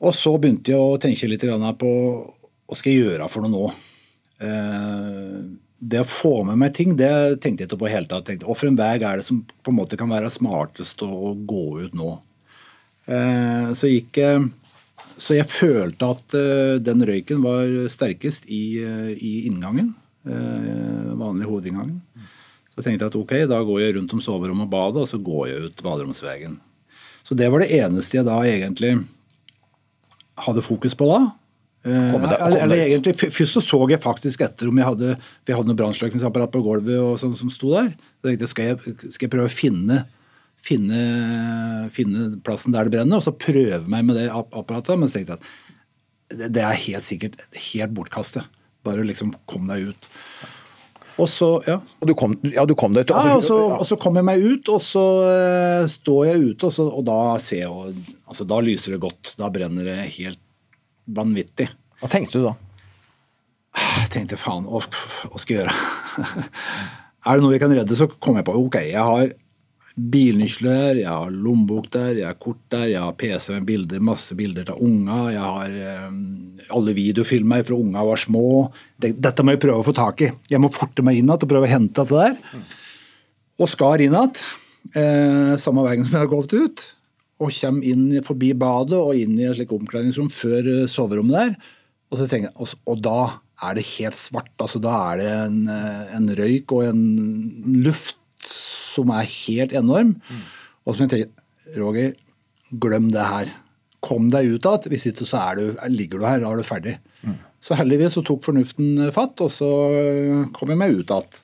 Og 0.03 0.15
så 0.15 0.35
begynte 0.39 0.75
jeg 0.75 0.83
å 0.83 0.99
tenke 1.03 1.31
litt 1.31 1.47
på 1.79 1.93
hva 2.69 2.77
skal 2.77 2.93
jeg 2.93 3.07
gjøre 3.07 3.31
for 3.31 3.47
noe 3.47 3.55
nå. 3.55 3.71
Eh, 4.43 5.39
det 5.79 6.03
å 6.03 6.11
få 6.11 6.41
med 6.43 6.59
meg 6.59 6.75
ting, 6.75 6.97
det 6.99 7.39
tenkte 7.39 7.63
jeg 7.63 7.71
ikke 7.71 7.81
på 7.85 7.87
i 7.87 7.95
hele 7.95 8.11
tatt. 8.11 8.33
Og 8.43 8.59
for 8.59 8.67
en 8.67 8.79
vei 8.79 8.97
er 8.97 9.21
det 9.21 9.29
som 9.29 9.45
på 9.47 9.71
en 9.71 9.79
måte 9.79 9.99
kan 9.99 10.11
være 10.11 10.33
smartest 10.35 11.05
å 11.07 11.37
gå 11.47 11.67
ut 11.85 11.95
nå? 11.95 12.17
Så 13.79 13.89
gikk 13.89 14.19
jeg 14.21 14.49
så 15.23 15.37
jeg 15.39 15.49
følte 15.49 16.11
at 16.13 16.35
den 16.85 17.07
røyken 17.07 17.41
var 17.47 17.71
sterkest 17.89 18.51
i, 18.53 18.83
i 18.83 19.33
inngangen. 19.49 19.95
Eh, 20.29 21.13
vanlig 21.19 21.49
hovedinngang. 21.49 21.97
Så 22.75 22.85
tenkte 22.85 23.07
jeg 23.07 23.11
at 23.11 23.19
ok, 23.19 23.35
da 23.51 23.59
går 23.67 23.81
jeg 23.83 23.97
rundt 23.97 24.13
om 24.15 24.21
soverommet 24.23 24.69
og 24.69 24.73
badet, 24.73 25.03
og 25.03 25.09
så 25.11 25.19
går 25.19 25.45
jeg 25.51 25.63
ut 25.69 25.83
baderomsvegen. 25.83 26.59
Så 27.27 27.35
det 27.37 27.49
var 27.53 27.65
det 27.65 27.73
eneste 27.75 28.21
jeg 28.21 28.27
da 28.29 28.39
egentlig 28.47 28.93
hadde 30.47 30.63
fokus 30.65 30.95
på 30.97 31.09
da. 31.11 31.19
Eh, 31.89 32.15
deg- 32.23 32.41
eller, 32.63 32.77
egentlig, 32.85 33.15
Først 33.19 33.55
så 33.57 33.63
så 33.63 33.81
jeg 33.91 34.01
faktisk 34.03 34.41
etter 34.47 34.69
om 34.69 34.79
jeg 34.79 34.87
hadde 34.87 35.17
for 35.17 35.51
jeg 35.53 35.57
hadde 35.59 35.71
noe 35.73 35.79
brannslukningsapparat 35.79 36.53
på 36.55 36.63
gulvet 36.63 36.99
og 36.99 37.19
sånn 37.21 37.37
som 37.39 37.51
sto 37.51 37.73
der. 37.75 37.91
Så 38.21 38.29
tenkte 38.31 38.47
jeg, 38.47 38.53
skal 38.53 38.65
jeg, 38.71 38.97
skal 39.15 39.27
jeg 39.27 39.33
prøve 39.35 39.51
å 39.51 39.55
finne, 39.55 39.99
finne, 40.59 41.01
finne 41.95 42.29
plassen 42.47 42.75
der 42.75 42.87
det 42.89 42.95
brenner, 42.97 43.19
og 43.21 43.27
så 43.27 43.35
prøve 43.35 43.83
meg 43.91 44.07
med 44.07 44.19
det 44.19 44.29
apparatet. 44.31 44.99
Men 44.99 45.11
så 45.11 45.19
tenkte 45.19 45.37
jeg 45.37 45.43
at 45.43 46.39
det, 46.39 46.53
det 46.57 46.65
er 46.67 46.83
helt 46.87 47.07
sikkert 47.07 47.45
helt 47.73 47.95
bortkastet. 47.97 48.47
Bare 48.89 49.05
liksom 49.07 49.35
kom 49.49 49.69
deg 49.71 49.93
ut. 49.93 50.09
Og 51.19 51.27
så, 51.27 51.49
ja. 51.67 51.81
Og 51.99 52.07
du 52.07 52.15
kom, 52.19 52.37
ja, 52.47 52.63
du 52.69 52.77
kom 52.79 52.95
deg 52.95 53.09
ut. 53.09 53.13
Ja, 53.13 53.39
og 53.39 53.43
så, 53.47 53.57
og 53.75 53.83
så 53.89 53.99
kom 53.99 54.19
jeg 54.21 54.27
meg 54.29 54.45
ut, 54.45 54.71
og 54.71 54.79
så 54.83 55.05
uh, 55.27 55.89
står 55.91 56.21
jeg 56.29 56.45
ute, 56.45 56.69
og, 56.69 56.75
så, 56.77 56.87
og 56.87 57.05
da 57.09 57.19
ser 57.43 57.65
jeg 57.65 57.97
altså, 58.29 58.47
Da 58.47 58.61
lyser 58.63 58.95
det 58.95 59.03
godt. 59.03 59.35
Da 59.41 59.51
brenner 59.55 59.91
det 59.91 59.99
helt 60.15 60.41
vanvittig. 61.19 61.67
Hva 61.99 62.11
tenkte 62.13 62.39
du 62.39 62.47
da? 62.47 62.55
Jeg 63.79 64.11
tenkte 64.15 64.39
faen, 64.41 64.67
hva 64.67 64.81
skal 65.39 65.55
jeg 65.55 65.61
gjøre? 65.61 65.75
er 67.29 67.39
det 67.39 67.45
noe 67.45 67.53
vi 67.53 67.61
kan 67.63 67.75
redde, 67.75 67.99
så 67.99 68.09
kom 68.11 68.39
jeg 68.39 68.47
på 68.47 68.55
ok, 68.59 68.79
jeg 68.89 69.05
har 69.11 69.35
bilnøkler 69.99 71.01
jeg 71.01 71.11
har 71.11 71.33
lommebok 71.35 71.89
der, 71.95 72.13
jeg 72.21 72.29
har 72.29 72.37
kort 72.39 72.61
der, 72.71 72.87
jeg 72.93 73.03
har 73.03 73.17
PC 73.19 73.51
med 73.57 73.67
bilder, 73.67 74.03
masse 74.05 74.37
bilder 74.39 74.71
av 74.73 74.83
unger, 74.85 75.31
jeg 75.35 75.43
har 75.43 75.79
eh, 75.93 76.69
alle 76.75 76.95
videofilmer 76.97 77.65
fra 77.67 77.79
unger 77.79 78.07
var 78.11 78.21
små. 78.23 78.45
Dette 79.01 79.45
må 79.45 79.55
jeg 79.55 79.63
prøve 79.65 79.83
å 79.83 79.87
få 79.87 79.95
tak 79.97 80.23
i. 80.27 80.31
Jeg 80.53 80.63
må 80.63 80.71
forte 80.73 81.05
meg 81.07 81.19
inn 81.19 81.27
igjen 81.29 81.35
og 81.49 81.51
prøve 81.51 81.69
å 81.69 81.73
hente 81.73 82.05
dette 82.05 82.29
der. 82.29 82.63
Og 83.59 83.71
skar 83.73 84.05
inn 84.05 84.15
igjen, 84.15 84.45
eh, 84.95 85.57
samme 85.59 85.85
veien 85.87 86.07
som 86.07 86.15
jeg 86.15 86.25
har 86.25 86.31
gått 86.31 86.55
ut. 86.55 86.87
Og 87.39 87.55
kommer 87.55 87.87
inn 87.87 88.23
forbi 88.27 88.53
badet 88.59 88.99
og 88.99 89.19
inn 89.19 89.37
i 89.39 89.47
et 89.47 89.59
slikt 89.59 89.75
omkledningsrom 89.75 90.31
før 90.31 90.71
eh, 90.75 90.87
soverommet 90.91 91.39
der. 91.39 91.75
Og, 92.09 92.23
jeg, 92.25 92.49
og, 92.55 92.73
og 92.89 93.03
da 93.05 93.19
er 93.67 93.75
det 93.79 93.87
helt 93.97 94.19
svart. 94.19 94.55
altså 94.63 94.81
Da 94.83 94.95
er 95.11 95.21
det 95.23 95.33
en, 95.35 95.61
eh, 95.75 96.17
en 96.19 96.31
røyk 96.39 96.77
og 96.77 96.87
en 96.89 97.03
luft 97.83 98.17
som 98.53 99.13
er 99.15 99.29
helt 99.29 99.75
enorm. 99.77 100.17
Og 100.85 100.97
som 100.97 101.05
jeg 101.07 101.15
tenker 101.15 101.81
Roger, 101.81 102.15
glem 102.81 103.11
det 103.13 103.25
her. 103.25 103.53
Kom 104.05 104.31
deg 104.33 104.55
ut 104.55 104.65
igjen. 104.65 104.89
Hvis 104.93 105.09
ikke 105.11 105.27
så 105.29 105.43
er 105.43 105.59
du, 105.59 105.65
ligger 105.93 106.23
du 106.23 106.29
her, 106.29 106.41
da 106.43 106.53
er 106.53 106.61
du 106.61 106.67
ferdig. 106.67 106.99
Så 107.59 107.75
heldigvis 107.75 108.15
så 108.15 108.23
tok 108.23 108.45
fornuften 108.47 109.09
fatt, 109.15 109.41
og 109.43 109.51
så 109.51 109.69
eh, 109.99 110.45
kom 110.55 110.71
jeg 110.71 110.79
meg 110.79 110.95
ut 110.95 111.11
igjen. 111.11 111.41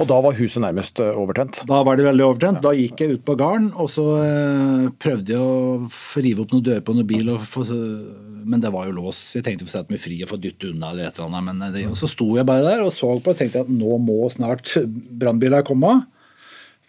Og 0.00 0.08
da 0.08 0.16
var 0.24 0.38
huset 0.38 0.62
nærmest 0.64 1.02
eh, 1.04 1.18
overtent? 1.20 1.60
Da 1.68 1.82
var 1.84 1.98
det 2.00 2.06
veldig 2.06 2.24
overtent. 2.24 2.62
Da 2.64 2.72
gikk 2.74 3.02
jeg 3.04 3.18
ut 3.18 3.26
på 3.28 3.36
gården, 3.38 3.68
og 3.76 3.90
så 3.92 4.06
eh, 4.22 4.86
prøvde 5.04 5.36
jeg 5.36 5.44
å 5.44 6.22
rive 6.24 6.46
opp 6.46 6.54
noen 6.54 6.64
dører 6.64 6.86
på 6.86 6.96
noen 6.96 7.10
bil, 7.10 7.28
og 7.34 7.44
få, 7.44 7.66
men 8.48 8.64
det 8.64 8.72
var 8.72 8.88
jo 8.88 8.96
lås. 8.96 9.20
Jeg 9.36 9.44
tenkte 9.44 9.68
å 9.68 9.74
sette 9.74 9.92
meg 9.92 10.00
fri 10.00 10.22
og 10.24 10.32
få 10.32 10.40
dytte 10.40 10.72
unna 10.72 10.94
eller 10.94 11.10
et 11.10 11.20
eller 11.20 11.28
annet. 11.28 11.46
Men 11.50 11.76
det, 11.76 11.84
og 11.92 12.00
så 12.00 12.08
sto 12.10 12.30
jeg 12.38 12.48
bare 12.48 12.64
der 12.64 12.86
og 12.86 12.92
så 12.96 13.12
på 13.20 13.36
og 13.36 13.38
tenkte 13.38 13.66
at 13.66 13.72
nå 13.72 14.00
må 14.00 14.22
snart 14.32 14.78
brannbiler 15.20 15.66
komme. 15.68 15.98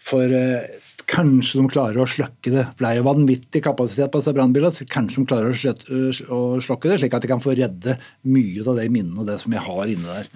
For 0.06 0.34
eh, 0.38 0.82
kanskje 1.10 1.60
de 1.60 1.70
klarer 1.70 2.02
å 2.02 2.08
slukke 2.10 2.52
det. 2.52 2.66
For 2.74 2.84
det 2.84 2.90
er 2.90 3.00
jo 3.00 3.08
vanvittig 3.08 3.62
kapasitet 3.64 4.12
på 4.12 4.20
disse 4.22 4.34
brannbilene. 4.36 4.86
Kanskje 4.92 5.22
de 5.22 5.30
klarer 5.30 5.50
å, 5.50 5.56
sløt, 5.56 5.86
å 6.30 6.40
slukke 6.62 6.92
det, 6.92 7.00
slik 7.02 7.16
at 7.16 7.26
de 7.26 7.30
kan 7.30 7.42
få 7.42 7.56
redde 7.58 7.96
mye 8.26 8.66
av 8.66 8.78
de 8.80 8.86
minnene 8.92 9.22
og 9.22 9.30
det 9.30 9.40
som 9.42 9.54
jeg 9.54 9.66
har 9.66 9.92
inne 9.92 10.18
der. 10.20 10.30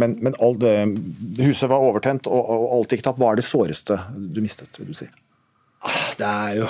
Men, 0.00 0.16
men 0.26 0.34
all 0.42 0.56
det, 0.58 0.74
huset 1.38 1.70
var 1.70 1.84
overtent, 1.86 2.26
og, 2.26 2.50
og 2.50 2.66
alt 2.78 2.94
gikk 2.96 3.04
tapt. 3.06 3.20
Hva 3.22 3.32
er 3.32 3.40
det 3.40 3.46
såreste 3.46 4.00
du 4.16 4.42
mistet, 4.44 4.80
vil 4.80 4.90
du 4.90 4.98
si? 4.98 5.08
Det 6.18 6.26
er 6.26 6.60
jo 6.62 6.68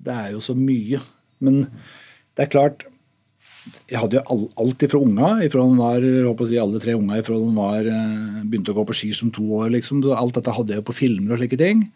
Det 0.00 0.14
er 0.14 0.30
jo 0.32 0.40
så 0.42 0.54
mye. 0.58 1.00
Men 1.44 1.66
det 2.34 2.46
er 2.46 2.52
klart 2.52 2.86
Jeg 3.88 4.00
hadde 4.02 4.20
jo 4.20 4.38
alt 4.60 4.84
ifra 4.84 5.00
unga, 5.02 5.30
ifra 5.46 5.64
de 5.64 5.78
var, 5.78 6.08
håper 6.28 6.46
å 6.46 6.48
si 6.50 6.58
alle 6.60 6.80
tre 6.82 6.96
unga 6.98 7.20
ifra 7.20 7.38
de 7.40 7.52
var, 7.56 7.88
eh, 7.88 8.42
begynte 8.44 8.74
å 8.74 8.78
gå 8.78 8.86
på 8.88 8.96
ski 8.96 9.12
som 9.16 9.30
to 9.34 9.44
år. 9.60 9.70
liksom. 9.76 10.02
Alt 10.14 10.34
dette 10.38 10.54
hadde 10.54 10.76
jeg 10.76 10.86
på 10.88 10.96
filmer 10.96 11.34
og 11.34 11.42
slike 11.42 11.60
ting. 11.60 11.86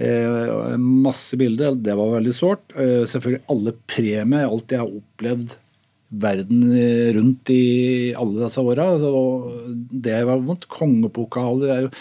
Eh, 0.00 0.76
masse 0.78 1.36
bilder. 1.36 1.74
Det 1.76 1.96
var 1.96 2.14
veldig 2.16 2.34
sårt. 2.34 2.72
Eh, 2.76 3.04
selvfølgelig 3.08 3.44
alle 3.52 3.74
premier, 3.90 4.46
alt 4.48 4.72
jeg 4.72 4.80
har 4.80 4.88
opplevd 5.00 5.56
verden 6.10 6.62
eh, 6.74 7.10
rundt 7.14 7.50
i 7.54 8.14
alle 8.18 8.46
disse 8.46 8.64
åra. 8.64 8.88
Det 9.92 10.22
var 10.26 10.40
vondt. 10.46 10.66
Kongepokaler 10.72 11.74
er 11.74 11.84
jo 11.84 11.92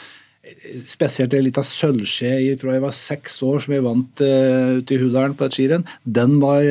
Spesielt 0.90 1.34
en 1.36 1.46
liten 1.46 1.66
sølvskje 1.66 2.56
fra 2.62 2.76
jeg 2.76 2.84
var 2.84 2.96
seks 2.96 3.38
år 3.46 3.62
som 3.64 3.76
jeg 3.76 3.86
vant 3.86 4.24
uh, 4.24 4.80
ute 4.80 4.96
i 4.96 5.00
Hudalen 5.02 5.36
på 5.38 5.48
et 5.48 5.56
skirenn. 5.58 5.86
Den 6.04 6.38
var, 6.44 6.66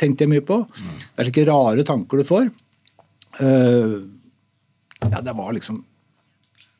tenkte 0.00 0.26
jeg 0.26 0.34
mye 0.34 0.44
på. 0.44 0.60
Det 0.74 1.24
er 1.24 1.30
slike 1.30 1.48
rare 1.50 1.86
tanker 1.86 2.20
du 2.20 2.28
får. 2.28 2.52
Uh, 3.40 3.98
ja, 5.04 5.20
det 5.20 5.34
var 5.36 5.52
liksom 5.56 5.82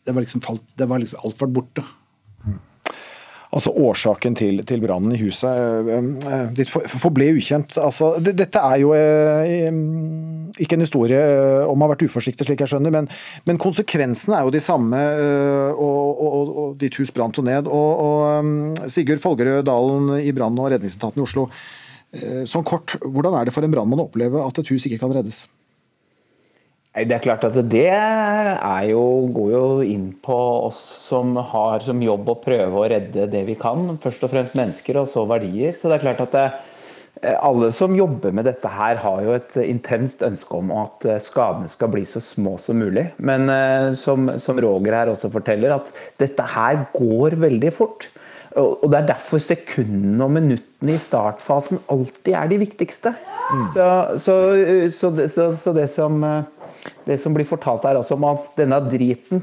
det 0.04 0.12
var 0.12 0.20
liksom, 0.20 0.42
falt, 0.44 0.64
det 0.76 0.86
var 0.88 1.00
liksom 1.00 1.20
Alt 1.24 1.40
var 1.40 1.52
borte. 1.56 1.84
Altså 3.54 3.70
Årsaken 3.70 4.34
til, 4.34 4.56
til 4.66 4.80
brannen 4.82 5.12
i 5.14 5.20
huset 5.20 5.46
øh, 5.46 6.08
øh, 6.26 6.48
ditt 6.58 6.70
for- 6.72 6.82
forble 6.90 7.28
ukjent. 7.36 7.76
Altså, 7.78 8.08
det, 8.18 8.32
dette 8.40 8.58
er 8.58 8.80
jo 8.82 8.90
ikke 10.58 10.74
en 10.76 10.82
historie 10.84 11.20
om 11.66 11.78
å 11.78 11.86
ha 11.86 11.92
vært 11.94 12.02
uforsiktig, 12.08 12.46
slik 12.48 12.64
jeg 12.64 12.72
skjønner, 12.72 12.92
men, 12.94 13.08
men 13.46 13.60
konsekvensene 13.62 14.40
er 14.40 14.48
jo 14.48 14.52
de 14.54 14.62
samme. 14.62 15.00
og, 15.74 16.22
og, 16.26 16.52
og 16.64 16.76
ditt 16.82 16.98
hus 17.00 17.14
brant 17.14 17.38
jo 17.38 17.46
ned. 17.46 17.70
Og, 17.70 18.04
og 18.08 18.90
Sigurd 18.90 19.22
Folgerød 19.22 19.64
Dalen 19.70 20.12
i 20.20 20.34
brann- 20.34 20.58
og 20.58 20.72
redningsetaten 20.74 21.22
i 21.22 21.26
Oslo. 21.26 21.48
Sånn 22.46 22.66
kort, 22.66 22.94
Hvordan 23.02 23.34
er 23.38 23.48
det 23.48 23.54
for 23.54 23.66
en 23.66 23.72
brannmann 23.74 24.02
å 24.02 24.08
oppleve 24.08 24.42
at 24.44 24.60
et 24.62 24.70
hus 24.74 24.84
ikke 24.86 25.00
kan 25.02 25.14
reddes? 25.14 25.44
Det 26.94 27.10
er 27.10 27.22
klart 27.24 27.42
at 27.42 27.56
det 27.66 27.88
er 27.90 28.84
jo, 28.86 29.00
går 29.34 29.48
jo 29.50 29.64
inn 29.82 30.12
på 30.22 30.36
oss 30.68 30.78
som 31.08 31.32
har 31.34 31.82
som 31.82 31.98
jobb 31.98 32.28
å 32.30 32.36
prøve 32.38 32.78
å 32.78 32.86
redde 32.92 33.26
det 33.32 33.40
vi 33.48 33.56
kan. 33.58 33.96
Først 33.98 34.22
og 34.22 34.30
fremst 34.30 34.54
mennesker, 34.54 35.00
og 35.00 35.10
så 35.10 35.24
verdier. 35.26 35.74
Så 35.74 35.90
det 35.90 35.96
er 35.96 36.04
klart 36.04 36.22
at 36.22 36.36
det, 36.36 36.44
alle 37.34 37.72
som 37.74 37.98
jobber 37.98 38.30
med 38.38 38.46
dette 38.46 38.70
her, 38.70 39.02
har 39.02 39.26
jo 39.26 39.34
et 39.34 39.58
intenst 39.64 40.22
ønske 40.22 40.54
om 40.60 40.70
at 40.84 41.08
skadene 41.24 41.72
skal 41.72 41.90
bli 41.96 42.04
så 42.06 42.22
små 42.22 42.54
som 42.62 42.78
mulig. 42.78 43.08
Men 43.18 43.50
eh, 43.50 43.90
som, 43.98 44.30
som 44.38 44.62
Roger 44.62 44.94
her 45.00 45.10
også 45.10 45.34
forteller, 45.34 45.74
at 45.74 45.90
dette 46.22 46.46
her 46.54 46.84
går 46.94 47.40
veldig 47.42 47.74
fort. 47.74 48.06
Og 48.54 48.86
det 48.86 49.00
er 49.00 49.08
derfor 49.08 49.42
sekundene 49.42 50.22
og 50.22 50.30
minuttene 50.36 50.94
i 50.94 51.02
startfasen 51.02 51.80
alltid 51.90 52.36
er 52.38 52.50
de 52.52 52.58
viktigste. 52.62 53.10
Så, 53.74 53.86
så, 54.22 54.36
så, 54.94 55.10
det, 55.10 55.26
så, 55.34 55.72
det 55.74 55.88
som 55.92 56.22
eh, 56.24 56.53
det 57.04 57.18
som 57.20 57.34
blir 57.36 57.46
fortalt 57.48 57.84
her 57.88 57.98
også 58.00 58.16
om 58.16 58.26
at 58.30 58.50
denne 58.58 58.78
driten 58.88 59.42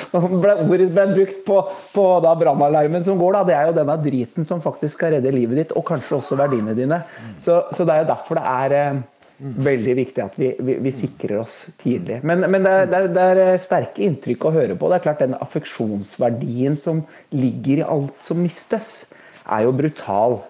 som 0.00 0.26
ble, 0.42 0.54
ble 0.68 1.06
brukt 1.14 1.44
på, 1.46 1.60
på 1.94 2.06
brannalarmen 2.24 3.04
som 3.04 3.20
går, 3.20 3.38
da, 3.38 3.44
det 3.48 3.56
er 3.56 3.70
jo 3.70 3.76
denne 3.80 3.98
driten 4.04 4.48
som 4.48 4.64
faktisk 4.64 4.98
skal 4.98 5.16
redde 5.16 5.34
livet 5.34 5.62
ditt, 5.62 5.76
og 5.76 5.86
kanskje 5.88 6.18
også 6.18 6.38
verdiene 6.40 6.76
dine. 6.76 7.02
Så, 7.44 7.62
så 7.74 7.86
det 7.86 7.94
er 7.94 8.04
jo 8.04 8.10
derfor 8.12 8.40
det 8.40 8.44
er 8.52 8.76
eh, 8.78 9.00
veldig 9.38 9.94
viktig 10.00 10.24
at 10.24 10.38
vi, 10.40 10.50
vi, 10.64 10.76
vi 10.82 10.92
sikrer 10.94 11.42
oss 11.42 11.60
tidlig. 11.80 12.20
Men, 12.26 12.44
men 12.50 12.66
det, 12.66 12.74
er, 12.74 12.90
det, 12.90 13.00
er, 13.00 13.10
det, 13.14 13.46
er, 13.46 13.62
sterke 13.62 14.04
inntrykk 14.06 14.48
å 14.48 14.54
høre 14.54 14.78
på. 14.78 14.90
Det 14.90 14.98
er 14.98 15.06
klart 15.06 15.24
Den 15.24 15.38
affeksjonsverdien 15.38 16.78
som 16.80 17.04
ligger 17.34 17.82
i 17.82 17.88
alt 17.96 18.26
som 18.26 18.40
mistes, 18.42 19.08
er 19.48 19.64
jo 19.64 19.74
brutal. 19.76 20.40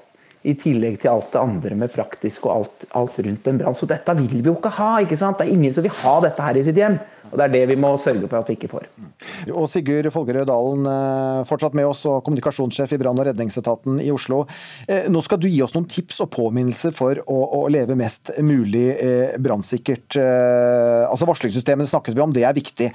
I 0.49 0.55
tillegg 0.57 0.96
til 1.03 1.12
alt 1.12 1.32
det 1.34 1.40
andre 1.42 1.76
med 1.76 1.92
praktisk 1.92 2.46
og 2.49 2.55
alt, 2.55 2.88
alt 2.96 3.18
rundt 3.26 3.49
en 3.51 3.61
brann. 3.61 3.76
Så 3.76 3.88
dette 3.90 4.14
vil 4.16 4.38
vi 4.38 4.49
jo 4.49 4.57
ikke 4.57 4.72
ha. 4.78 4.90
ikke 5.05 5.18
sant? 5.20 5.40
Det 5.40 5.49
er 5.49 5.57
ingen 5.59 5.74
som 5.74 5.84
vil 5.84 5.96
ha 6.01 6.14
dette 6.24 6.46
her 6.46 6.57
i 6.57 6.64
sitt 6.64 6.80
hjem. 6.80 6.96
Og 7.31 7.39
Det 7.39 7.45
er 7.45 7.53
det 7.53 7.64
vi 7.70 7.79
må 7.81 7.93
sørge 8.01 8.29
for 8.29 8.41
at 8.41 8.49
vi 8.49 8.57
ikke 8.57 8.70
får. 8.72 8.87
Og 9.53 9.66
Sigurd 9.70 10.09
Folgerød 10.14 10.49
Dalen, 10.49 10.87
eh, 10.89 11.45
fortsatt 11.49 11.74
med 11.76 11.89
oss, 11.89 12.05
og 12.09 12.22
kommunikasjonssjef 12.26 12.95
i 12.95 13.01
brann- 13.01 13.18
og 13.18 13.26
redningsetaten 13.29 14.01
i 14.03 14.11
Oslo. 14.14 14.47
Eh, 14.89 15.09
nå 15.09 15.22
skal 15.24 15.39
du 15.39 15.49
gi 15.49 15.61
oss 15.62 15.74
noen 15.74 15.89
tips 15.89 16.20
og 16.24 16.31
påminnelser 16.31 16.95
for 16.95 17.20
å, 17.26 17.39
å 17.59 17.68
leve 17.68 17.97
mest 17.99 18.33
mulig 18.41 18.87
eh, 18.97 19.37
brannsikkert. 19.39 20.18
Altså 20.18 21.26
Varslingssystemene 21.29 21.89
snakket 21.89 22.16
vi 22.16 22.22
om, 22.22 22.33
det 22.33 22.45
er 22.47 22.57
viktig. 22.57 22.89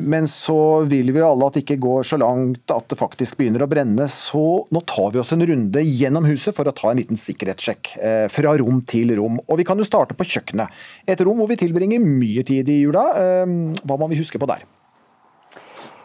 Men 0.00 0.26
så 0.30 0.84
vil 0.88 1.10
vi 1.14 1.22
alle 1.24 1.46
at 1.46 1.56
det 1.56 1.64
ikke 1.64 1.80
går 1.82 2.06
så 2.06 2.18
langt 2.20 2.70
at 2.72 2.86
det 2.90 2.98
faktisk 2.98 3.38
begynner 3.38 3.64
å 3.64 3.68
brenne. 3.70 4.06
Så 4.12 4.66
nå 4.72 4.82
tar 4.88 5.12
vi 5.14 5.20
oss 5.22 5.32
en 5.34 5.44
runde 5.46 5.82
gjennom 5.84 6.26
huset 6.28 6.56
for 6.56 6.68
å 6.68 6.74
ta 6.76 6.90
en 6.90 7.00
liten 7.00 7.18
sikkerhetssjekk. 7.20 7.94
Fra 8.32 8.54
rom 8.60 8.80
til 8.88 9.14
rom. 9.18 9.38
Og 9.46 9.60
vi 9.60 9.66
kan 9.68 9.80
jo 9.80 9.86
starte 9.88 10.16
på 10.18 10.26
kjøkkenet. 10.34 10.84
Et 11.10 11.24
rom 11.24 11.40
hvor 11.40 11.50
vi 11.50 11.58
tilbringer 11.60 12.02
mye 12.04 12.44
tid 12.46 12.70
i 12.72 12.80
jula. 12.82 13.06
Hva 13.84 13.98
må 14.00 14.08
vi 14.10 14.20
huske 14.20 14.40
på 14.40 14.48
der? 14.50 14.64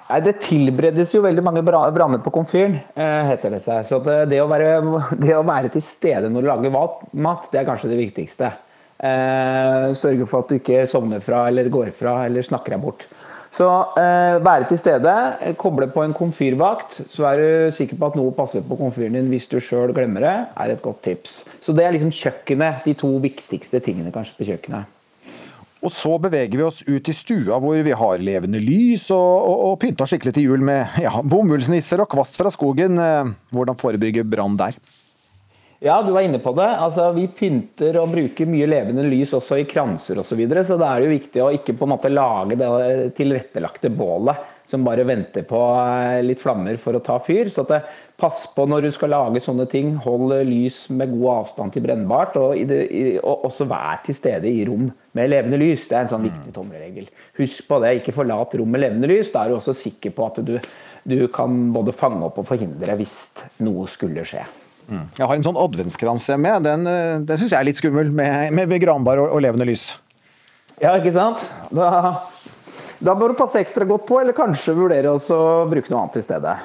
Nei, 0.10 0.22
Det 0.26 0.40
tilberedes 0.42 1.14
jo 1.14 1.22
veldig 1.22 1.44
mange 1.46 1.62
branner 1.66 2.22
på 2.24 2.34
komfyren, 2.34 2.80
eh, 2.98 3.30
heter 3.30 3.54
det 3.54 3.62
seg. 3.62 3.86
Så 3.86 4.00
det, 4.06 4.24
det, 4.32 4.42
å 4.42 4.50
være, 4.50 4.80
det, 5.22 5.36
å 5.38 5.46
være, 5.46 5.70
til 5.76 5.86
stede 5.86 6.32
når 6.34 6.42
du 6.42 6.50
lager 6.50 6.74
mat, 6.74 7.48
det 7.52 7.62
er 7.62 7.68
kanskje 7.68 7.92
det 7.92 8.02
viktigste. 8.02 8.52
Eh, 9.00 9.94
sørge 9.96 10.26
for 10.28 10.44
at 10.44 10.50
du 10.50 10.58
ikke 10.58 10.84
sovner 10.90 11.22
fra 11.24 11.46
eller 11.48 11.70
går 11.72 11.94
fra 11.96 12.24
eller 12.26 12.44
snakker 12.44 12.76
deg 12.76 12.84
bort. 12.84 13.06
Så 13.54 13.66
eh, 13.98 14.38
være 14.46 14.68
til 14.70 14.78
stede, 14.82 15.14
koble 15.62 15.88
på 15.94 16.04
en 16.04 16.14
komfyrvakt, 16.14 17.00
så 17.14 17.30
er 17.32 17.40
du 17.40 17.74
sikker 17.74 17.98
på 17.98 18.10
at 18.10 18.20
noe 18.20 18.34
passer 18.38 18.66
på 18.66 18.78
komfyren 18.82 19.18
din 19.18 19.32
hvis 19.32 19.48
du 19.50 19.58
sjøl 19.62 19.94
glemmer 19.96 20.26
det, 20.26 20.36
er 20.54 20.74
et 20.74 20.84
godt 20.84 21.02
tips. 21.06 21.42
Så 21.66 21.74
det 21.78 21.86
er 21.86 21.96
liksom 21.96 22.14
kjøkkenet, 22.14 22.86
de 22.86 22.98
to 22.98 23.16
viktigste 23.22 23.82
tingene 23.86 24.14
kanskje 24.14 24.38
på 24.38 24.50
kjøkkenet. 24.52 24.99
Og 25.80 25.94
så 25.96 26.18
beveger 26.20 26.60
vi 26.60 26.66
oss 26.68 26.82
ut 26.88 27.08
i 27.08 27.16
stua 27.16 27.60
hvor 27.64 27.78
vi 27.86 27.96
har 27.96 28.24
levende 28.24 28.60
lys 28.60 29.08
og, 29.16 29.36
og, 29.48 29.60
og 29.70 29.78
pynta 29.80 30.08
skikkelig 30.10 30.36
til 30.36 30.50
jul 30.50 30.66
med 30.68 30.96
ja, 31.06 31.14
bomullsnisser 31.24 32.04
og 32.04 32.10
kvast 32.12 32.40
fra 32.40 32.52
skogen. 32.54 33.00
Eh, 33.00 33.36
hvordan 33.56 33.80
forebygge 33.80 34.28
brann 34.28 34.60
der? 34.60 34.76
Ja, 35.80 36.02
du 36.04 36.12
var 36.12 36.26
inne 36.28 36.42
på 36.44 36.52
det. 36.58 36.68
Altså, 36.68 37.06
vi 37.16 37.30
pynter 37.32 37.96
og 38.02 38.12
bruker 38.12 38.50
mye 38.52 38.68
levende 38.68 39.06
lys 39.08 39.32
også 39.38 39.62
i 39.62 39.68
kranser 39.70 40.20
osv. 40.20 40.34
Så, 40.34 40.40
videre, 40.42 40.66
så 40.68 40.76
det 40.80 40.90
er 40.90 41.06
jo 41.06 41.14
viktig 41.14 41.44
å 41.46 41.52
ikke 41.56 41.78
på 41.80 41.88
en 41.88 41.94
måte 41.94 42.12
lage 42.12 42.60
det 42.60 42.68
tilrettelagte 43.16 43.92
bålet 43.96 44.48
som 44.70 44.84
bare 44.86 45.08
venter 45.08 45.48
på 45.48 45.62
eh, 45.80 46.20
litt 46.28 46.44
flammer 46.44 46.76
for 46.82 47.00
å 47.00 47.04
ta 47.06 47.16
fyr. 47.24 47.48
Så 47.54 47.64
det, 47.70 47.80
pass 48.20 48.44
på 48.54 48.66
når 48.70 48.86
du 48.86 48.90
skal 48.96 49.14
lage 49.14 49.42
sånne 49.44 49.66
ting. 49.72 49.94
Hold 50.04 50.34
lys 50.48 50.84
med 50.94 51.12
god 51.16 51.30
avstand 51.34 51.74
til 51.76 51.86
brennbart. 51.86 52.38
Og, 52.40 52.56
det, 52.70 52.80
og 53.24 53.48
også 53.50 53.68
vær 53.70 54.02
til 54.06 54.18
stede 54.18 54.52
i 54.52 54.64
rom 54.68 54.90
med 55.18 55.32
levende 55.32 55.60
lys. 55.62 55.88
Det 55.90 55.98
er 55.98 56.06
en 56.06 56.14
sånn 56.14 56.28
viktig 56.28 56.54
tommelregel. 56.56 57.10
Husk 57.40 57.68
på 57.70 57.82
det, 57.84 57.96
ikke 58.00 58.16
forlat 58.20 58.56
rom 58.60 58.72
med 58.76 58.84
levende 58.86 59.10
lys. 59.12 59.32
Da 59.34 59.44
er 59.44 59.54
du 59.54 59.60
også 59.60 59.78
sikker 59.78 60.14
på 60.16 60.28
at 60.30 60.42
du, 60.46 60.56
du 61.10 61.20
kan 61.34 61.60
både 61.76 61.96
fange 61.96 62.22
opp 62.28 62.42
og 62.42 62.50
forhindre 62.50 62.98
hvis 63.00 63.18
noe 63.66 63.88
skulle 63.92 64.28
skje. 64.28 64.46
Mm. 64.90 65.06
Jeg 65.20 65.26
har 65.30 65.36
en 65.38 65.46
sånn 65.46 65.60
adventskrans 65.62 66.30
hjemme. 66.32 66.56
Den, 66.66 66.86
eh, 66.90 67.18
den 67.22 67.40
syns 67.42 67.52
jeg 67.54 67.60
er 67.60 67.68
litt 67.68 67.80
skummel, 67.80 68.10
med, 68.10 68.54
med, 68.58 68.72
med 68.72 68.82
granbar 68.82 69.22
og, 69.22 69.36
og, 69.36 69.44
levende 69.46 69.68
lys. 69.70 69.92
Ja, 70.80 70.96
ikke 70.96 71.14
sant? 71.14 71.44
Da 71.76 72.16
da 73.00 73.14
bør 73.16 73.32
du 73.32 73.40
passe 73.40 73.62
ekstra 73.62 73.86
godt 73.88 74.04
på, 74.10 74.18
eller 74.20 74.36
kanskje 74.36 74.76
vurdere 74.76 75.14
å 75.16 75.20
bruke 75.72 75.92
noe 75.92 76.02
annet 76.02 76.20
i 76.20 76.24
stedet. 76.26 76.56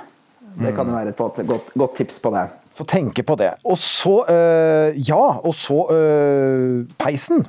Det 0.60 0.74
kan 0.76 0.86
jo 0.86 0.94
være 0.94 1.12
et 1.12 1.48
godt, 1.48 1.72
godt 1.74 1.96
tips 1.98 2.20
på 2.22 2.30
det. 2.34 2.46
Så 2.74 2.84
tenke 2.84 3.22
på 3.22 3.36
det. 3.38 3.50
Og 3.64 3.78
så 3.78 4.24
øh, 4.28 5.08
Ja, 5.08 5.38
og 5.38 5.54
så 5.54 5.86
øh, 5.94 6.86
peisen. 6.98 7.46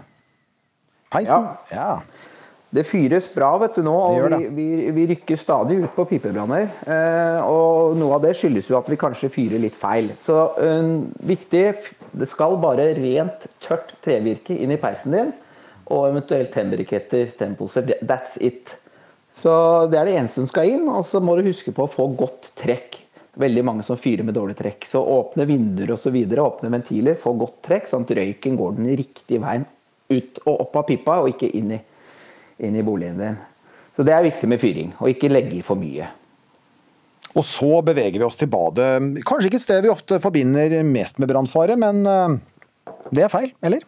Peisen. 1.12 1.48
Ja. 1.72 1.82
ja. 1.82 1.96
Det 2.76 2.84
fyres 2.84 3.28
bra 3.32 3.54
vet 3.62 3.78
du 3.78 3.84
nå, 3.86 3.94
og 3.94 4.34
vi, 4.34 4.48
vi, 4.52 4.66
vi, 4.92 5.06
rykker 5.14 5.40
stadig 5.40 5.78
ut 5.86 5.94
på 5.96 6.04
pipebranner. 6.10 6.66
Eh, 6.84 7.46
og 7.46 7.96
noe 7.96 8.18
av 8.18 8.26
det 8.26 8.34
skyldes 8.36 8.68
jo 8.72 8.76
at 8.80 8.90
vi 8.92 8.98
kanskje 9.00 9.32
fyrer 9.32 9.62
litt 9.64 9.78
feil. 9.80 10.10
Så 10.20 10.50
øh, 10.60 10.90
viktig, 11.30 11.64
det 12.12 12.30
skal 12.32 12.58
bare 12.62 12.90
rent, 12.98 13.48
tørt 13.64 13.96
trevirke 14.04 14.58
inn 14.58 14.76
i 14.76 14.80
peisen 14.82 15.16
din 15.16 15.34
og 15.86 16.10
eventuelt 16.10 16.50
tennbriketter, 16.52 17.30
tennposer. 17.38 17.94
That's 18.02 18.40
it. 18.42 18.74
Så 19.36 19.54
Det 19.92 20.00
er 20.00 20.08
det 20.08 20.18
eneste 20.18 20.42
som 20.42 20.50
skal 20.50 20.72
inn. 20.72 20.88
Og 20.90 21.06
så 21.10 21.22
må 21.24 21.36
du 21.38 21.50
huske 21.50 21.74
på 21.76 21.86
å 21.86 21.92
få 21.92 22.08
godt 22.18 22.54
trekk. 22.60 23.02
Veldig 23.36 23.64
mange 23.68 23.84
som 23.84 24.00
fyrer 24.00 24.24
med 24.24 24.38
dårlig 24.38 24.56
trekk. 24.58 24.88
Så 24.88 25.02
åpne 25.02 25.48
vinduer 25.50 25.92
osv. 25.98 26.16
Åpne 26.16 26.72
ventiler, 26.72 27.18
få 27.20 27.36
godt 27.40 27.60
trekk, 27.68 27.90
sånn 27.92 28.08
at 28.08 28.16
røyken 28.16 28.56
går 28.60 28.78
den 28.78 28.94
riktige 28.96 29.44
veien 29.44 29.68
ut 30.08 30.40
og 30.46 30.68
opp 30.68 30.78
av 30.80 30.86
pipa, 30.88 31.18
og 31.24 31.32
ikke 31.34 31.50
inn 31.58 31.74
i, 31.76 31.80
inn 32.64 32.78
i 32.78 32.84
boligen 32.86 33.20
din. 33.20 33.40
Så 33.96 34.06
det 34.06 34.14
er 34.14 34.28
viktig 34.28 34.48
med 34.52 34.62
fyring, 34.62 34.94
og 35.00 35.10
ikke 35.10 35.32
legge 35.32 35.58
i 35.58 35.66
for 35.66 35.80
mye. 35.80 36.08
Og 37.36 37.44
så 37.48 37.82
beveger 37.84 38.22
vi 38.22 38.28
oss 38.28 38.38
til 38.40 38.52
badet. 38.52 38.90
Kanskje 39.28 39.50
ikke 39.50 39.60
et 39.60 39.66
sted 39.66 39.84
vi 39.84 39.92
ofte 39.92 40.22
forbinder 40.24 40.78
mest 40.88 41.20
med 41.20 41.32
brannfare, 41.32 41.76
men 41.80 42.06
eh, 42.08 42.38
det 43.12 43.26
er 43.26 43.34
feil, 43.34 43.50
eller? 43.66 43.84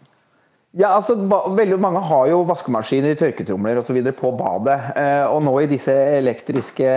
Ja, 0.78 0.92
altså, 0.94 1.16
veldig 1.58 1.80
Mange 1.82 2.02
har 2.06 2.28
jo 2.30 2.44
vaskemaskiner, 2.46 3.16
tørketromler 3.18 3.80
osv. 3.82 3.98
på 4.14 4.32
badet. 4.38 4.76
Eh, 5.00 5.24
og 5.26 5.42
nå 5.46 5.56
i 5.64 5.70
disse 5.72 5.94
elektriske 6.20 6.90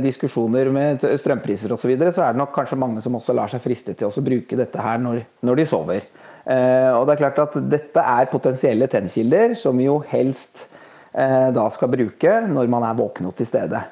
diskusjoner 0.00 0.70
med 0.72 1.04
strømpriser 1.20 1.74
osv., 1.74 1.82
så, 1.82 1.90
videre, 1.90 2.14
så 2.14 2.24
er 2.24 2.32
det 2.32 2.40
nok 2.40 2.54
kanskje 2.56 2.78
mange 2.80 3.02
som 3.04 3.18
også 3.18 3.36
lar 3.36 3.52
seg 3.52 3.60
friste 3.64 3.92
til 3.98 4.08
å 4.08 4.24
bruke 4.24 4.56
dette 4.56 4.80
her 4.80 5.02
når, 5.02 5.20
når 5.44 5.60
de 5.60 5.66
sover. 5.68 6.08
Eh, 6.48 6.88
og 6.94 7.04
det 7.04 7.14
er 7.14 7.22
klart 7.26 7.42
at 7.44 7.58
Dette 7.68 8.06
er 8.16 8.32
potensielle 8.32 8.88
tennkilder 8.88 9.52
som 9.60 9.76
jo 9.82 9.98
helst 10.08 10.64
eh, 11.12 11.50
da 11.52 11.66
skal 11.74 11.92
bruke 11.92 12.38
når 12.48 12.72
man 12.72 12.86
er 12.88 12.96
våken 12.96 13.28
og 13.28 13.36
til 13.36 13.50
stede. 13.50 13.82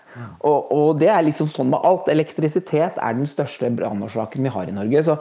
Og, 0.40 0.72
og, 0.72 0.88
det 1.02 1.12
er 1.12 1.26
liksom 1.28 1.50
sånn 1.52 1.74
med 1.74 1.84
alt. 1.84 2.08
Elektrisitet 2.08 2.96
er 2.96 3.20
den 3.20 3.28
største 3.28 3.68
brannårsaken 3.68 4.48
vi 4.48 4.56
har 4.56 4.72
i 4.72 4.78
Norge. 4.80 5.04
så 5.10 5.20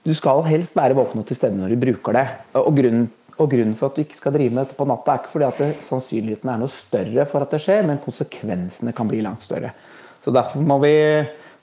du 0.00 0.14
skal 0.16 0.40
helst 0.46 0.76
være 0.76 0.96
våken 0.96 1.20
og 1.20 1.26
til 1.28 1.36
stede 1.36 1.58
når 1.58 1.74
du 1.74 1.82
bruker 1.82 2.16
det. 2.16 2.26
Og 2.58 2.72
grunnen 2.74 3.08
og 3.40 3.50
Grunnen 3.50 3.76
for 3.78 3.90
at 3.90 3.96
du 3.96 4.04
ikke 4.04 4.18
skal 4.18 4.34
drive 4.36 4.52
med 4.52 4.66
dette 4.66 4.76
på 4.76 4.86
natta, 4.88 5.14
er 5.14 5.22
ikke 5.22 5.34
fordi 5.34 5.46
at 5.48 5.60
det, 5.62 5.68
sannsynligheten 5.86 6.50
er 6.52 6.60
noe 6.60 6.72
større 6.74 7.26
for 7.30 7.44
at 7.44 7.54
det 7.54 7.62
skjer, 7.64 7.86
men 7.88 8.02
konsekvensene 8.04 8.92
kan 8.96 9.08
bli 9.08 9.22
langt 9.24 9.46
større. 9.46 9.72
Så 10.20 10.34
Derfor 10.34 10.60
må 10.60 10.76
vi, 10.82 10.96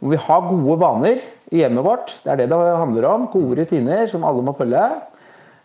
må 0.01 0.15
vi 0.15 0.23
ha 0.23 0.39
gode 0.47 0.79
vaner 0.81 1.21
i 1.53 1.61
hjemmet 1.61 1.85
vårt. 1.85 2.15
Det 2.23 2.33
er 2.33 2.41
det 2.41 2.49
det 2.49 2.57
handler 2.57 3.05
om. 3.11 3.29
Gode 3.33 3.61
rutiner 3.61 4.09
som 4.09 4.25
alle 4.27 4.41
må 4.45 4.55
følge. 4.57 4.87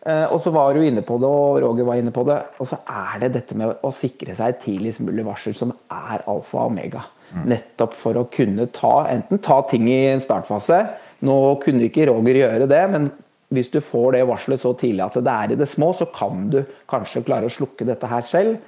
Eh, 0.02 0.26
og 0.34 0.40
så 0.42 0.50
var 0.50 0.74
du 0.74 0.82
inne 0.82 1.04
på 1.06 1.16
det, 1.22 1.30
og 1.30 1.60
Roger 1.62 1.86
var 1.86 2.00
inne 2.00 2.12
på 2.14 2.24
det. 2.28 2.38
Og 2.60 2.68
så 2.68 2.80
er 2.84 3.24
det 3.24 3.32
dette 3.38 3.56
med 3.58 3.80
å 3.80 3.92
sikre 3.94 4.36
seg 4.36 4.60
tidligst 4.64 5.04
mulig 5.06 5.24
varsel 5.26 5.56
som 5.56 5.72
er 5.88 6.24
alfa 6.26 6.66
og 6.66 6.72
omega. 6.72 7.06
Mm. 7.32 7.44
Nettopp 7.54 7.96
for 7.96 8.18
å 8.18 8.28
kunne 8.32 8.68
ta, 8.74 9.06
enten 9.12 9.40
ta 9.42 9.62
ting 9.70 9.88
i 9.88 10.02
en 10.10 10.22
startfase. 10.22 10.82
Nå 11.24 11.38
kunne 11.62 11.86
ikke 11.86 12.08
Roger 12.10 12.40
gjøre 12.42 12.68
det, 12.70 12.82
men 12.92 13.12
hvis 13.52 13.70
du 13.72 13.80
får 13.84 14.16
det 14.16 14.26
varselet 14.28 14.62
så 14.62 14.72
tidlig 14.78 15.04
at 15.04 15.18
det 15.20 15.32
er 15.32 15.54
i 15.54 15.58
det 15.60 15.68
små, 15.70 15.92
så 15.96 16.08
kan 16.12 16.46
du 16.52 16.62
kanskje 16.90 17.24
klare 17.26 17.48
å 17.48 17.52
slukke 17.52 17.86
dette 17.88 18.08
her 18.10 18.24
selv. 18.26 18.60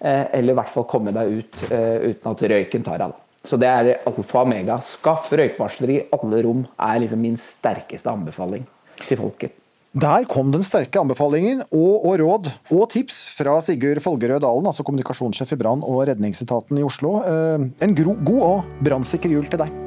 Eh, 0.00 0.24
eller 0.36 0.54
i 0.54 0.58
hvert 0.58 0.72
fall 0.72 0.88
komme 0.90 1.14
deg 1.14 1.38
ut 1.38 1.60
eh, 1.70 2.10
uten 2.10 2.32
at 2.32 2.46
røyken 2.54 2.86
tar 2.86 3.06
av. 3.06 3.18
Så 3.44 3.58
det 3.60 3.68
er 3.68 3.90
alfa 4.08 4.40
og 4.40 4.48
omega. 4.48 4.78
Skaff 4.88 5.28
røykvarsler 5.32 5.92
i 5.92 6.00
alle 6.16 6.40
rom, 6.46 6.64
er 6.80 7.02
liksom 7.04 7.20
min 7.22 7.36
sterkeste 7.40 8.10
anbefaling 8.10 8.64
til 9.04 9.20
folket. 9.20 9.60
Der 9.94 10.24
kom 10.26 10.50
den 10.50 10.64
sterke 10.66 10.98
anbefalingen 10.98 11.60
og, 11.68 11.92
og, 12.00 12.16
råd 12.18 12.48
og 12.74 12.88
tips 12.90 13.20
fra 13.36 13.60
Sigurd 13.62 14.02
Folgerød 14.02 14.42
Dalen, 14.42 14.66
altså 14.66 14.82
kommunikasjonssjef 14.82 15.54
i 15.54 15.60
brann- 15.60 15.86
og 15.86 16.08
redningsetaten 16.10 16.82
i 16.82 16.86
Oslo. 16.86 17.20
Eh, 17.22 17.70
en 17.86 17.98
god 18.02 18.34
og 18.34 18.78
brannsikker 18.82 19.38
jul 19.38 19.46
til 19.46 19.62
deg. 19.62 19.82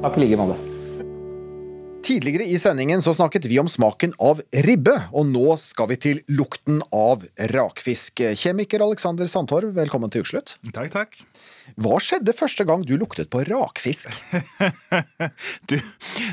Takk 0.00 0.16
i 0.16 0.24
like 0.24 0.40
måte. 0.40 0.71
Tidligere 2.02 2.44
i 2.50 2.58
sendingen 2.58 3.02
så 3.02 3.12
snakket 3.14 3.44
vi 3.46 3.60
om 3.62 3.68
smaken 3.70 4.16
av 4.18 4.40
ribbe, 4.66 4.96
og 5.14 5.28
nå 5.30 5.54
skal 5.62 5.86
vi 5.92 5.96
til 6.02 6.22
lukten 6.34 6.80
av 6.90 7.22
rakfisk. 7.52 8.24
Kjemiker 8.38 8.82
Alexander 8.82 9.28
Sandtorv, 9.30 9.70
velkommen 9.76 10.10
til 10.10 10.24
Ukeslutt. 10.24 10.56
Takk, 10.74 10.90
takk. 10.90 11.20
Hva 11.80 11.98
skjedde 12.02 12.34
første 12.36 12.64
gang 12.68 12.84
du 12.86 12.94
luktet 13.00 13.30
på 13.32 13.42
rakfisk? 13.48 14.12
du, 15.70 15.76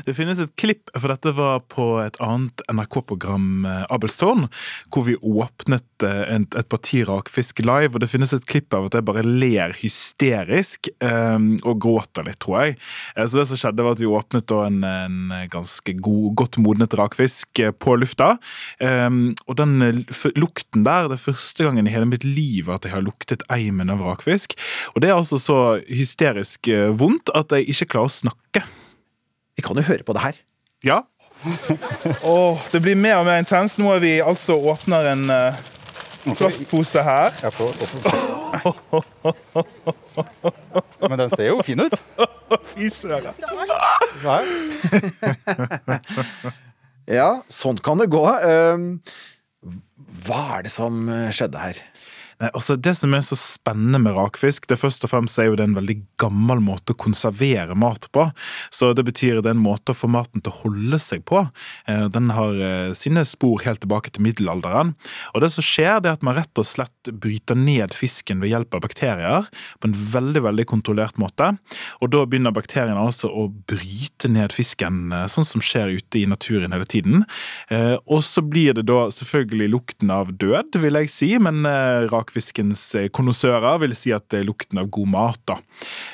det 0.06 0.14
finnes 0.16 0.40
et 0.42 0.52
klipp, 0.60 0.90
for 0.96 1.12
dette 1.12 1.32
var 1.36 1.62
på 1.72 1.86
et 2.02 2.18
annet 2.24 2.64
NRK-program, 2.70 3.46
eh, 3.68 3.84
Abelstårn, 3.94 4.48
hvor 4.92 5.06
vi 5.06 5.16
åpnet 5.16 6.06
eh, 6.06 6.22
et, 6.36 6.56
et 6.58 6.70
parti 6.70 7.02
rakfisk 7.08 7.62
live. 7.64 7.94
og 7.94 8.04
Det 8.04 8.10
finnes 8.10 8.34
et 8.36 8.46
klipp 8.50 8.74
av 8.76 8.88
at 8.88 8.98
jeg 8.98 9.06
bare 9.08 9.24
ler 9.26 9.74
hysterisk 9.80 10.90
um, 11.04 11.52
og 11.64 11.80
gråter 11.82 12.26
litt, 12.26 12.40
tror 12.42 12.64
jeg. 12.64 12.76
Så 13.16 13.40
det 13.40 13.46
som 13.50 13.60
skjedde 13.60 13.86
var 13.86 13.96
at 13.96 14.00
Vi 14.00 14.08
åpnet 14.08 14.52
en, 14.56 14.80
en 14.86 15.32
ganske 15.52 15.94
god, 16.00 16.32
godt 16.38 16.58
modnet 16.62 16.94
rakfisk 16.98 17.60
på 17.82 17.96
lufta. 18.00 18.32
Um, 18.80 19.34
og 19.46 19.58
den 19.60 20.04
lukten 20.38 20.84
der, 20.86 21.08
det 21.10 21.18
er 21.18 21.24
første 21.28 21.66
gangen 21.66 21.88
i 21.88 21.92
hele 21.94 22.08
mitt 22.08 22.24
liv 22.24 22.70
at 22.72 22.86
jeg 22.86 22.94
har 22.94 23.04
luktet 23.04 23.44
eimen 23.52 23.92
av 23.92 24.02
rakfisk. 24.04 24.56
Og 24.94 25.02
det 25.02 25.10
er 25.10 25.18
altså 25.18 25.29
så 25.38 25.78
hysterisk 25.86 26.68
vondt 26.98 27.30
at 27.36 27.52
jeg 27.54 27.68
ikke 27.70 27.92
klarer 27.94 28.10
å 28.10 28.18
snakke. 28.18 28.64
Vi 29.54 29.62
kan 29.62 29.76
jo 29.78 29.84
høre 29.86 30.06
på 30.06 30.16
det 30.16 30.24
her. 30.24 30.36
Ja. 30.82 31.02
oh, 32.24 32.60
det 32.72 32.80
blir 32.84 32.96
mer 32.96 33.20
og 33.20 33.26
mer 33.28 33.38
intenst. 33.40 33.78
Nå 33.80 33.92
er 33.94 34.00
vi 34.02 34.12
altså 34.24 34.56
åpner 34.72 35.10
en 35.12 35.30
uh, 35.30 35.54
plastpose 36.36 37.02
her. 37.04 37.32
Jeg 37.42 37.52
får 37.52 37.74
Men 41.08 41.18
den 41.22 41.30
ser 41.32 41.46
jo 41.48 41.62
fin 41.64 41.80
ut. 41.80 41.96
Fy 42.74 42.90
søren. 42.92 43.34
ja, 47.20 47.30
sånn 47.52 47.78
kan 47.84 48.00
det 48.02 48.10
gå. 48.12 48.24
Ehm, 48.44 49.00
hva 50.26 50.42
er 50.58 50.66
det 50.66 50.72
som 50.74 51.08
skjedde 51.32 51.58
her? 51.62 51.76
Nei, 52.40 52.48
altså 52.56 52.76
Det 52.80 52.94
som 52.96 53.12
er 53.12 53.24
så 53.24 53.36
spennende 53.36 54.00
med 54.00 54.16
rakfisk, 54.16 54.64
det 54.70 54.78
først 54.80 55.04
og 55.04 55.12
fremst 55.12 55.38
er 55.40 55.50
jo 55.50 55.56
det 55.60 55.66
en 55.68 55.76
veldig 55.76 55.96
gammel 56.20 56.62
måte 56.64 56.94
å 56.94 57.00
konservere 57.00 57.76
mat 57.76 58.06
på. 58.16 58.30
Så 58.72 58.94
det 58.96 59.04
betyr 59.04 59.42
det 59.42 59.50
er 59.50 59.56
en 59.58 59.60
måte 59.60 59.92
å 59.92 59.98
få 59.98 60.08
maten 60.08 60.40
til 60.40 60.52
å 60.52 60.60
holde 60.62 61.00
seg 61.02 61.26
på. 61.28 61.42
Eh, 61.84 62.06
den 62.12 62.32
har 62.32 62.56
eh, 62.56 62.92
sine 62.96 63.26
spor 63.28 63.60
helt 63.66 63.82
tilbake 63.84 64.14
til 64.14 64.24
middelalderen. 64.24 64.94
Og 65.34 65.44
det 65.44 65.50
som 65.52 65.66
skjer, 65.66 66.00
det 66.00 66.08
er 66.08 66.16
at 66.16 66.24
man 66.24 66.38
rett 66.38 66.62
og 66.62 66.68
slett 66.68 67.12
bryter 67.12 67.58
ned 67.60 67.92
fisken 67.96 68.40
ved 68.40 68.54
hjelp 68.54 68.78
av 68.78 68.84
bakterier 68.86 69.50
på 69.80 69.90
en 69.90 69.98
veldig 70.14 70.44
veldig 70.48 70.66
kontrollert 70.72 71.20
måte. 71.20 71.52
Og 72.00 72.12
da 72.14 72.24
begynner 72.24 72.56
bakteriene 72.56 73.04
altså 73.04 73.28
å 73.28 73.50
bryte 73.68 74.32
ned 74.32 74.56
fisken, 74.56 75.10
eh, 75.12 75.26
sånn 75.28 75.48
som 75.48 75.64
skjer 75.64 75.92
ute 76.00 76.22
i 76.22 76.24
naturen 76.30 76.72
hele 76.72 76.88
tiden. 76.88 77.26
Og 77.70 78.22
så 78.24 78.42
blir 78.44 78.74
det 78.76 78.84
da 78.88 79.08
selvfølgelig 79.12 79.68
lukten 79.72 80.10
av 80.12 80.30
død, 80.40 80.76
vil 80.80 80.98
jeg 81.00 81.10
si, 81.12 81.28
men 81.42 81.62
rak 82.10 82.29
rakfiskens 82.30 82.94
eh, 82.94 83.08
konnoissører 83.08 83.80
vil 83.82 83.94
si 83.96 84.12
at 84.12 84.28
det 84.30 84.40
er 84.40 84.46
lukten 84.46 84.78
av 84.78 84.90
god 84.90 85.08
mat. 85.08 85.40
da. 85.46 85.58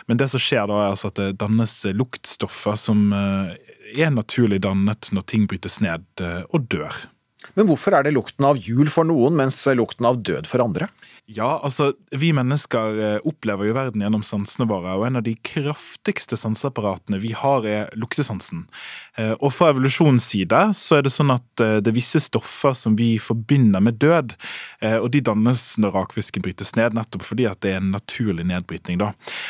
Men 0.07 0.17
det 0.17 0.29
som 0.31 0.41
skjer 0.41 0.67
da, 0.67 0.81
er 0.81 0.95
altså 0.95 1.09
at 1.09 1.17
det 1.17 1.37
dannes 1.41 1.85
luktstoffer 1.95 2.77
som 2.77 3.13
eh, 3.13 3.57
er 3.97 4.11
naturlig 4.11 4.63
dannet 4.63 5.11
når 5.13 5.27
ting 5.27 5.47
brytes 5.47 5.81
ned 5.81 6.07
eh, 6.21 6.43
og 6.51 6.69
dør. 6.69 6.93
Men 7.55 7.69
hvorfor 7.69 7.95
er 7.95 8.03
det 8.03 8.17
lukten 8.17 8.45
av 8.45 8.59
jul 8.59 8.89
for 8.91 9.07
noen, 9.07 9.37
mens 9.37 9.61
lukten 9.77 10.07
av 10.09 10.19
død 10.19 10.49
for 10.49 10.65
andre? 10.65 10.89
Ja, 11.27 11.59
altså, 11.63 11.91
Vi 12.15 12.29
mennesker 12.31 12.99
eh, 13.03 13.25
opplever 13.27 13.67
jo 13.67 13.75
verden 13.75 14.03
gjennom 14.05 14.23
sansene 14.23 14.69
våre, 14.71 14.93
og 14.95 15.09
en 15.09 15.19
av 15.19 15.25
de 15.27 15.33
kraftigste 15.43 16.39
sanseapparatene 16.39 17.19
vi 17.19 17.33
har, 17.35 17.67
er 17.67 17.89
luktesansen. 17.99 18.63
Eh, 19.19 19.33
og 19.41 19.51
Fra 19.57 19.73
evolusjonens 19.73 20.29
side 20.31 20.61
så 20.79 21.01
er 21.01 21.03
det 21.03 21.11
sånn 21.11 21.35
at 21.35 21.65
eh, 21.65 21.81
det 21.83 21.91
er 21.91 21.97
visse 21.97 22.23
stoffer 22.23 22.77
som 22.79 22.95
vi 22.99 23.17
forbinder 23.19 23.83
med 23.83 23.99
død, 23.99 24.37
og 24.87 25.07
de 25.11 25.23
dannes 25.25 25.61
når 25.81 25.95
rakfisken 25.95 26.43
brytes 26.45 26.75
ned, 26.77 26.95
nettopp 26.95 27.25
fordi 27.25 27.47
at 27.49 27.59
det 27.65 27.73
er 27.73 27.79
en 27.81 27.89
naturlig 27.95 28.45
nedbrytning. 28.47 28.99
da. 29.01 29.09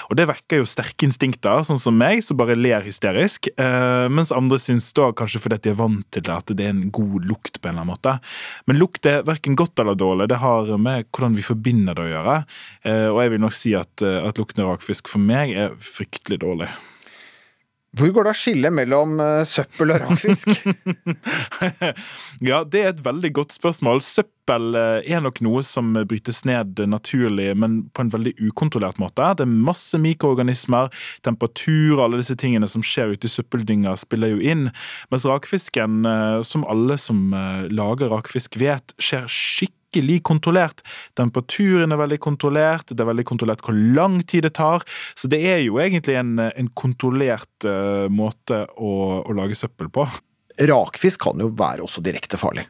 Og 0.09 0.17
Det 0.17 0.29
vekker 0.31 0.63
jo 0.63 0.69
sterke 0.69 1.09
instinkter, 1.09 1.65
sånn 1.67 1.81
som 1.83 1.97
meg, 1.99 2.23
som 2.25 2.39
bare 2.39 2.55
ler 2.57 2.85
hysterisk, 2.87 3.51
mens 3.59 4.31
andre 4.33 4.61
syns 4.63 4.87
da 4.97 5.11
kanskje 5.17 5.43
fordi 5.43 5.59
de 5.67 5.73
er 5.75 5.79
vant 5.81 6.07
til 6.15 6.25
det, 6.25 6.33
at 6.33 6.55
det 6.57 6.69
er 6.69 6.73
en 6.73 6.87
god 6.95 7.27
lukt 7.27 7.59
på 7.59 7.69
en 7.69 7.75
eller 7.75 7.85
annen 7.85 7.93
måte. 7.97 8.15
Men 8.71 8.81
lukt 8.81 9.09
er 9.11 9.27
verken 9.27 9.59
godt 9.59 9.83
eller 9.83 9.99
dårlig, 9.99 10.31
det 10.31 10.41
har 10.41 10.71
med 10.79 11.11
hvordan 11.11 11.37
vi 11.37 11.45
forbinder 11.45 11.66
forbinder 11.67 11.97
det 11.97 12.07
å 12.07 12.13
gjøre. 12.13 12.43
Eh, 12.87 13.09
og 13.11 13.23
jeg 13.23 13.35
vil 13.35 13.47
nok 13.47 13.57
si 13.57 13.75
at, 13.75 14.03
eh, 14.03 14.23
at 14.23 14.39
luktende 14.39 14.69
rakfisk 14.71 15.09
for 15.09 15.23
meg 15.23 15.57
er 15.57 15.75
fryktelig 15.79 16.41
dårlig. 16.41 16.71
Hvor 17.97 18.11
går 18.13 18.27
det 18.27 18.33
å 18.35 18.37
skille 18.37 18.69
mellom 18.69 19.15
uh, 19.17 19.41
søppel 19.49 19.95
og 19.95 20.03
rakfisk? 20.03 20.51
ja, 22.51 22.59
det 22.69 22.81
er 22.83 22.91
et 22.91 23.01
veldig 23.01 23.31
godt 23.33 23.55
spørsmål. 23.57 24.03
Søppel 24.05 24.77
er 24.77 25.23
nok 25.25 25.41
noe 25.41 25.63
som 25.65 25.95
brytes 26.05 26.43
ned 26.45 26.83
naturlig, 26.93 27.55
men 27.57 27.87
på 27.97 28.05
en 28.05 28.13
veldig 28.13 28.35
ukontrollert 28.51 29.01
måte. 29.01 29.31
Det 29.39 29.47
er 29.47 29.55
masse 29.71 29.97
mikroorganismer, 29.97 30.93
temperatur, 31.25 32.03
alle 32.05 32.21
disse 32.21 32.37
tingene 32.37 32.69
som 32.69 32.85
skjer 32.85 33.17
ute 33.17 33.31
i 33.31 33.33
søppeldynga, 33.33 33.97
spiller 33.97 34.35
jo 34.35 34.45
inn. 34.45 34.69
Mens 35.09 35.25
rakfisken, 35.25 36.05
som 36.45 36.69
alle 36.69 37.01
som 37.01 37.33
lager 37.73 38.13
rakfisk 38.13 38.61
vet, 38.61 38.93
skjer 39.01 39.25
skikkelig 39.25 39.76
skikkelig 39.97 40.23
kontrollert. 40.23 40.83
Temperaturen 41.17 41.93
er 41.93 42.01
veldig 42.01 42.21
kontrollert, 42.21 42.93
det 42.93 43.01
er 43.01 43.09
veldig 43.09 43.25
kontrollert 43.25 43.65
hvor 43.65 43.75
lang 43.75 44.23
tid 44.27 44.45
det 44.45 44.55
tar. 44.55 44.85
Så 45.15 45.29
det 45.29 45.41
er 45.41 45.63
jo 45.65 45.79
egentlig 45.81 46.17
en, 46.17 46.39
en 46.39 46.69
kontrollert 46.75 47.65
uh, 47.65 48.09
måte 48.09 48.67
å, 48.77 49.23
å 49.25 49.37
lage 49.37 49.57
søppel 49.57 49.89
på. 49.91 50.07
Rakfisk 50.67 51.23
kan 51.23 51.41
jo 51.41 51.53
være 51.57 51.85
også 51.85 52.03
direkte 52.05 52.39
farlig. 52.41 52.67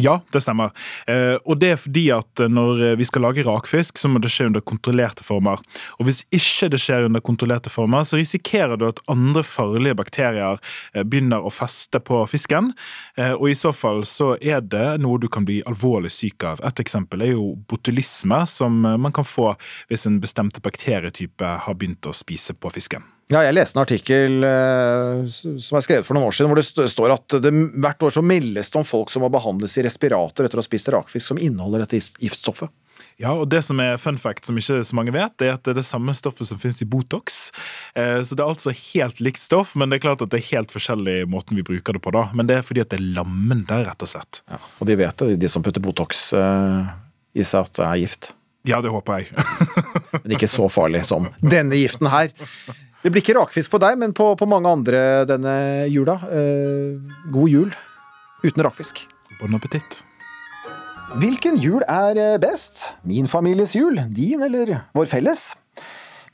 Ja, 0.00 0.20
det 0.32 0.40
stemmer. 0.44 0.72
Eh, 1.10 1.36
og 1.44 1.58
det 1.60 1.72
er 1.74 1.80
fordi 1.80 2.06
at 2.14 2.42
når 2.48 2.96
vi 3.00 3.06
skal 3.08 3.24
lage 3.26 3.44
rakfisk, 3.46 3.98
så 4.00 4.08
må 4.08 4.20
det 4.22 4.30
skje 4.32 4.48
under 4.48 4.64
kontrollerte 4.64 5.24
former. 5.26 5.60
Og 5.98 6.08
hvis 6.08 6.22
ikke 6.32 6.70
det 6.72 6.80
skjer 6.80 7.08
under 7.08 7.22
kontrollerte 7.24 7.72
former, 7.72 8.06
så 8.08 8.20
risikerer 8.20 8.80
du 8.80 8.86
at 8.88 9.02
andre 9.10 9.44
farlige 9.46 9.98
bakterier 9.98 10.60
eh, 10.94 11.04
begynner 11.04 11.44
å 11.44 11.52
feste 11.52 12.00
på 12.00 12.22
fisken. 12.30 12.72
Eh, 13.20 13.34
og 13.34 13.50
i 13.50 13.58
så 13.58 13.74
fall 13.76 14.04
så 14.08 14.32
er 14.40 14.64
det 14.64 15.00
noe 15.04 15.20
du 15.20 15.28
kan 15.32 15.46
bli 15.48 15.60
alvorlig 15.68 16.12
syk 16.14 16.48
av. 16.48 16.64
Et 16.64 16.84
eksempel 16.84 17.26
er 17.26 17.34
jo 17.34 17.52
botulisme, 17.70 18.42
som 18.48 18.80
man 18.80 19.12
kan 19.14 19.26
få 19.26 19.52
hvis 19.90 20.06
en 20.08 20.20
bestemt 20.22 20.62
bakterietype 20.64 21.56
har 21.66 21.76
begynt 21.76 22.08
å 22.08 22.16
spise 22.16 22.56
på 22.56 22.72
fisken. 22.72 23.04
Ja, 23.30 23.44
jeg 23.46 23.54
leste 23.54 23.78
en 23.78 23.84
artikkel 23.84 24.42
eh, 24.42 25.20
som 25.30 25.78
er 25.78 25.84
skrevet 25.84 26.06
for 26.06 26.18
noen 26.18 26.26
år 26.26 26.34
siden, 26.34 26.50
hvor 26.50 26.58
det 26.58 26.90
står 26.90 27.14
at 27.14 27.36
det, 27.44 27.52
hvert 27.78 28.02
år 28.02 28.14
så 28.16 28.24
meldes 28.26 28.72
det 28.72 28.80
om 28.80 28.86
folk 28.86 29.12
som 29.12 29.22
må 29.22 29.30
behandles 29.30 29.76
i 29.78 29.84
respirator 29.86 30.46
etter 30.46 30.58
å 30.58 30.64
ha 30.64 30.66
spist 30.66 30.90
rakfisk 30.90 31.30
som 31.30 31.38
inneholder 31.38 31.84
dette 31.84 32.00
giftstoffet. 32.00 32.72
Ja, 33.20 33.34
og 33.36 33.50
det 33.52 33.60
som 33.66 33.78
er 33.84 34.00
fun 34.00 34.18
fact 34.18 34.48
som 34.48 34.58
ikke 34.58 34.80
så 34.86 34.96
mange 34.96 35.12
vet, 35.14 35.44
er 35.44 35.54
at 35.54 35.62
det 35.66 35.74
er 35.74 35.78
det 35.78 35.86
samme 35.86 36.14
stoffet 36.16 36.48
som 36.48 36.58
finnes 36.60 36.80
i 36.80 36.88
Botox. 36.88 37.38
Eh, 37.94 38.18
så 38.24 38.34
det 38.34 38.42
er 38.42 38.48
altså 38.48 38.74
helt 38.74 39.20
likt 39.22 39.42
stoff, 39.42 39.76
men 39.78 39.92
det 39.92 40.00
er 40.00 40.06
klart 40.08 40.24
at 40.24 40.32
det 40.32 40.40
er 40.40 40.48
helt 40.56 40.72
forskjellig 40.72 41.18
måten 41.30 41.60
vi 41.60 41.66
bruker 41.66 41.96
det 41.96 42.02
på 42.02 42.14
da. 42.16 42.26
Men 42.34 42.48
det 42.48 42.58
er 42.58 42.66
fordi 42.66 42.82
at 42.82 42.90
det 42.90 42.98
er 42.98 43.06
lammende, 43.20 43.82
rett 43.86 44.06
og 44.06 44.10
slett. 44.10 44.42
Ja, 44.50 44.58
og 44.58 44.90
de 44.90 44.98
vet 44.98 45.22
det, 45.22 45.38
de 45.42 45.52
som 45.52 45.64
putter 45.64 45.84
Botox 45.84 46.30
eh, 46.34 46.92
i 47.36 47.46
seg 47.46 47.68
at 47.68 47.76
det 47.76 47.86
er 47.86 48.04
gift. 48.06 48.32
Ja, 48.68 48.80
det 48.84 48.92
håper 48.92 49.20
jeg. 49.20 49.44
men 50.22 50.36
ikke 50.36 50.50
så 50.50 50.66
farlig 50.72 51.04
som 51.08 51.28
denne 51.44 51.78
giften 51.78 52.10
her. 52.12 52.32
Det 53.00 53.08
blir 53.08 53.24
ikke 53.24 53.38
rakfisk 53.38 53.72
på 53.72 53.80
deg, 53.80 53.96
men 54.00 54.12
på, 54.16 54.26
på 54.36 54.48
mange 54.48 54.68
andre 54.68 54.98
denne 55.28 55.54
jula. 55.88 56.18
Eh, 56.28 56.98
god 57.32 57.48
jul 57.48 57.70
uten 58.44 58.64
rakfisk. 58.64 59.06
Bon 59.40 59.56
appétit. 59.56 60.02
Hvilken 61.20 61.56
jul 61.58 61.80
er 61.88 62.18
eh, 62.20 62.36
best? 62.42 62.82
Min 63.08 63.28
families 63.28 63.72
jul? 63.74 64.02
Din 64.12 64.44
eller 64.44 64.76
vår 64.92 65.08
felles? 65.08 65.48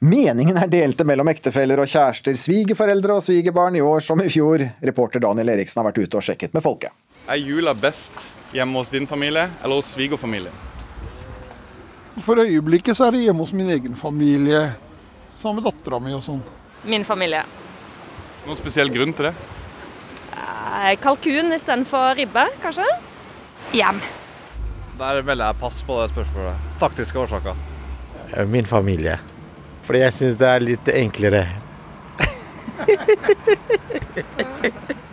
Meningen 0.03 0.59
er 0.61 0.69
delte 0.69 1.07
mellom 1.09 1.31
ektefeller 1.31 1.81
og 1.81 1.89
kjærester, 1.89 2.35
svigerforeldre 2.37 3.15
og 3.17 3.23
svigerbarn 3.25 3.79
i 3.79 3.85
år 3.85 4.03
som 4.05 4.21
i 4.21 4.29
fjor. 4.29 4.61
Reporter 4.85 5.23
Daniel 5.23 5.55
Eriksen 5.55 5.81
har 5.81 5.89
vært 5.89 6.03
ute 6.03 6.19
og 6.19 6.27
sjekket 6.27 6.53
med 6.53 6.67
folket. 6.67 6.91
Er 7.31 7.41
jula 7.41 7.73
best 7.79 8.13
hjemme 8.53 8.83
hos 8.83 8.91
din 8.91 9.07
familie 9.09 9.47
eller 9.63 9.81
hos 9.81 9.95
svigerfamilien? 9.95 10.65
For 12.27 12.43
øyeblikket 12.43 12.99
så 12.99 13.07
er 13.07 13.17
det 13.17 13.25
hjemme 13.25 13.47
hos 13.47 13.55
min 13.57 13.71
egen 13.71 13.97
familie. 13.97 14.67
Sammen 15.37 15.61
med 15.61 15.67
dattera 15.69 16.01
mi 16.01 16.15
og 16.17 16.23
sånn. 16.25 16.43
Min 16.89 17.05
familie. 17.05 17.43
Noen 18.47 18.59
spesiell 18.59 18.91
grunn 18.95 19.13
til 19.17 19.29
det? 19.29 19.35
Eh, 20.37 20.93
kalkun 21.03 21.53
istedenfor 21.57 22.15
ribbe, 22.19 22.45
kanskje? 22.63 22.87
Hjem. 23.77 24.01
Der 24.97 25.23
melder 25.23 25.51
jeg 25.51 25.61
pass 25.61 25.83
på 25.85 26.01
det 26.01 26.09
spørsmålet. 26.15 26.55
Taktiske 26.81 27.19
årsaker. 27.21 27.55
Eh, 28.33 28.47
min 28.49 28.67
familie. 28.69 29.19
Fordi 29.87 29.99
jeg 30.03 30.13
syns 30.17 30.37
det 30.41 30.49
er 30.51 30.61
litt 30.65 30.89
enklere. 30.95 31.47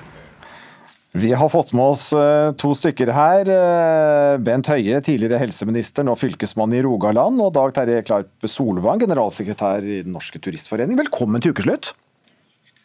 Vi 1.15 1.29
har 1.33 1.49
fått 1.49 1.73
med 1.77 1.85
oss 1.93 2.07
eh, 2.17 2.51
to 2.57 2.71
stykker 2.73 3.11
her. 3.13 3.49
Eh, 3.53 4.37
Bent 4.41 4.65
Høie, 4.71 4.97
tidligere 5.05 5.37
helseminister, 5.43 6.01
nå 6.07 6.15
fylkesmann 6.17 6.73
i 6.73 6.79
Rogaland, 6.81 7.37
og 7.37 7.51
Dag 7.53 7.75
Terje 7.75 7.99
Klarp 8.07 8.47
Solvang, 8.49 8.97
generalsekretær 9.03 9.85
i 9.85 9.99
Den 10.07 10.15
norske 10.17 10.41
turistforening. 10.41 10.97
Velkommen 10.97 11.43
til 11.43 11.53
ukeslutt. 11.53 11.91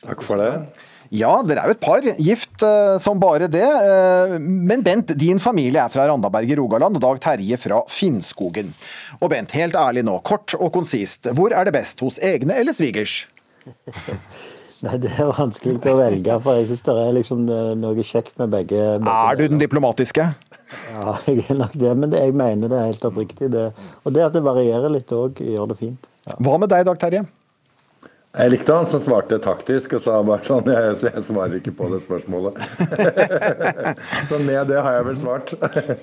Takk 0.03 0.21
for 0.27 0.43
det. 0.43 0.51
Ja, 1.09 1.39
dere 1.41 1.63
er 1.63 1.73
jo 1.73 1.77
et 1.79 1.81
par, 1.81 2.05
gift 2.21 2.61
uh, 2.61 2.99
som 3.01 3.17
bare 3.17 3.49
det. 3.49 3.65
Men 4.45 4.85
Bent, 4.85 5.15
din 5.17 5.41
familie 5.41 5.81
er 5.81 5.89
fra 5.89 6.05
Randaberg 6.11 6.53
i 6.53 6.61
Rogaland, 6.61 7.01
og 7.01 7.07
Dag 7.07 7.23
Terje 7.25 7.57
fra 7.65 7.81
Finnskogen. 7.89 8.75
Og 9.23 9.33
Bent, 9.33 9.57
helt 9.57 9.81
ærlig 9.81 10.05
nå, 10.05 10.19
kort 10.21 10.53
og 10.61 10.69
konsist, 10.77 11.33
hvor 11.33 11.57
er 11.57 11.65
det 11.65 11.75
best, 11.81 12.05
hos 12.05 12.21
egne 12.21 12.61
eller 12.61 12.77
svigers? 12.77 13.23
Nei, 14.87 14.95
Det 15.03 15.11
er 15.11 15.31
vanskelig 15.35 15.81
å 15.91 15.97
velge, 15.99 16.37
for 16.45 16.59
jeg 16.59 16.69
syns 16.69 16.85
det 16.87 16.95
er 17.03 17.17
liksom 17.17 17.41
noe 17.81 18.05
kjekt 18.07 18.37
med 18.39 18.53
begge. 18.53 18.83
begge 19.03 19.17
er 19.31 19.41
du 19.41 19.49
den 19.51 19.63
diplomatiske? 19.63 20.29
Ja, 20.93 21.17
jeg 21.27 21.47
er 21.49 21.59
nok 21.59 21.75
det, 21.75 21.95
men 21.99 22.13
det, 22.13 22.21
jeg 22.23 22.37
mener 22.39 22.71
det 22.71 22.79
er 22.79 22.93
helt 22.93 23.09
oppriktig. 23.09 23.51
Det. 23.55 23.65
Og 24.05 24.15
det 24.15 24.29
at 24.29 24.37
det 24.37 24.45
varierer 24.47 24.93
litt 24.95 25.11
òg, 25.15 25.43
gjør 25.43 25.73
det 25.73 25.79
fint. 25.81 26.09
Ja. 26.29 26.37
Hva 26.45 26.59
med 26.63 26.71
deg, 26.71 26.87
Dag 26.87 27.01
Terje? 27.03 27.25
Jeg 28.29 28.53
likte 28.53 28.75
han 28.77 28.87
som 28.87 29.01
svarte 29.01 29.39
taktisk 29.41 29.95
og 29.97 30.03
sa 30.05 30.19
bare 30.27 30.45
sånn 30.45 30.67
Jeg, 30.75 30.97
jeg 31.07 31.25
svarer 31.25 31.57
ikke 31.59 31.73
på 31.79 31.89
det 31.89 32.03
spørsmålet. 32.05 32.59
så 34.29 34.41
med 34.45 34.69
det 34.69 34.83
har 34.85 34.99
jeg 34.99 35.07
vel 35.07 35.19
svart. 35.19 35.53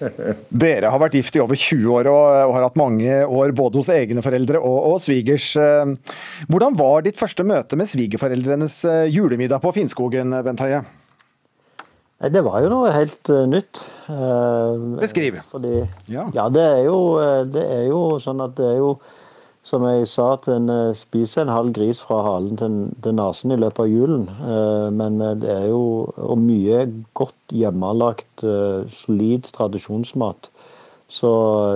Dere 0.66 0.90
har 0.92 1.02
vært 1.04 1.18
gift 1.20 1.38
i 1.38 1.44
over 1.44 1.60
20 1.60 1.86
år 1.94 2.10
og, 2.10 2.26
og 2.50 2.54
har 2.58 2.66
hatt 2.68 2.80
mange 2.82 3.20
år 3.24 3.54
både 3.56 3.82
hos 3.82 3.92
egne 3.94 4.26
foreldre 4.26 4.58
og, 4.58 4.78
og, 4.90 4.98
svigers. 5.06 5.52
Hvordan 6.50 6.78
var 6.80 7.06
ditt 7.06 7.20
første 7.20 7.46
møte 7.46 7.78
med 7.78 7.92
svigerforeldrenes 7.92 8.80
eh, 8.90 9.02
julemiddag 9.14 9.62
på 9.62 9.76
Finnskogen, 9.76 10.34
Bent 10.46 10.64
Høie? 10.66 10.82
Det 12.32 12.42
var 12.42 12.64
jo 12.64 12.72
noe 12.72 12.94
helt 12.96 13.30
uh, 13.30 13.44
nytt. 13.46 13.82
Beskriv. 14.98 15.38
Fordi, 15.52 15.84
ja. 16.10 16.26
ja, 16.34 16.48
det, 16.50 16.64
er 16.80 16.82
jo, 16.88 16.98
det 17.52 17.66
er 17.76 17.86
jo 17.92 18.02
sånn 18.24 18.42
at 18.48 18.56
det 18.58 18.72
er 18.72 18.80
jo 18.80 18.96
som 19.66 19.86
jeg 19.90 20.08
sa, 20.12 20.32
at 20.36 20.48
en 20.54 20.70
uh, 20.70 20.96
spiser 20.98 21.44
en 21.44 21.54
halv 21.54 21.74
gris 21.74 22.00
fra 22.02 22.22
halen 22.28 22.58
til, 22.60 22.76
til 23.02 23.16
nesen 23.18 23.56
i 23.56 23.60
løpet 23.60 23.86
av 23.86 23.90
julen. 23.90 24.28
Uh, 24.38 24.90
men 24.94 25.18
det 25.42 25.50
er 25.50 25.70
jo 25.72 25.84
og 26.14 26.38
mye 26.42 26.84
godt 27.18 27.56
hjemmelagt, 27.56 28.46
solid 28.94 29.50
tradisjonsmat. 29.56 30.52
Så, 31.06 31.32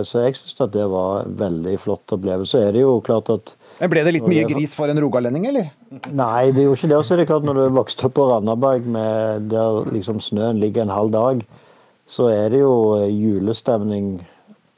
så 0.09 0.23
jeg 0.23 0.35
syns 0.39 0.57
at 0.65 0.73
det 0.73 0.85
var 0.89 1.23
en 1.23 1.35
veldig 1.37 1.75
flott 1.81 2.13
opplevelse. 2.15 2.57
Så 2.57 2.63
er 2.65 2.73
det 2.75 2.81
jo 2.81 2.97
klart 3.05 3.29
at 3.33 3.53
men 3.79 3.91
Ble 3.93 4.01
det 4.03 4.11
litt 4.11 4.25
mye 4.27 4.43
gris 4.49 4.73
for 4.75 4.91
en 4.91 4.97
rogalending, 4.99 5.45
eller? 5.47 5.69
Nei, 6.11 6.49
det 6.51 6.65
gjorde 6.65 6.81
ikke 6.81 6.89
det. 6.91 6.97
Og 6.97 7.05
så 7.07 7.13
er 7.15 7.21
det 7.21 7.29
klart, 7.29 7.45
når 7.47 7.55
du 7.55 7.77
vokste 7.77 8.09
opp 8.09 8.17
på 8.17 8.25
Randaberg 8.27 8.89
der 9.53 9.87
liksom 9.93 10.19
snøen 10.19 10.59
ligger 10.59 10.83
en 10.83 10.91
halv 10.91 11.13
dag, 11.13 11.45
så 12.09 12.27
er 12.33 12.51
det 12.51 12.59
jo 12.59 12.73
julestemning 13.07 14.17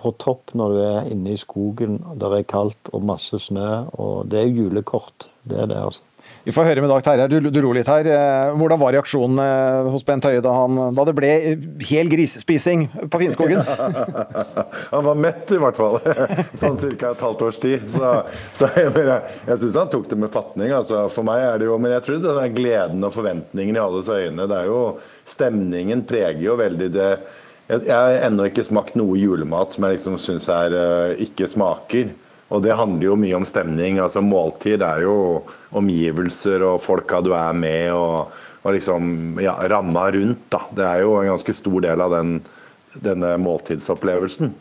på 0.01 0.13
topp 0.21 0.55
når 0.57 0.75
du 0.75 0.79
er 0.83 1.11
inne 1.13 1.35
i 1.35 1.39
skogen, 1.39 1.99
der 2.15 2.33
det 2.33 2.43
er 2.43 2.51
kaldt 2.55 2.91
og 2.91 3.05
masse 3.05 3.39
snø. 3.47 3.69
Og 4.01 4.31
det 4.31 4.41
er 4.41 4.55
julekort. 4.55 5.29
Det 5.47 5.57
er 5.57 5.69
det, 5.69 5.77
altså. 5.77 6.05
Vi 6.43 6.53
får 6.53 6.65
høre 6.65 6.81
med 6.81 6.89
Dag 6.89 7.03
Terje. 7.05 7.27
Du, 7.29 7.49
du 7.53 7.59
ro 7.61 7.71
litt 7.75 7.89
her. 7.89 8.07
Eh, 8.09 8.51
hvordan 8.57 8.79
var 8.81 8.95
reaksjonen 8.95 9.41
eh, 9.43 9.89
hos 9.93 10.05
Bent 10.05 10.25
Høie 10.25 10.41
da, 10.41 10.53
han, 10.63 10.79
da 10.97 11.05
det 11.05 11.13
ble 11.17 11.29
hel 11.85 12.09
grisespising 12.09 12.87
på 13.13 13.21
Finnskogen? 13.21 13.61
han 14.93 15.05
var 15.05 15.19
mett, 15.21 15.53
i 15.53 15.59
hvert 15.61 15.77
fall. 15.77 15.99
sånn 16.61 16.79
ca. 16.81 17.11
et 17.11 17.25
halvt 17.27 17.45
års 17.45 17.61
tid. 17.61 17.85
Så, 17.93 18.13
så 18.57 18.71
jeg, 18.73 18.89
jeg, 18.97 19.19
jeg 19.51 19.61
syns 19.63 19.79
han 19.83 19.93
tok 19.93 20.09
det 20.09 20.17
med 20.23 20.33
fatning. 20.33 20.73
Altså, 20.77 21.03
for 21.13 21.27
meg 21.27 21.45
er 21.45 21.61
det 21.61 21.69
jo 21.69 21.77
Men 21.81 21.95
jeg 21.97 22.07
tror 22.07 22.23
det 22.25 22.33
er 22.41 22.57
gleden 22.57 23.05
og 23.05 23.13
forventningen 23.17 23.77
i 23.77 23.83
alles 23.83 24.09
øyne. 24.09 24.49
Det 24.49 24.61
er 24.63 24.71
jo 24.71 24.81
Stemningen 25.31 26.01
preger 26.09 26.41
jo 26.43 26.57
veldig 26.59 26.89
det. 26.91 27.11
Jeg, 27.71 27.87
har 27.87 28.17
ennå 28.27 28.49
ikke 28.49 28.65
smakt 28.67 28.97
noe 28.99 29.15
julemat 29.15 29.71
som 29.71 29.85
jeg 29.87 29.95
liksom 29.95 30.17
syns 30.19 30.49
uh, 30.51 31.13
ikke 31.23 31.47
smaker. 31.47 32.09
Og 32.51 32.63
det 32.65 32.75
handler 32.75 33.05
jo 33.05 33.19
mye 33.19 33.37
om 33.37 33.47
stemning. 33.47 34.01
altså 34.03 34.19
Måltid 34.19 34.83
er 34.83 35.05
jo 35.05 35.15
omgivelser 35.71 36.65
og 36.67 36.81
folka 36.83 37.21
du 37.23 37.31
er 37.37 37.55
med, 37.55 37.93
og, 37.95 38.33
og 38.65 38.75
liksom 38.75 39.39
ja, 39.39 39.55
ramma 39.71 40.09
rundt. 40.11 40.49
da. 40.51 40.65
Det 40.75 40.87
er 40.89 41.05
jo 41.05 41.15
en 41.21 41.31
ganske 41.31 41.55
stor 41.55 41.79
del 41.87 42.03
av 42.03 42.11
den, 42.17 42.35
denne 43.07 43.37
måltidsopplevelsen. 43.39 44.51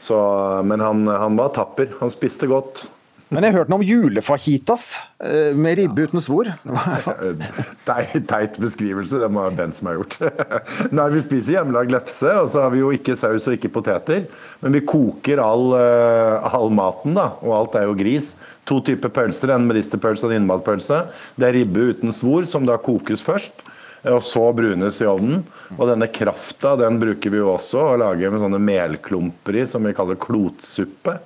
Så, 0.00 0.16
men 0.64 0.80
han, 0.80 1.02
han 1.10 1.36
var 1.36 1.50
tapper. 1.58 1.90
Han 1.98 2.14
spiste 2.14 2.46
godt. 2.50 2.86
Men 3.30 3.46
jeg 3.46 3.54
hørte 3.54 3.70
noe 3.70 3.78
om 3.78 3.86
julefajitas 3.86 4.84
eh, 5.22 5.52
med 5.54 5.76
ribbe 5.78 6.08
uten 6.10 6.22
svor. 6.24 6.48
Teit 7.86 8.58
beskrivelse, 8.58 9.20
det 9.22 9.28
må 9.30 9.44
være 9.44 9.58
Bent 9.60 9.78
som 9.78 9.90
har 9.90 10.00
gjort. 10.00 10.16
Nei, 10.98 11.06
Vi 11.14 11.22
spiser 11.22 11.60
hjemmelagd 11.60 11.94
lefse, 11.94 12.32
og 12.40 12.50
så 12.50 12.64
har 12.64 12.74
vi 12.74 12.82
jo 12.82 12.90
ikke 12.96 13.14
saus 13.18 13.46
og 13.46 13.54
ikke 13.54 13.70
poteter. 13.76 14.26
Men 14.64 14.74
vi 14.74 14.82
koker 14.82 15.42
all, 15.44 15.70
eh, 15.78 16.50
all 16.50 16.74
maten, 16.74 17.14
da, 17.18 17.28
og 17.46 17.54
alt 17.60 17.78
er 17.78 17.86
jo 17.86 17.96
gris. 18.02 18.32
To 18.66 18.82
typer 18.86 19.14
pølser, 19.14 19.54
en 19.54 19.70
medisterpølse 19.70 20.26
og 20.26 20.34
en 20.34 20.42
innmatpølse. 20.42 21.04
Det 21.38 21.46
er 21.46 21.58
ribbe 21.60 21.86
uten 21.94 22.16
svor, 22.16 22.50
som 22.50 22.66
da 22.66 22.80
kokes 22.82 23.22
først. 23.22 23.66
Og 24.10 24.22
så 24.24 24.42
brunes 24.56 24.98
i 25.04 25.06
ovnen. 25.06 25.42
Og 25.76 25.86
denne 25.86 26.10
krafta 26.10 26.74
den 26.80 26.98
bruker 26.98 27.30
vi 27.30 27.38
jo 27.38 27.54
også 27.54 27.92
å 27.92 27.98
lage 28.00 28.30
med 28.32 28.42
sånne 28.42 28.62
melklumper 28.64 29.60
i, 29.60 29.66
som 29.70 29.86
vi 29.86 29.94
kaller 29.94 30.18
klotsuppe. 30.18 31.20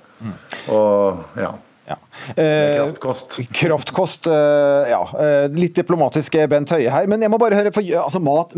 Og 0.73 1.39
ja, 1.39 1.55
ja. 1.85 1.97
Eh, 2.33 2.77
kraftkost. 2.79 3.37
Kraftkost, 3.59 4.27
eh, 4.27 4.89
ja. 4.91 5.01
Eh, 5.21 5.45
litt 5.53 5.77
diplomatisk 5.77 6.37
Bent 6.49 6.73
Høie 6.73 6.91
her. 6.93 7.09
Men 7.11 7.21
jeg 7.21 7.33
må 7.33 7.39
bare 7.41 7.59
høre, 7.59 7.73
for 7.75 7.85
altså, 8.01 8.21
mat, 8.23 8.55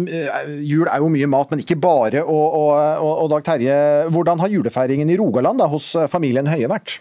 jul 0.64 0.88
er 0.88 1.04
jo 1.04 1.12
mye 1.14 1.30
mat, 1.32 1.52
men 1.52 1.64
ikke 1.64 1.80
bare. 1.84 2.24
Og, 2.24 2.58
og, 2.62 3.12
og 3.26 3.30
Dag 3.36 3.46
Terje, 3.52 3.78
hvordan 4.14 4.44
har 4.44 4.54
julefeiringen 4.54 5.12
i 5.12 5.20
Rogaland 5.20 5.64
da, 5.64 5.70
hos 5.72 5.94
familien 6.12 6.50
Høie 6.52 6.72
vært? 6.72 7.00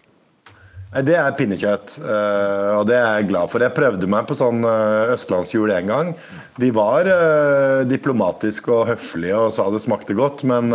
Det 1.05 1.13
er 1.19 1.35
pinnekjøtt, 1.37 1.99
eh, 2.01 2.71
og 2.79 2.87
det 2.89 2.95
er 2.97 3.19
jeg 3.19 3.29
glad 3.29 3.51
for. 3.53 3.61
Jeg 3.61 3.75
prøvde 3.77 4.09
meg 4.09 4.29
på 4.29 4.37
sånn 4.39 4.65
eh, 4.65 5.13
østlandsjul 5.13 5.73
en 5.75 5.91
gang. 5.91 6.13
De 6.57 6.71
var 6.73 7.09
eh, 7.11 7.83
diplomatiske 7.89 8.73
og 8.73 8.87
høflige 8.89 9.37
og 9.37 9.53
sa 9.53 9.67
det 9.73 9.83
smakte 9.85 10.17
godt, 10.17 10.47
men 10.49 10.73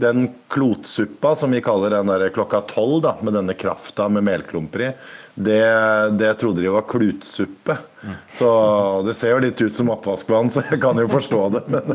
den 0.00 0.30
klotsuppa 0.52 1.34
som 1.36 1.52
vi 1.52 1.60
kaller 1.64 1.92
den 1.98 2.08
der 2.08 2.30
klokka 2.32 2.62
tolv, 2.70 3.04
med 3.20 3.36
denne 3.36 3.56
krafta 3.58 4.08
med 4.12 4.24
melklumper 4.26 4.86
i, 4.86 4.90
det, 5.46 5.64
det 6.20 6.34
trodde 6.40 6.62
de 6.62 6.72
var 6.72 6.86
klutsuppe. 6.88 7.76
Så 8.32 8.50
det 9.06 9.14
ser 9.18 9.34
jo 9.34 9.40
litt 9.44 9.60
ut 9.60 9.74
som 9.74 9.90
oppvaskvann, 9.92 10.48
så 10.52 10.62
jeg 10.70 10.80
kan 10.82 10.98
jo 11.00 11.08
forstå 11.10 11.40
det. 11.56 11.62
Men, 11.68 11.90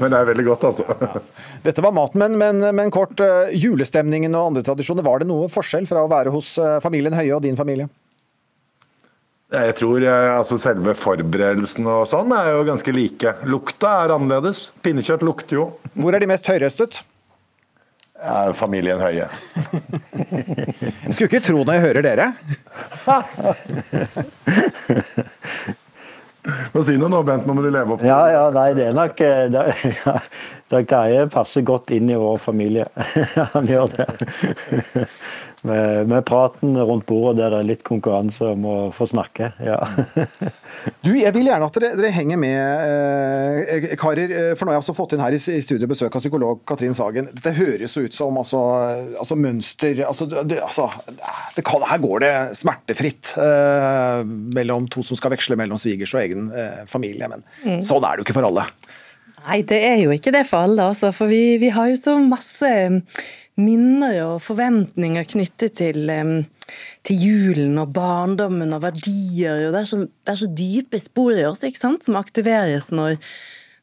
men 0.00 0.06
det 0.14 0.20
er 0.20 0.30
veldig 0.30 0.46
godt, 0.46 0.64
altså. 0.70 1.24
Dette 1.64 1.84
var 1.84 1.94
maten, 1.96 2.22
men, 2.22 2.38
men, 2.40 2.64
men, 2.76 2.92
kort. 2.94 3.20
Eh, 3.20 3.52
julestemningen 3.60 4.34
og 4.34 4.52
andre 4.52 4.64
tradisjoner, 4.66 5.04
var 5.06 5.20
det 5.20 5.28
noe 5.28 5.50
forskjell 5.52 5.88
fra 5.90 6.04
å 6.04 6.10
være 6.10 6.32
hos 6.34 6.54
eh, 6.58 6.80
familien 6.84 7.16
Høie 7.16 7.34
og 7.36 7.44
din 7.44 7.58
familie? 7.58 7.90
Jeg 9.54 9.74
tror 9.78 10.02
eh, 10.02 10.30
altså 10.34 10.58
Selve 10.58 10.96
forberedelsen 10.98 11.86
og 11.86 12.08
sånn 12.10 12.32
er 12.36 12.54
jo 12.54 12.68
ganske 12.70 12.94
like. 12.94 13.36
Lukta 13.48 13.98
er 14.04 14.14
annerledes. 14.16 14.70
Pinnekjøtt 14.84 15.26
lukter 15.26 15.60
jo. 15.60 15.66
Hvor 15.94 16.16
er 16.16 16.24
de 16.24 16.30
mest 16.30 16.48
høyrøstet? 16.50 17.02
Ja, 18.24 18.52
familien 18.56 19.00
Høie. 19.04 19.26
jeg 20.16 21.12
skulle 21.12 21.28
ikke 21.28 21.42
tro 21.44 21.60
når 21.60 21.76
jeg 21.76 21.82
hører 21.84 22.06
dere. 22.06 22.28
Hva 26.72 26.82
si 26.84 26.96
noe 27.00 27.10
nå, 27.12 27.20
Bent. 27.24 27.44
Nå 27.48 27.56
må 27.56 27.64
du 27.64 27.68
leve 27.72 27.94
opp. 27.96 28.04
Ja, 28.04 28.22
ja, 28.32 28.44
nei, 28.54 28.70
det 28.76 28.88
er 28.90 28.96
nok 28.96 29.20
eh, 29.24 29.44
det, 29.52 29.62
ja, 30.04 30.16
Dag 30.72 30.88
Terje 30.88 31.26
passer 31.32 31.64
godt 31.68 31.92
inn 31.96 32.08
i 32.12 32.16
vår 32.20 32.40
familie. 32.40 32.88
Han 33.54 33.68
gjør 33.68 33.92
det 33.92 34.08
med, 35.64 36.08
med, 36.08 36.24
praten 36.28 36.76
rundt 36.76 37.06
bordet 37.08 37.38
der 37.40 37.54
det 37.54 37.60
er 37.62 37.68
litt 37.68 37.84
konkurranse 37.86 38.50
om 38.52 38.66
å 38.68 38.76
få 38.94 39.06
snakke. 39.08 39.50
Ja. 39.64 39.78
du, 41.04 41.14
Jeg 41.16 41.32
vil 41.36 41.48
gjerne 41.48 41.68
at 41.68 41.78
dere, 41.78 41.92
dere 41.98 42.12
henger 42.14 42.40
med, 42.40 42.84
eh, 42.84 43.94
karer. 44.00 44.34
Eh, 44.34 44.50
for 44.58 44.66
nå 44.66 44.74
har 44.74 44.78
jeg 44.78 44.84
også 44.84 44.96
fått 44.96 45.14
inn 45.16 45.24
her 45.24 45.36
i, 45.36 45.40
i 45.40 45.62
studio 45.64 45.88
besøk 45.90 46.14
av 46.14 46.24
psykolog 46.24 46.60
Katrin 46.68 46.96
Sagen. 46.96 47.30
Dette 47.32 47.54
høres 47.56 47.96
jo 47.96 48.04
ut 48.04 48.16
som 48.16 48.36
altså, 48.40 48.60
altså 49.20 49.38
mønster 49.40 50.04
altså, 50.04 50.28
det, 50.34 50.60
altså, 50.64 50.90
det 51.56 51.64
kan, 51.66 51.86
Her 51.88 52.02
går 52.02 52.24
det 52.26 52.34
smertefritt 52.60 53.32
eh, 53.40 54.20
mellom 54.58 54.90
to 54.92 55.04
som 55.06 55.18
skal 55.18 55.32
veksle 55.34 55.56
mellom 55.60 55.80
svigers 55.80 56.12
og 56.16 56.24
egen 56.26 56.50
eh, 56.52 56.84
familie. 56.90 57.30
Men 57.30 57.46
mm. 57.64 57.80
sånn 57.86 58.04
er 58.04 58.14
det 58.14 58.24
jo 58.24 58.28
ikke 58.28 58.38
for 58.40 58.50
alle. 58.50 58.68
Nei, 59.44 59.60
det 59.68 59.80
er 59.84 59.98
jo 60.00 60.12
ikke 60.14 60.32
det 60.32 60.46
for 60.48 60.64
alle, 60.64 60.86
altså. 60.88 61.10
For 61.12 61.28
vi, 61.28 61.56
vi 61.60 61.72
har 61.74 61.90
jo 61.90 61.98
så 62.00 62.16
masse 62.20 62.68
minner 63.60 64.18
og 64.24 64.42
forventninger 64.42 65.26
knyttet 65.30 65.76
til, 65.78 66.10
til 67.06 67.22
julen 67.22 67.78
og 67.82 67.92
barndommen 67.94 68.74
og 68.74 68.82
verdier. 68.86 69.68
Og 69.68 69.74
det, 69.74 69.82
er 69.84 69.90
så, 69.90 70.00
det 70.04 70.34
er 70.34 70.40
så 70.42 70.50
dype 70.60 71.00
spor 71.02 71.34
i 71.36 71.46
oss 71.48 71.64
ikke 71.66 71.82
sant, 71.82 72.06
som 72.06 72.18
aktiveres 72.20 72.90
når, 72.94 73.16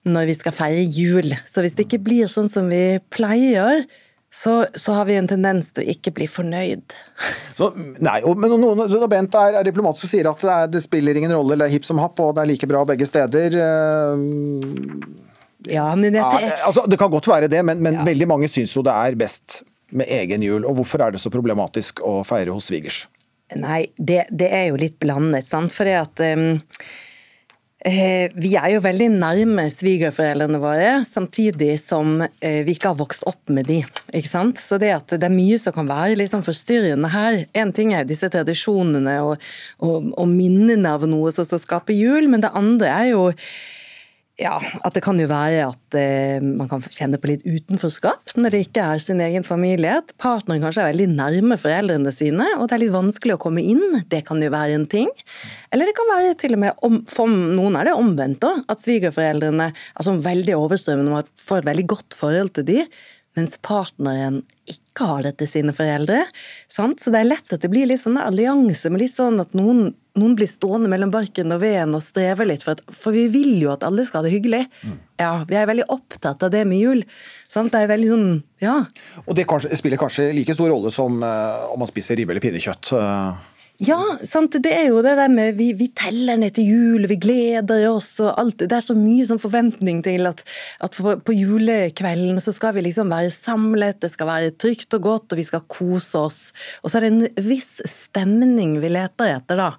når 0.08 0.32
vi 0.32 0.38
skal 0.38 0.56
feire 0.56 0.86
jul. 0.86 1.36
Så 1.48 1.64
hvis 1.64 1.78
det 1.78 1.88
ikke 1.88 2.04
blir 2.10 2.32
sånn 2.32 2.52
som 2.52 2.72
vi 2.72 3.00
pleier, 3.14 3.86
så, 4.32 4.66
så, 4.80 4.94
har 4.96 5.10
vi 5.10 5.18
en 5.20 5.28
tendens 5.28 5.74
til 5.76 5.84
å 5.84 5.92
ikke 5.92 6.14
bli 6.16 6.28
fornøyd. 6.32 6.94
Så, 7.58 7.68
nei, 8.00 8.22
men 8.40 8.54
noen, 8.64 8.94
Bent 9.12 9.36
er, 9.36 9.58
er 9.60 9.66
diplomat 9.68 10.00
som 10.00 10.08
sier 10.08 10.30
at 10.32 10.40
det, 10.40 10.54
er, 10.54 10.70
det, 10.72 10.82
spiller 10.86 11.20
ingen 11.20 11.34
rolle, 11.36 11.58
det 11.60 11.68
er 11.68 11.74
hipp 11.74 11.84
som 11.84 12.00
happ, 12.00 12.16
og 12.24 12.38
det 12.38 12.46
er 12.46 12.52
like 12.54 12.70
bra 12.72 12.86
begge 12.88 13.10
steder. 13.10 13.58
Uh, 13.60 15.31
ja, 15.70 15.86
men 15.96 16.14
dette 16.14 16.40
er... 16.40 16.56
altså, 16.66 16.86
Det 16.90 16.98
kan 17.02 17.12
godt 17.14 17.30
være 17.30 17.52
det, 17.52 17.62
men, 17.68 17.82
men 17.84 18.00
ja. 18.00 18.08
veldig 18.08 18.28
mange 18.32 18.50
syns 18.52 18.74
jo 18.78 18.86
det 18.86 18.96
er 18.96 19.20
best 19.20 19.62
med 19.92 20.10
egen 20.10 20.44
jul. 20.46 20.66
Og 20.66 20.80
hvorfor 20.80 21.04
er 21.06 21.14
det 21.14 21.22
så 21.22 21.32
problematisk 21.34 22.02
å 22.08 22.22
feire 22.28 22.56
hos 22.56 22.72
svigers? 22.72 23.04
Nei, 23.60 23.84
det, 24.00 24.26
det 24.32 24.48
er 24.56 24.70
jo 24.72 24.80
litt 24.80 24.98
blandet, 25.04 25.46
sant. 25.46 25.74
Fordi 25.76 25.96
at 26.00 26.24
um, 26.24 26.54
Eh, 27.86 28.30
vi 28.38 28.52
er 28.54 28.76
jo 28.76 28.82
veldig 28.84 29.08
nærme 29.16 29.64
svigerforeldrene 29.74 30.60
våre, 30.62 30.90
samtidig 31.02 31.80
som 31.82 32.20
eh, 32.22 32.60
vi 32.68 32.76
ikke 32.76 32.92
har 32.92 33.00
vokst 33.00 33.26
opp 33.26 33.50
med 33.50 33.66
de. 33.72 33.80
ikke 34.14 34.30
sant? 34.30 34.62
Så 34.62 34.78
det 34.78 34.92
at 34.94 35.16
det 35.16 35.26
er 35.26 35.34
mye 35.34 35.58
som 35.58 35.74
kan 35.74 35.90
være 35.90 36.28
sånn 36.30 36.46
forstyrrende 36.46 37.10
her. 37.10 37.40
En 37.58 37.74
ting 37.74 37.96
er 37.98 38.06
disse 38.06 38.30
tradisjonene 38.30 39.16
og, 39.26 39.42
og, 39.82 40.12
og 40.14 40.30
minnene 40.30 40.94
av 40.94 41.08
noe 41.10 41.34
som 41.34 41.48
skaper 41.50 41.98
jul, 41.98 42.30
men 42.30 42.46
det 42.46 42.54
andre 42.54 42.92
er 42.94 43.10
jo 43.16 43.32
ja, 44.42 44.56
at 44.58 44.96
det 44.96 45.04
kan 45.06 45.20
jo 45.22 45.28
være 45.30 45.68
at 45.68 45.98
eh, 45.98 46.42
man 46.42 46.70
kan 46.70 46.82
kjenne 46.82 47.20
på 47.22 47.30
litt 47.30 47.44
utenforskap 47.46 48.34
når 48.40 48.56
det 48.56 48.62
ikke 48.66 48.86
er 48.96 49.02
sin 49.04 49.22
egen 49.22 49.46
familie. 49.46 50.00
At 50.02 50.14
partneren 50.22 50.64
kanskje 50.64 50.84
er 50.84 50.92
veldig 50.92 51.08
nærme 51.14 51.58
foreldrene 51.62 52.14
sine, 52.16 52.48
og 52.58 52.66
det 52.66 52.78
er 52.78 52.84
litt 52.86 52.96
vanskelig 52.96 53.38
å 53.38 53.42
komme 53.42 53.62
inn. 53.62 54.02
Det 54.10 54.24
kan 54.28 54.42
jo 54.42 54.52
være 54.54 54.80
en 54.80 54.88
ting. 54.90 55.12
Eller 55.70 55.90
det 55.90 55.96
kan 55.98 56.10
være 56.10 56.36
til 56.42 56.58
og 56.58 56.64
med, 56.66 56.84
om, 56.88 57.00
for 57.12 57.30
noen 57.30 57.78
er 57.78 57.92
det 57.92 57.96
omvendt, 57.98 58.42
da, 58.42 58.56
at 58.72 58.82
svigerforeldrene 58.82 59.72
er 59.72 60.08
sånn 60.08 60.24
veldig 60.26 60.58
overstrømmende 60.58 61.22
og 61.22 61.34
får 61.40 61.62
et 61.62 61.72
veldig 61.72 61.90
godt 61.94 62.18
forhold 62.18 62.56
til 62.58 62.70
de, 62.72 62.80
mens 63.38 63.56
partneren 63.64 64.42
ikke 64.70 65.08
har 65.08 65.26
det 65.26 65.34
til 65.40 65.50
sine 65.50 65.74
foreldre. 65.76 66.22
Sant? 66.72 67.02
Så 67.02 67.14
det 67.14 67.22
er 67.22 67.30
lett 67.30 67.54
at 67.54 67.64
det 67.64 67.72
blir 67.72 67.88
litt 67.90 68.02
sånn 68.04 68.20
allianse 68.20 68.92
med 68.92 69.04
litt 69.04 69.14
sånn 69.14 69.40
at 69.44 69.56
noen, 69.58 69.94
noen, 70.20 70.36
blir 70.38 70.50
stående 70.52 70.92
mellom 70.92 71.14
barken 71.14 71.54
og 71.56 71.62
veden 71.64 71.96
og 71.98 72.04
strever 72.04 72.50
litt, 72.50 72.64
for, 72.66 72.76
at, 72.76 72.96
for, 72.96 73.16
vi 73.16 73.28
vil 73.32 73.54
jo 73.62 73.72
at 73.74 73.86
alle 73.88 74.06
skal 74.08 74.22
ha 74.22 74.28
det 74.28 74.34
hyggelig. 74.36 74.66
Mm. 74.84 74.98
Ja, 75.24 75.32
Vi 75.48 75.60
er 75.60 75.70
veldig 75.70 75.88
opptatt 75.94 76.44
av 76.44 76.52
det 76.54 76.66
med 76.68 76.84
jul. 76.84 77.06
Sant? 77.52 77.72
Det 77.74 77.84
er 77.84 77.92
veldig 77.92 78.12
sånn, 78.12 78.28
ja. 78.64 78.78
Og 79.26 79.38
det 79.38 79.48
kanskje, 79.50 79.72
spiller 79.80 80.02
kanskje 80.02 80.32
like 80.36 80.56
stor 80.58 80.72
rolle 80.74 80.92
som 80.94 81.24
uh, 81.24 81.72
om 81.72 81.82
man 81.82 81.92
spiser 81.92 82.20
ribbe 82.20 82.36
eller 82.36 82.44
pinnekjøtt? 82.44 82.94
Uh. 82.96 83.51
Ja, 83.82 83.98
sant? 84.22 84.54
det 84.62 84.70
er 84.70 84.92
jo 84.92 85.00
det 85.02 85.16
der 85.18 85.32
med 85.32 85.56
vi, 85.58 85.72
vi 85.74 85.88
teller 85.98 86.38
ned 86.38 86.54
til 86.54 86.68
jul, 86.70 87.08
vi 87.10 87.16
gleder 87.18 87.88
oss 87.90 88.12
og 88.22 88.36
alt. 88.38 88.62
Det 88.62 88.76
er 88.78 88.84
så 88.86 88.94
mye 88.94 89.26
sånn 89.26 89.42
forventning 89.42 90.04
til 90.06 90.30
at, 90.30 90.44
at 90.86 91.00
på 91.02 91.34
julekvelden 91.34 92.38
så 92.46 92.54
skal 92.54 92.76
vi 92.76 92.84
liksom 92.86 93.10
være 93.10 93.32
samlet, 93.34 93.98
det 94.04 94.12
skal 94.14 94.30
være 94.30 94.54
trygt 94.62 94.94
og 95.00 95.08
godt, 95.08 95.34
og 95.34 95.42
vi 95.42 95.48
skal 95.48 95.66
kose 95.66 96.22
oss. 96.22 96.40
Og 96.84 96.94
så 96.94 97.00
er 97.00 97.08
det 97.08 97.12
en 97.16 97.48
viss 97.50 97.80
stemning 97.90 98.78
vi 98.84 98.94
leter 98.94 99.34
etter, 99.40 99.58
da. 99.58 99.72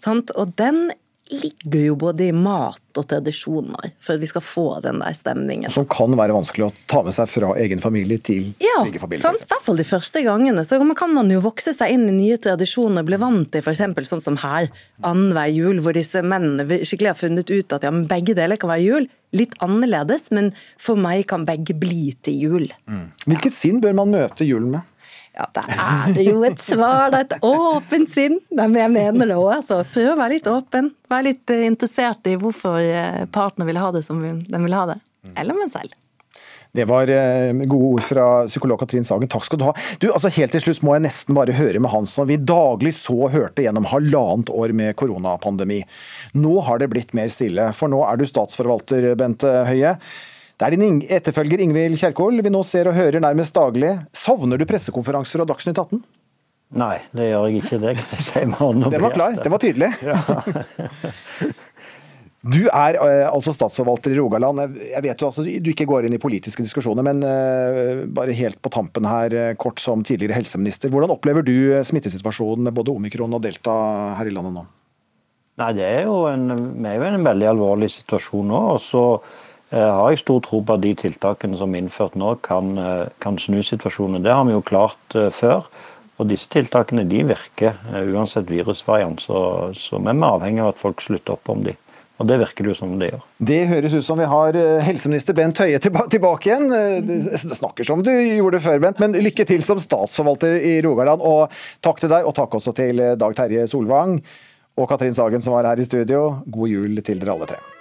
Sant? 0.00 0.32
Og 0.40 0.56
den 0.56 0.86
ligger 1.30 1.80
jo 1.80 1.96
både 1.96 2.26
i 2.28 2.32
mat 2.34 2.98
og 2.98 3.06
tradisjoner 3.08 3.92
for 4.02 4.16
at 4.16 4.22
vi 4.22 4.28
skal 4.28 4.42
få 4.44 4.64
den 4.84 4.98
der 5.02 5.14
stemningen. 5.14 5.70
Som 5.72 5.86
kan 5.90 6.14
være 6.18 6.34
vanskelig 6.34 6.66
å 6.66 6.70
ta 6.90 7.02
med 7.06 7.14
seg 7.14 7.30
fra 7.30 7.52
egen 7.62 7.82
familie 7.82 8.18
til 8.22 8.50
ja, 8.58 8.80
svigerfamilie? 8.82 9.22
Ja, 9.22 9.32
i 9.34 9.46
hvert 9.52 9.66
fall 9.66 9.78
de 9.78 9.86
første 9.86 10.24
gangene. 10.26 10.64
Så 10.66 10.80
kan 10.98 11.14
man 11.14 11.30
jo 11.32 11.42
vokse 11.44 11.74
seg 11.76 11.94
inn 11.94 12.08
i 12.10 12.16
nye 12.16 12.40
tradisjoner, 12.42 13.06
bli 13.06 13.20
vant 13.22 13.50
til 13.52 13.62
f.eks. 13.62 14.10
sånn 14.10 14.24
som 14.24 14.40
her, 14.42 14.70
annenhver 15.06 15.54
jul, 15.54 15.80
hvor 15.84 15.96
disse 15.96 16.22
mennene 16.22 16.82
skikkelig 16.82 17.14
har 17.14 17.20
funnet 17.22 17.50
ut 17.50 17.78
at 17.78 17.86
ja, 17.86 17.94
men 17.94 18.08
begge 18.10 18.36
deler 18.38 18.60
kan 18.60 18.72
være 18.72 18.86
jul. 18.86 19.10
Litt 19.36 19.54
annerledes, 19.62 20.32
men 20.34 20.50
for 20.80 20.98
meg 20.98 21.28
kan 21.30 21.46
begge 21.46 21.76
bli 21.78 22.10
til 22.26 22.46
jul. 22.46 22.70
Mm. 22.90 23.10
Hvilket 23.30 23.54
sinn 23.54 23.78
bør 23.82 23.94
man 24.02 24.10
møte 24.16 24.48
julen 24.48 24.72
med? 24.74 24.96
Ja, 25.40 25.46
da 25.56 25.62
er 25.72 26.12
det 26.16 26.26
jo 26.26 26.42
et 26.44 26.60
svar. 26.60 27.08
Det 27.12 27.22
er 27.22 27.26
et 27.28 27.46
åpent 27.46 28.12
sinn. 28.12 28.36
Men 28.52 28.76
jeg 28.76 28.92
mener 28.92 29.30
det 29.30 29.38
òg, 29.38 29.54
altså. 29.60 29.80
Prøv 29.88 30.12
å 30.12 30.18
være 30.18 30.36
litt 30.36 30.50
åpen. 30.50 30.92
Vær 31.10 31.24
litt 31.24 31.54
eh, 31.54 31.64
interessert 31.70 32.28
i 32.28 32.36
hvorfor 32.40 32.76
eh, 32.82 33.24
partner 33.32 33.70
vil 33.70 33.80
ha 33.80 33.88
det 33.94 34.04
som 34.04 34.20
den 34.20 34.68
vil 34.68 34.76
ha 34.76 34.86
det. 34.92 35.00
Eller 35.40 35.56
med 35.56 35.72
selv. 35.72 35.96
Det 36.72 36.84
var 36.86 37.10
eh, 37.10 37.52
gode 37.64 37.88
ord 37.96 38.04
fra 38.06 38.26
psykolog 38.46 38.78
Katrin 38.82 39.06
Sagen. 39.06 39.30
Takk 39.32 39.46
skal 39.48 39.58
du 39.58 39.64
ha. 39.66 39.74
Du, 40.02 40.10
altså 40.12 40.30
Helt 40.36 40.54
til 40.54 40.62
slutt 40.62 40.84
må 40.86 40.94
jeg 40.94 41.06
nesten 41.08 41.38
bare 41.38 41.56
høre 41.56 41.80
med 41.82 41.90
han 41.90 42.06
som 42.06 42.28
vi 42.30 42.38
daglig 42.38 42.92
så 43.00 43.30
hørte 43.32 43.64
gjennom 43.64 43.88
halvannet 43.90 44.52
år 44.54 44.74
med 44.76 44.94
koronapandemi. 45.00 45.80
Nå 46.38 46.60
har 46.68 46.82
det 46.82 46.92
blitt 46.92 47.16
mer 47.16 47.32
stille, 47.32 47.72
for 47.76 47.90
nå 47.90 48.04
er 48.06 48.20
du 48.20 48.28
statsforvalter, 48.28 49.14
Bente 49.18 49.50
Høie. 49.66 49.96
Det 50.60 50.66
er 50.66 50.74
din 50.76 50.98
etterfølger 51.08 51.62
Ingvild 51.64 51.96
Kjerkol 51.96 52.42
vi 52.44 52.50
nå 52.52 52.60
ser 52.68 52.90
og 52.90 52.92
hører 52.92 53.22
nærmest 53.24 53.54
daglig. 53.56 53.94
Savner 54.12 54.60
du 54.60 54.66
pressekonferanser 54.68 55.40
og 55.40 55.48
Dagsnytt 55.48 55.80
18? 55.80 56.02
Nei, 56.76 56.98
det 57.16 57.30
gjør 57.30 57.46
jeg 57.48 57.62
ikke. 57.62 57.78
Det 57.80 57.94
kan 57.96 58.12
jeg 58.12 58.26
si 58.26 58.42
med 58.44 58.58
hånden 58.60 58.92
Den 58.92 59.04
var 59.06 59.14
klar, 59.14 59.38
det 59.40 59.52
var 59.54 59.64
tydelig. 59.64 59.90
Ja. 60.04 60.20
Du 62.40 62.62
er 62.72 62.96
uh, 62.96 63.26
altså 63.28 63.52
statsforvalter 63.52 64.14
i 64.14 64.16
Rogaland. 64.16 64.78
Jeg 64.88 65.04
vet 65.04 65.20
jo 65.20 65.26
altså, 65.28 65.42
Du 65.44 65.66
ikke 65.74 65.84
går 65.84 66.06
inn 66.08 66.14
i 66.16 66.20
politiske 66.22 66.64
diskusjoner, 66.64 67.04
men 67.04 67.20
uh, 67.20 68.06
bare 68.16 68.32
helt 68.32 68.56
på 68.64 68.72
tampen 68.72 69.04
her, 69.04 69.34
uh, 69.36 69.50
kort 69.60 69.76
som 69.82 70.00
tidligere 70.00 70.38
helseminister. 70.38 70.88
Hvordan 70.88 71.12
opplever 71.12 71.44
du 71.44 71.52
smittesituasjonen 71.84 72.64
med 72.64 72.78
både 72.78 72.94
omikron 72.94 73.36
og 73.36 73.44
delta 73.44 73.74
her 74.16 74.30
i 74.30 74.32
landet 74.32 74.56
nå? 74.56 74.64
Nei, 75.60 75.68
det 75.76 75.84
er 75.84 76.08
jo 76.08 76.22
en, 76.30 76.48
Vi 76.80 76.88
er 76.88 76.96
jo 76.96 77.10
en 77.10 77.28
veldig 77.28 77.50
alvorlig 77.52 77.92
situasjon 77.98 78.48
nå. 78.54 78.62
og 78.72 78.80
så 78.86 79.04
Eh, 79.18 79.48
har 79.78 80.10
jeg 80.10 80.24
stor 80.24 80.40
tro 80.42 80.58
på 80.66 80.74
at 80.74 80.82
de 80.82 80.94
tiltakene 80.98 81.58
som 81.58 81.74
er 81.74 81.84
innført 81.84 82.16
nå, 82.18 82.34
kan, 82.42 82.72
eh, 82.78 83.10
kan 83.22 83.38
snu 83.38 83.60
situasjonen. 83.62 84.24
Det 84.24 84.32
har 84.34 84.44
vi 84.48 84.56
jo 84.56 84.64
klart 84.66 85.14
eh, 85.14 85.30
før. 85.30 85.68
Og 86.18 86.26
disse 86.28 86.50
tiltakene 86.52 87.06
de 87.08 87.22
virker 87.24 87.78
uansett 88.12 88.50
virusvariant. 88.50 89.22
Så, 89.22 89.38
så 89.78 90.00
vi 90.02 90.10
er 90.10 90.26
avhengig 90.26 90.60
av 90.60 90.74
at 90.74 90.82
folk 90.82 91.00
slutter 91.00 91.38
opp 91.38 91.48
om 91.48 91.62
de. 91.64 91.72
Og 92.20 92.28
det 92.28 92.36
virker 92.42 92.66
det 92.66 92.74
jo 92.74 92.76
som 92.76 92.92
det 93.00 93.08
gjør. 93.08 93.22
Det 93.48 93.60
høres 93.70 93.94
ut 93.96 94.04
som 94.04 94.20
vi 94.20 94.26
har 94.28 94.58
helseminister 94.84 95.38
Bent 95.38 95.62
Høie 95.62 95.80
tilbake 95.80 96.50
igjen. 96.50 96.68
Det 97.08 97.56
snakker 97.56 97.88
som 97.88 98.04
du 98.04 98.12
gjorde 98.12 98.60
før, 98.60 98.84
Bent, 98.84 99.00
men 99.00 99.16
lykke 99.16 99.48
til 99.48 99.64
som 99.64 99.80
statsforvalter 99.80 100.60
i 100.60 100.76
Rogaland. 100.84 101.24
Og 101.24 101.48
takk 101.80 102.04
til 102.04 102.12
deg, 102.12 102.28
og 102.28 102.36
takk 102.36 102.60
også 102.60 102.76
til 102.76 103.00
Dag 103.16 103.40
Terje 103.40 103.64
Solvang 103.72 104.18
og 104.76 104.92
Katrin 104.92 105.16
Sagen 105.16 105.40
som 105.40 105.56
var 105.56 105.72
her 105.72 105.80
i 105.80 105.88
studio. 105.88 106.42
God 106.44 106.76
jul 106.76 107.00
til 107.00 107.24
dere 107.24 107.38
alle 107.38 107.54
tre. 107.54 107.79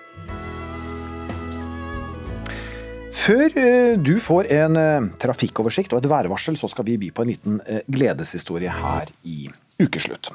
Før 3.30 3.52
eh, 3.62 3.94
du 4.02 4.16
får 4.18 4.48
en 4.58 4.78
eh, 4.80 5.08
trafikkoversikt 5.22 5.92
og 5.94 6.00
et 6.02 6.10
værvarsel, 6.10 6.56
så 6.58 6.66
skal 6.72 6.88
vi 6.88 6.96
by 6.98 7.12
på 7.14 7.22
en 7.22 7.30
liten 7.30 7.58
eh, 7.70 7.84
gledeshistorie 7.86 8.72
her 8.74 9.12
i 9.22 9.44
ukeslutt. 9.78 10.32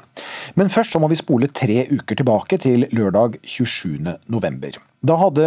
Men 0.54 0.68
først 0.70 0.94
så 0.94 1.00
må 1.02 1.08
vi 1.10 1.18
spole 1.18 1.48
tre 1.50 1.88
uker 1.90 2.20
tilbake 2.20 2.58
til 2.62 2.84
lørdag 2.94 3.40
27. 3.42 4.12
november. 4.30 4.78
Da 5.04 5.16
hadde 5.18 5.46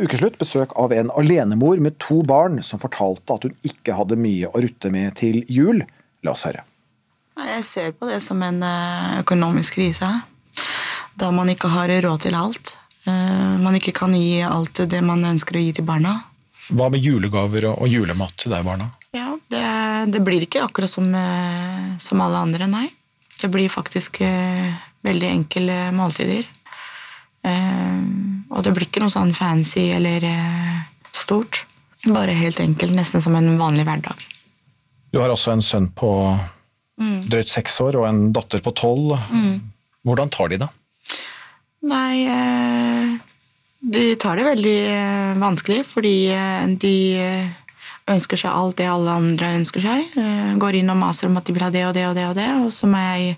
Ukeslutt 0.00 0.38
besøk 0.40 0.72
av 0.80 0.94
en 0.96 1.12
alenemor 1.20 1.82
med 1.84 1.98
to 2.02 2.22
barn 2.26 2.62
som 2.64 2.80
fortalte 2.80 3.36
at 3.36 3.44
hun 3.44 3.68
ikke 3.68 3.94
hadde 3.98 4.16
mye 4.18 4.48
å 4.48 4.62
rutte 4.64 4.88
med 4.90 5.18
til 5.20 5.42
jul. 5.52 5.82
La 6.24 6.32
oss 6.32 6.46
høre. 6.48 6.64
Jeg 7.36 7.66
ser 7.68 7.92
på 7.92 8.08
det 8.08 8.22
som 8.24 8.40
en 8.42 8.64
økonomisk 9.20 9.76
krise. 9.76 10.08
Da 11.20 11.28
man 11.28 11.52
ikke 11.52 11.70
har 11.76 11.92
råd 12.08 12.24
til 12.24 12.38
alt. 12.40 12.72
Man 13.04 13.76
ikke 13.76 13.94
kan 14.00 14.16
gi 14.16 14.40
alt 14.42 14.80
det 14.90 15.02
man 15.04 15.22
ønsker 15.28 15.60
å 15.60 15.62
gi 15.62 15.76
til 15.76 15.86
barna. 15.86 16.16
Hva 16.66 16.88
med 16.90 17.02
julegaver 17.02 17.68
og, 17.70 17.86
julemat 17.90 18.34
til 18.40 18.50
deg, 18.54 18.64
barna? 18.66 18.88
Ja, 19.14 19.30
det, 19.52 19.66
det 20.14 20.22
blir 20.26 20.42
ikke 20.42 20.64
akkurat 20.66 20.90
som, 20.90 21.06
eh, 21.14 21.92
som, 22.02 22.22
alle 22.24 22.42
andre, 22.42 22.66
nei. 22.70 22.88
Det 23.36 23.50
blir 23.52 23.68
faktisk 23.70 24.22
uh, 24.24 24.70
veldig 25.04 25.28
enkle 25.28 25.76
måltider. 25.94 26.46
Uh, 27.46 28.00
og 28.50 28.64
det 28.64 28.72
blir 28.74 28.88
ikke 28.88 29.02
noe 29.04 29.12
sånn 29.12 29.34
fancy 29.36 29.90
eller 29.94 30.24
uh, 30.24 30.80
stort. 31.14 31.66
Bare 32.06 32.34
helt 32.34 32.58
enkelt, 32.64 32.96
nesten 32.96 33.22
som 33.22 33.36
en 33.36 33.58
vanlig 33.60 33.84
hverdag. 33.86 34.24
Du 35.12 35.20
har 35.20 35.30
også 35.30 35.52
en 35.52 35.62
sønn 35.64 35.90
på 35.94 36.10
mm. 36.32 37.28
drøyt 37.30 37.52
seks 37.52 37.78
år 37.84 38.00
og 38.00 38.08
en 38.08 38.24
datter 38.34 38.64
på 38.64 38.74
tolv. 38.74 39.14
Mm. 39.30 39.60
Hvordan 40.06 40.32
tar 40.32 40.50
de 40.50 40.62
det? 40.64 40.70
Nei 41.86 42.26
de 43.80 44.14
tar 44.16 44.36
det 44.36 44.46
veldig 44.46 44.76
eh, 44.88 45.38
vanskelig, 45.40 45.82
fordi 45.86 46.14
eh, 46.32 46.68
de 46.80 46.96
eh, 47.20 47.48
ønsker 48.12 48.40
seg 48.40 48.54
alt 48.54 48.78
det 48.80 48.88
alle 48.88 49.16
andre 49.20 49.52
ønsker 49.58 49.82
seg. 49.82 50.14
Går 50.62 50.78
inn 50.78 50.92
og 50.92 51.00
maser 51.00 51.28
om 51.28 51.36
at 51.40 51.46
de 51.46 51.56
vil 51.56 51.66
ha 51.66 51.72
det 51.74 51.82
og 51.88 51.94
det 51.96 52.06
og 52.08 52.14
det, 52.16 52.28
og 52.30 52.38
det, 52.38 52.46
og 52.62 52.70
så 52.74 52.88
må 52.90 53.02
jeg 53.02 53.36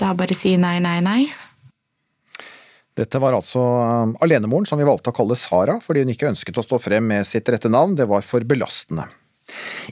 da 0.00 0.12
bare 0.16 0.36
si 0.36 0.54
nei, 0.60 0.76
nei, 0.84 0.98
nei. 1.04 1.22
Dette 2.94 3.18
var 3.18 3.34
altså 3.34 3.60
alenemoren 4.22 4.68
som 4.68 4.78
vi 4.78 4.86
valgte 4.86 5.10
å 5.10 5.16
kalle 5.16 5.38
Sara, 5.38 5.80
fordi 5.82 6.04
hun 6.04 6.12
ikke 6.12 6.28
ønsket 6.30 6.60
å 6.60 6.66
stå 6.66 6.78
frem 6.78 7.08
med 7.10 7.26
sitt 7.26 7.48
rette 7.50 7.72
navn, 7.72 7.96
det 7.98 8.06
var 8.10 8.22
for 8.22 8.44
belastende. 8.46 9.08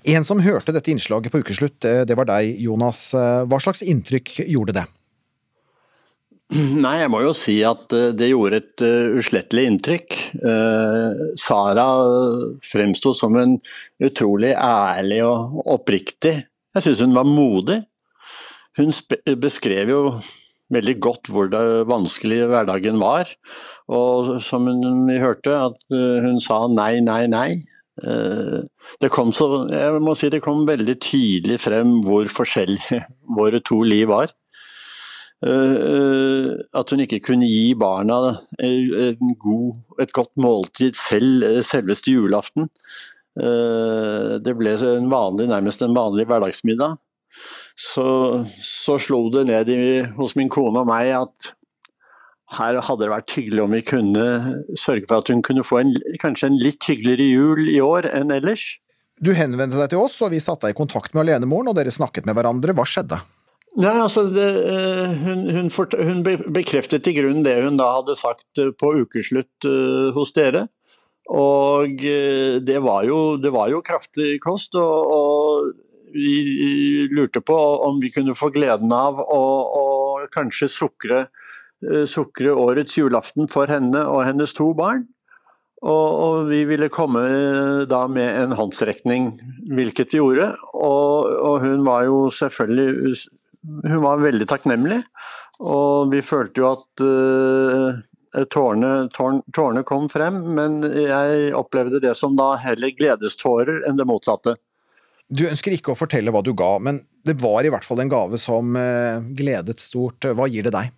En 0.07 0.22
som 0.28 0.41
hørte 0.45 0.74
dette 0.76 0.93
innslaget 0.93 1.33
på 1.33 1.41
ukeslutt, 1.43 1.80
det 1.83 2.16
var 2.16 2.28
deg, 2.30 2.53
Jonas. 2.62 3.09
Hva 3.16 3.59
slags 3.64 3.83
inntrykk 3.83 4.37
gjorde 4.45 4.76
det? 4.78 4.87
Nei, 6.84 6.98
jeg 7.00 7.09
må 7.12 7.22
jo 7.24 7.32
si 7.36 7.55
at 7.64 7.92
eh, 7.96 8.11
det 8.16 8.28
gjorde 8.28 8.59
et 8.61 8.82
uh, 8.84 9.14
uslettelig 9.16 9.64
inntrykk. 9.70 10.16
Uh, 10.42 11.22
Sara 11.40 11.86
fremsto 12.66 13.14
som 13.16 13.38
en 13.40 13.55
utrolig 14.05 14.53
ærlig 14.53 15.22
og 15.24 15.62
oppriktig. 15.78 16.34
Jeg 16.76 16.84
syns 16.84 17.00
hun 17.07 17.16
var 17.16 17.28
modig. 17.28 17.78
Hun 18.76 18.92
beskrev 19.40 19.92
jo 19.92 20.03
veldig 20.72 20.96
godt 21.05 21.28
hvor 21.32 21.48
det 21.53 21.62
vanskelige 21.88 22.48
hverdagen 22.53 23.00
var. 23.00 23.32
Og 23.92 24.38
som 24.44 24.68
vi 25.09 25.18
hørte, 25.20 25.53
at 25.68 25.96
hun 26.24 26.40
sa 26.40 26.62
nei, 26.72 27.03
nei, 27.05 27.26
nei. 27.28 27.48
Det 28.00 29.11
kom 29.12 29.34
så, 29.36 29.66
jeg 29.68 30.00
må 30.00 30.14
si 30.16 30.30
det 30.32 30.40
kom 30.40 30.64
veldig 30.64 30.96
tydelig 31.05 31.59
frem 31.61 31.98
hvor 32.07 32.24
forskjellige 32.32 33.03
våre 33.38 33.61
to 33.61 33.82
liv 33.84 34.09
var. 34.09 34.32
Eh, 35.47 36.51
at 36.78 36.93
hun 36.93 37.05
ikke 37.05 37.22
kunne 37.28 37.49
gi 37.49 37.72
barna 37.78 38.18
god, 38.59 39.80
et 40.03 40.12
godt 40.14 40.32
måltid 40.40 40.99
selv 40.99 41.62
selveste 41.66 42.14
julaften. 42.14 42.70
Det 43.32 44.53
ble 44.59 44.74
en 44.76 45.09
vanlig, 45.09 45.47
nærmest 45.49 45.80
en 45.80 45.95
vanlig 45.97 46.26
hverdagsmiddag. 46.28 46.99
Så, 47.80 48.05
så 48.61 48.99
slo 49.01 49.24
det 49.32 49.47
ned 49.49 49.70
i, 49.72 49.82
hos 50.18 50.36
min 50.36 50.53
kone 50.53 50.82
og 50.82 50.90
meg 50.90 51.14
at 51.16 51.55
her 52.59 52.78
hadde 52.84 53.07
det 53.07 53.12
vært 53.12 53.34
hyggelig 53.36 53.62
om 53.64 53.74
vi 53.74 53.82
kunne 53.86 54.24
sørge 54.78 55.09
for 55.09 55.22
at 55.22 55.30
hun 55.32 55.43
kunne 55.45 55.64
få 55.64 55.80
en, 55.80 55.93
kanskje 56.20 56.51
en 56.51 56.59
litt 56.61 56.84
hyggeligere 56.88 57.28
jul 57.30 57.70
i 57.72 57.78
år 57.80 58.11
enn 58.12 58.34
ellers. 58.34 58.74
Du 59.22 59.32
henvendte 59.36 59.78
deg 59.78 59.93
til 59.93 60.03
oss, 60.03 60.18
og 60.24 60.32
vi 60.34 60.43
satte 60.43 60.66
deg 60.66 60.74
i 60.74 60.80
kontakt 60.82 61.14
med 61.14 61.24
alenemoren, 61.24 61.70
og 61.70 61.78
dere 61.78 61.95
snakket 61.95 62.26
med 62.28 62.36
hverandre. 62.36 62.74
Hva 62.76 62.84
skjedde? 62.88 63.20
Nei, 63.81 63.95
altså, 63.97 64.27
det, 64.29 64.49
eh, 64.68 65.14
hun, 65.25 65.47
hun, 65.49 65.70
hun, 65.73 66.23
bekreftet 66.53 67.09
i 67.09 67.14
grunnen 67.16 67.45
det 67.47 67.57
hun 67.64 67.79
da 67.81 67.89
hadde 67.97 68.18
sagt 68.20 68.61
eh, 68.61 68.73
på 68.77 68.91
ukeslutt 69.01 69.68
uh, 69.68 70.11
hos 70.16 70.35
dere. 70.37 70.66
Og 71.33 72.03
det, 72.03 72.79
var 72.85 73.07
jo, 73.07 73.39
det, 73.41 73.53
var 73.55 73.70
jo, 73.70 73.79
kraftig 73.87 74.35
kost, 74.43 74.75
og, 74.77 75.12
og 75.14 76.12
vi 76.12 77.07
lurte 77.09 77.41
på 77.41 77.57
om 77.87 78.03
vi 78.03 78.11
kunne 78.12 78.35
få 78.37 78.51
gleden 78.53 78.93
av 78.93 79.23
å, 79.23 79.41
å 79.79 79.87
kanskje 80.35 80.68
sukre 80.68 81.23
Eh, 81.83 82.05
sukre 82.07 82.53
årets 82.55 82.95
julaften 82.95 83.49
for 83.51 83.70
henne 83.70 84.05
og 84.07 84.23
hennes 84.29 84.55
to 84.55 84.70
barn. 84.79 85.09
Og, 85.83 86.11
og, 86.23 86.37
vi 86.47 86.61
ville 86.68 86.87
komme 86.95 87.23
eh, 87.27 87.81
da 87.91 88.05
med 88.07 88.37
en 88.39 88.55
håndsrekning, 88.55 89.33
hvilket 89.75 90.14
vi 90.14 90.20
gjorde. 90.20 90.53
Og, 90.79 91.33
og, 91.33 91.57
hun 91.64 91.83
var 91.87 92.07
jo 92.07 92.29
selvfølgelig 92.31 93.16
Hun 93.62 94.00
var 94.02 94.22
veldig 94.22 94.48
takknemlig. 94.50 95.02
Og 95.62 96.10
vi 96.12 96.22
følte 96.24 96.62
jo 96.62 96.70
at 96.72 97.04
uh, 97.04 98.00
tårnet, 98.50 99.12
tårn, 99.14 99.42
tårne 99.54 99.84
kom 99.86 100.08
frem, 100.12 100.40
men 100.56 100.80
jeg 100.82 101.52
opplevde 101.58 102.02
det 102.02 102.16
som 102.18 102.36
da 102.38 102.54
heller 102.62 102.94
gledestårer 102.98 103.84
enn 103.88 104.00
det 104.00 104.08
motsatte. 104.08 104.56
Du 105.32 105.46
ønsker 105.48 105.76
ikke 105.76 105.94
å 105.94 105.98
fortelle 105.98 106.32
hva 106.34 106.42
du 106.44 106.52
ga, 106.56 106.74
men 106.82 107.00
det 107.24 107.38
var 107.40 107.64
i 107.64 107.70
hvert 107.72 107.86
fall 107.86 108.02
en 108.02 108.10
gave 108.12 108.40
som 108.40 108.74
uh, 108.76 109.22
gledet 109.36 109.78
stort. 109.80 110.26
Hva 110.26 110.50
gir 110.50 110.66
det 110.66 110.74
deg? 110.74 110.90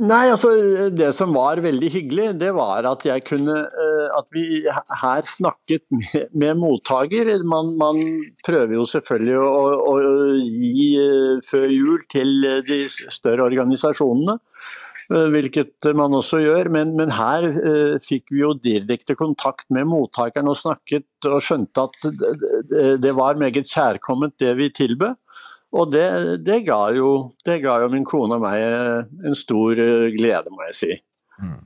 Nei, 0.00 0.30
altså 0.32 0.48
Det 0.88 1.10
som 1.12 1.34
var 1.36 1.60
veldig 1.60 1.88
hyggelig, 1.92 2.30
det 2.40 2.48
var 2.56 2.86
at 2.88 3.02
jeg 3.04 3.24
kunne 3.28 3.58
eh, 3.68 4.06
At 4.16 4.24
vi 4.32 4.62
her 4.64 5.26
snakket 5.28 5.84
med, 5.98 6.30
med 6.32 6.60
mottaker. 6.62 7.28
Man, 7.44 7.74
man, 7.80 8.00
prøver 8.46 8.78
jo 8.78 8.86
selvfølgelig 8.88 9.36
å, 9.36 9.66
å, 9.92 9.96
gi 10.40 10.88
eh, 11.00 11.42
før 11.44 11.68
jul 11.68 12.06
til 12.12 12.40
de 12.66 12.86
større 12.88 13.44
organisasjonene. 13.44 14.38
Eh, 15.12 15.28
hvilket 15.34 15.92
man 15.98 16.16
også 16.16 16.40
gjør, 16.40 16.72
men, 16.72 16.96
men 16.96 17.12
her 17.12 17.44
eh, 17.50 17.96
fikk 18.02 18.32
vi 18.32 18.40
jo 18.40 18.54
direkte 18.56 19.16
kontakt 19.18 19.68
med 19.74 19.90
mottakeren 19.90 20.48
og 20.48 20.56
snakket 20.56 21.28
og 21.28 21.42
skjønte 21.44 21.84
at 21.84 23.02
det 23.02 23.12
var 23.18 23.40
meget 23.40 23.68
kjærkomment 23.68 24.40
det 24.40 24.56
vi 24.56 24.72
tilbød. 24.72 25.20
Og 25.72 25.88
det, 25.92 26.06
det, 26.44 26.60
ga 26.66 26.80
jo, 26.92 27.32
det, 27.46 27.62
ga 27.64 27.78
jo, 27.80 27.88
min 27.92 28.04
kone 28.04 28.36
og 28.36 28.44
meg 28.44 28.60
en 28.60 29.36
stor 29.36 29.78
eh, 29.80 30.10
glede, 30.12 30.52
må 30.52 30.66
jeg 30.68 30.76
si. 30.76 30.96
Mm. 31.40 31.60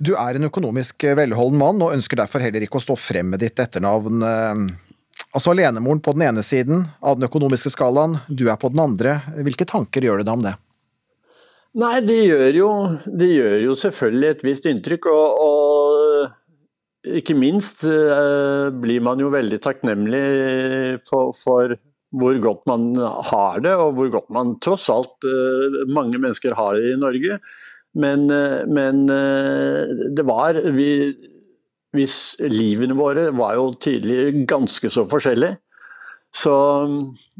Du 0.00 0.14
er 0.16 0.36
en 0.36 0.48
økonomisk 0.48 1.04
velholden 1.16 1.60
mann, 1.60 1.80
og 1.84 1.94
ønsker 1.96 2.20
derfor 2.20 2.44
heller 2.44 2.64
ikke 2.64 2.80
å 2.80 2.84
stå 2.84 2.96
frem 3.00 3.32
med 3.32 3.40
ditt 3.44 3.60
etternavn. 3.60 4.24
Eh, 4.24 4.64
altså 5.32 5.54
alenemoren 5.54 6.02
på 6.04 6.16
den 6.16 6.26
ene 6.28 6.44
siden 6.44 6.84
av 7.00 7.16
den 7.16 7.28
økonomiske 7.30 7.72
skalaen, 7.72 8.18
du 8.28 8.50
er 8.52 8.60
på 8.60 8.72
den 8.72 8.84
andre. 8.84 9.20
Hvilke 9.48 9.68
tanker 9.68 10.04
gjør 10.04 10.20
du 10.20 10.28
deg 10.28 10.36
om 10.36 10.44
det? 10.50 10.56
Nei, 11.80 11.96
det 12.02 12.20
gjør 12.26 12.56
jo, 12.56 12.70
det 13.06 13.28
gjør 13.30 13.60
jo 13.68 13.76
selvfølgelig 13.78 14.34
et 14.34 14.40
visst 14.44 14.66
inntrykk. 14.68 15.12
og, 15.14 15.44
og 15.46 16.36
ikke 17.20 17.32
minst 17.32 17.86
eh, 17.88 18.66
blir 18.76 19.00
man 19.00 19.20
jo 19.22 19.30
veldig 19.32 19.56
takknemlig 19.64 20.24
for, 21.08 21.30
for 21.32 21.72
hvor 22.10 22.38
godt 22.42 22.66
man 22.66 22.94
har 23.30 23.62
det, 23.62 23.74
og 23.78 23.94
hvor 23.94 24.10
godt 24.10 24.30
man 24.34 24.56
tross 24.62 24.88
alt 24.90 25.26
eh, 25.26 25.82
mange 25.90 26.18
mennesker 26.18 26.56
har 26.58 26.74
det 26.76 26.90
i 26.90 26.98
Norge. 26.98 27.38
Men, 27.94 28.26
eh, 28.34 28.66
men 28.66 29.06
eh, 29.10 30.10
det 30.16 30.26
var 30.26 30.58
vi, 30.74 30.90
hvis 31.94 32.36
Livene 32.50 32.98
våre 32.98 33.30
var 33.34 33.56
jo 33.58 33.72
tydelig 33.78 34.46
ganske 34.50 34.90
så 34.90 35.06
forskjellige. 35.10 35.60
Så 36.30 36.54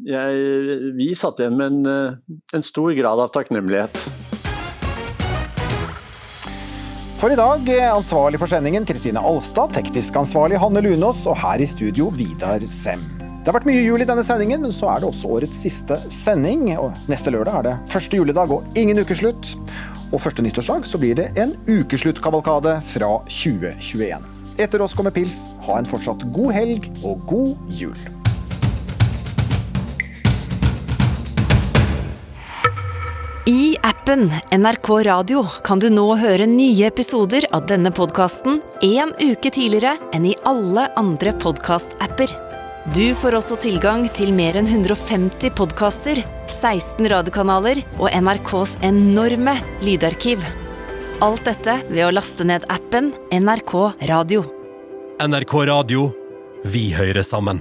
jeg, 0.02 0.80
vi 0.98 1.12
satt 1.14 1.38
igjen 1.38 1.58
med 1.58 1.70
en, 1.70 2.16
en 2.58 2.64
stor 2.66 2.90
grad 2.98 3.22
av 3.22 3.30
takknemlighet. 3.30 3.94
For 7.20 7.30
i 7.30 7.38
dag 7.38 7.70
ansvarlig 7.92 8.40
for 8.40 8.50
sendingen 8.50 8.88
Kristine 8.88 9.22
Alstad, 9.22 9.76
teknisk 9.76 10.18
ansvarlig 10.18 10.58
Hanne 10.58 10.82
Lunås 10.82 11.22
og 11.30 11.38
her 11.38 11.62
i 11.62 11.70
studio 11.70 12.10
Vidar 12.16 12.66
Sem. 12.66 13.19
Det 13.40 13.48
har 13.48 13.56
vært 13.56 13.70
mye 13.70 13.80
jul 13.80 14.02
i 14.04 14.04
denne 14.04 14.20
sendingen, 14.20 14.60
men 14.60 14.72
så 14.74 14.90
er 14.92 15.00
det 15.00 15.08
også 15.08 15.30
årets 15.32 15.62
siste 15.64 15.96
sending. 16.12 16.66
Og 16.76 16.92
neste 17.08 17.32
lørdag 17.32 17.54
er 17.56 17.66
det 17.70 17.76
første 17.88 18.18
juledag 18.18 18.52
og 18.52 18.76
ingen 18.76 19.00
ukeslutt. 19.00 19.54
Og 20.10 20.20
første 20.20 20.44
nyttårsdag 20.44 20.84
så 20.84 21.00
blir 21.00 21.16
det 21.16 21.30
en 21.40 21.54
ukesluttkavalkade 21.64 22.76
fra 22.84 23.10
2021. 23.32 24.26
Etter 24.60 24.84
oss 24.84 24.92
kommer 24.92 25.14
pils. 25.16 25.46
Ha 25.64 25.78
en 25.80 25.88
fortsatt 25.88 26.26
god 26.36 26.52
helg 26.52 26.90
og 27.00 27.24
god 27.30 27.72
jul. 27.80 27.96
I 33.48 33.72
appen 33.82 34.28
NRK 34.52 34.92
Radio 35.08 35.46
kan 35.64 35.80
du 35.80 35.88
nå 35.88 36.04
høre 36.20 36.44
nye 36.44 36.92
episoder 36.92 37.48
av 37.56 37.64
denne 37.72 37.88
podkasten 37.88 38.60
en 38.84 39.16
uke 39.16 39.48
tidligere 39.48 39.96
enn 40.12 40.28
i 40.28 40.36
alle 40.44 40.90
andre 41.00 41.32
podkast-apper. 41.40 42.49
Du 42.88 43.14
får 43.14 43.34
også 43.36 43.58
tilgang 43.60 44.06
til 44.16 44.30
mer 44.32 44.56
enn 44.56 44.64
150 44.64 45.52
podkaster, 45.52 46.22
16 46.48 47.04
radiokanaler 47.12 47.82
og 47.98 48.08
NRKs 48.08 48.78
enorme 48.88 49.58
lydarkiv. 49.84 50.40
Alt 51.20 51.44
dette 51.44 51.76
ved 51.90 52.06
å 52.06 52.14
laste 52.16 52.46
ned 52.48 52.64
appen 52.72 53.12
NRK 53.36 53.74
Radio. 54.08 54.46
NRK 55.20 55.54
Radio. 55.68 56.06
Vi 56.64 56.88
hører 56.96 57.20
sammen. 57.20 57.60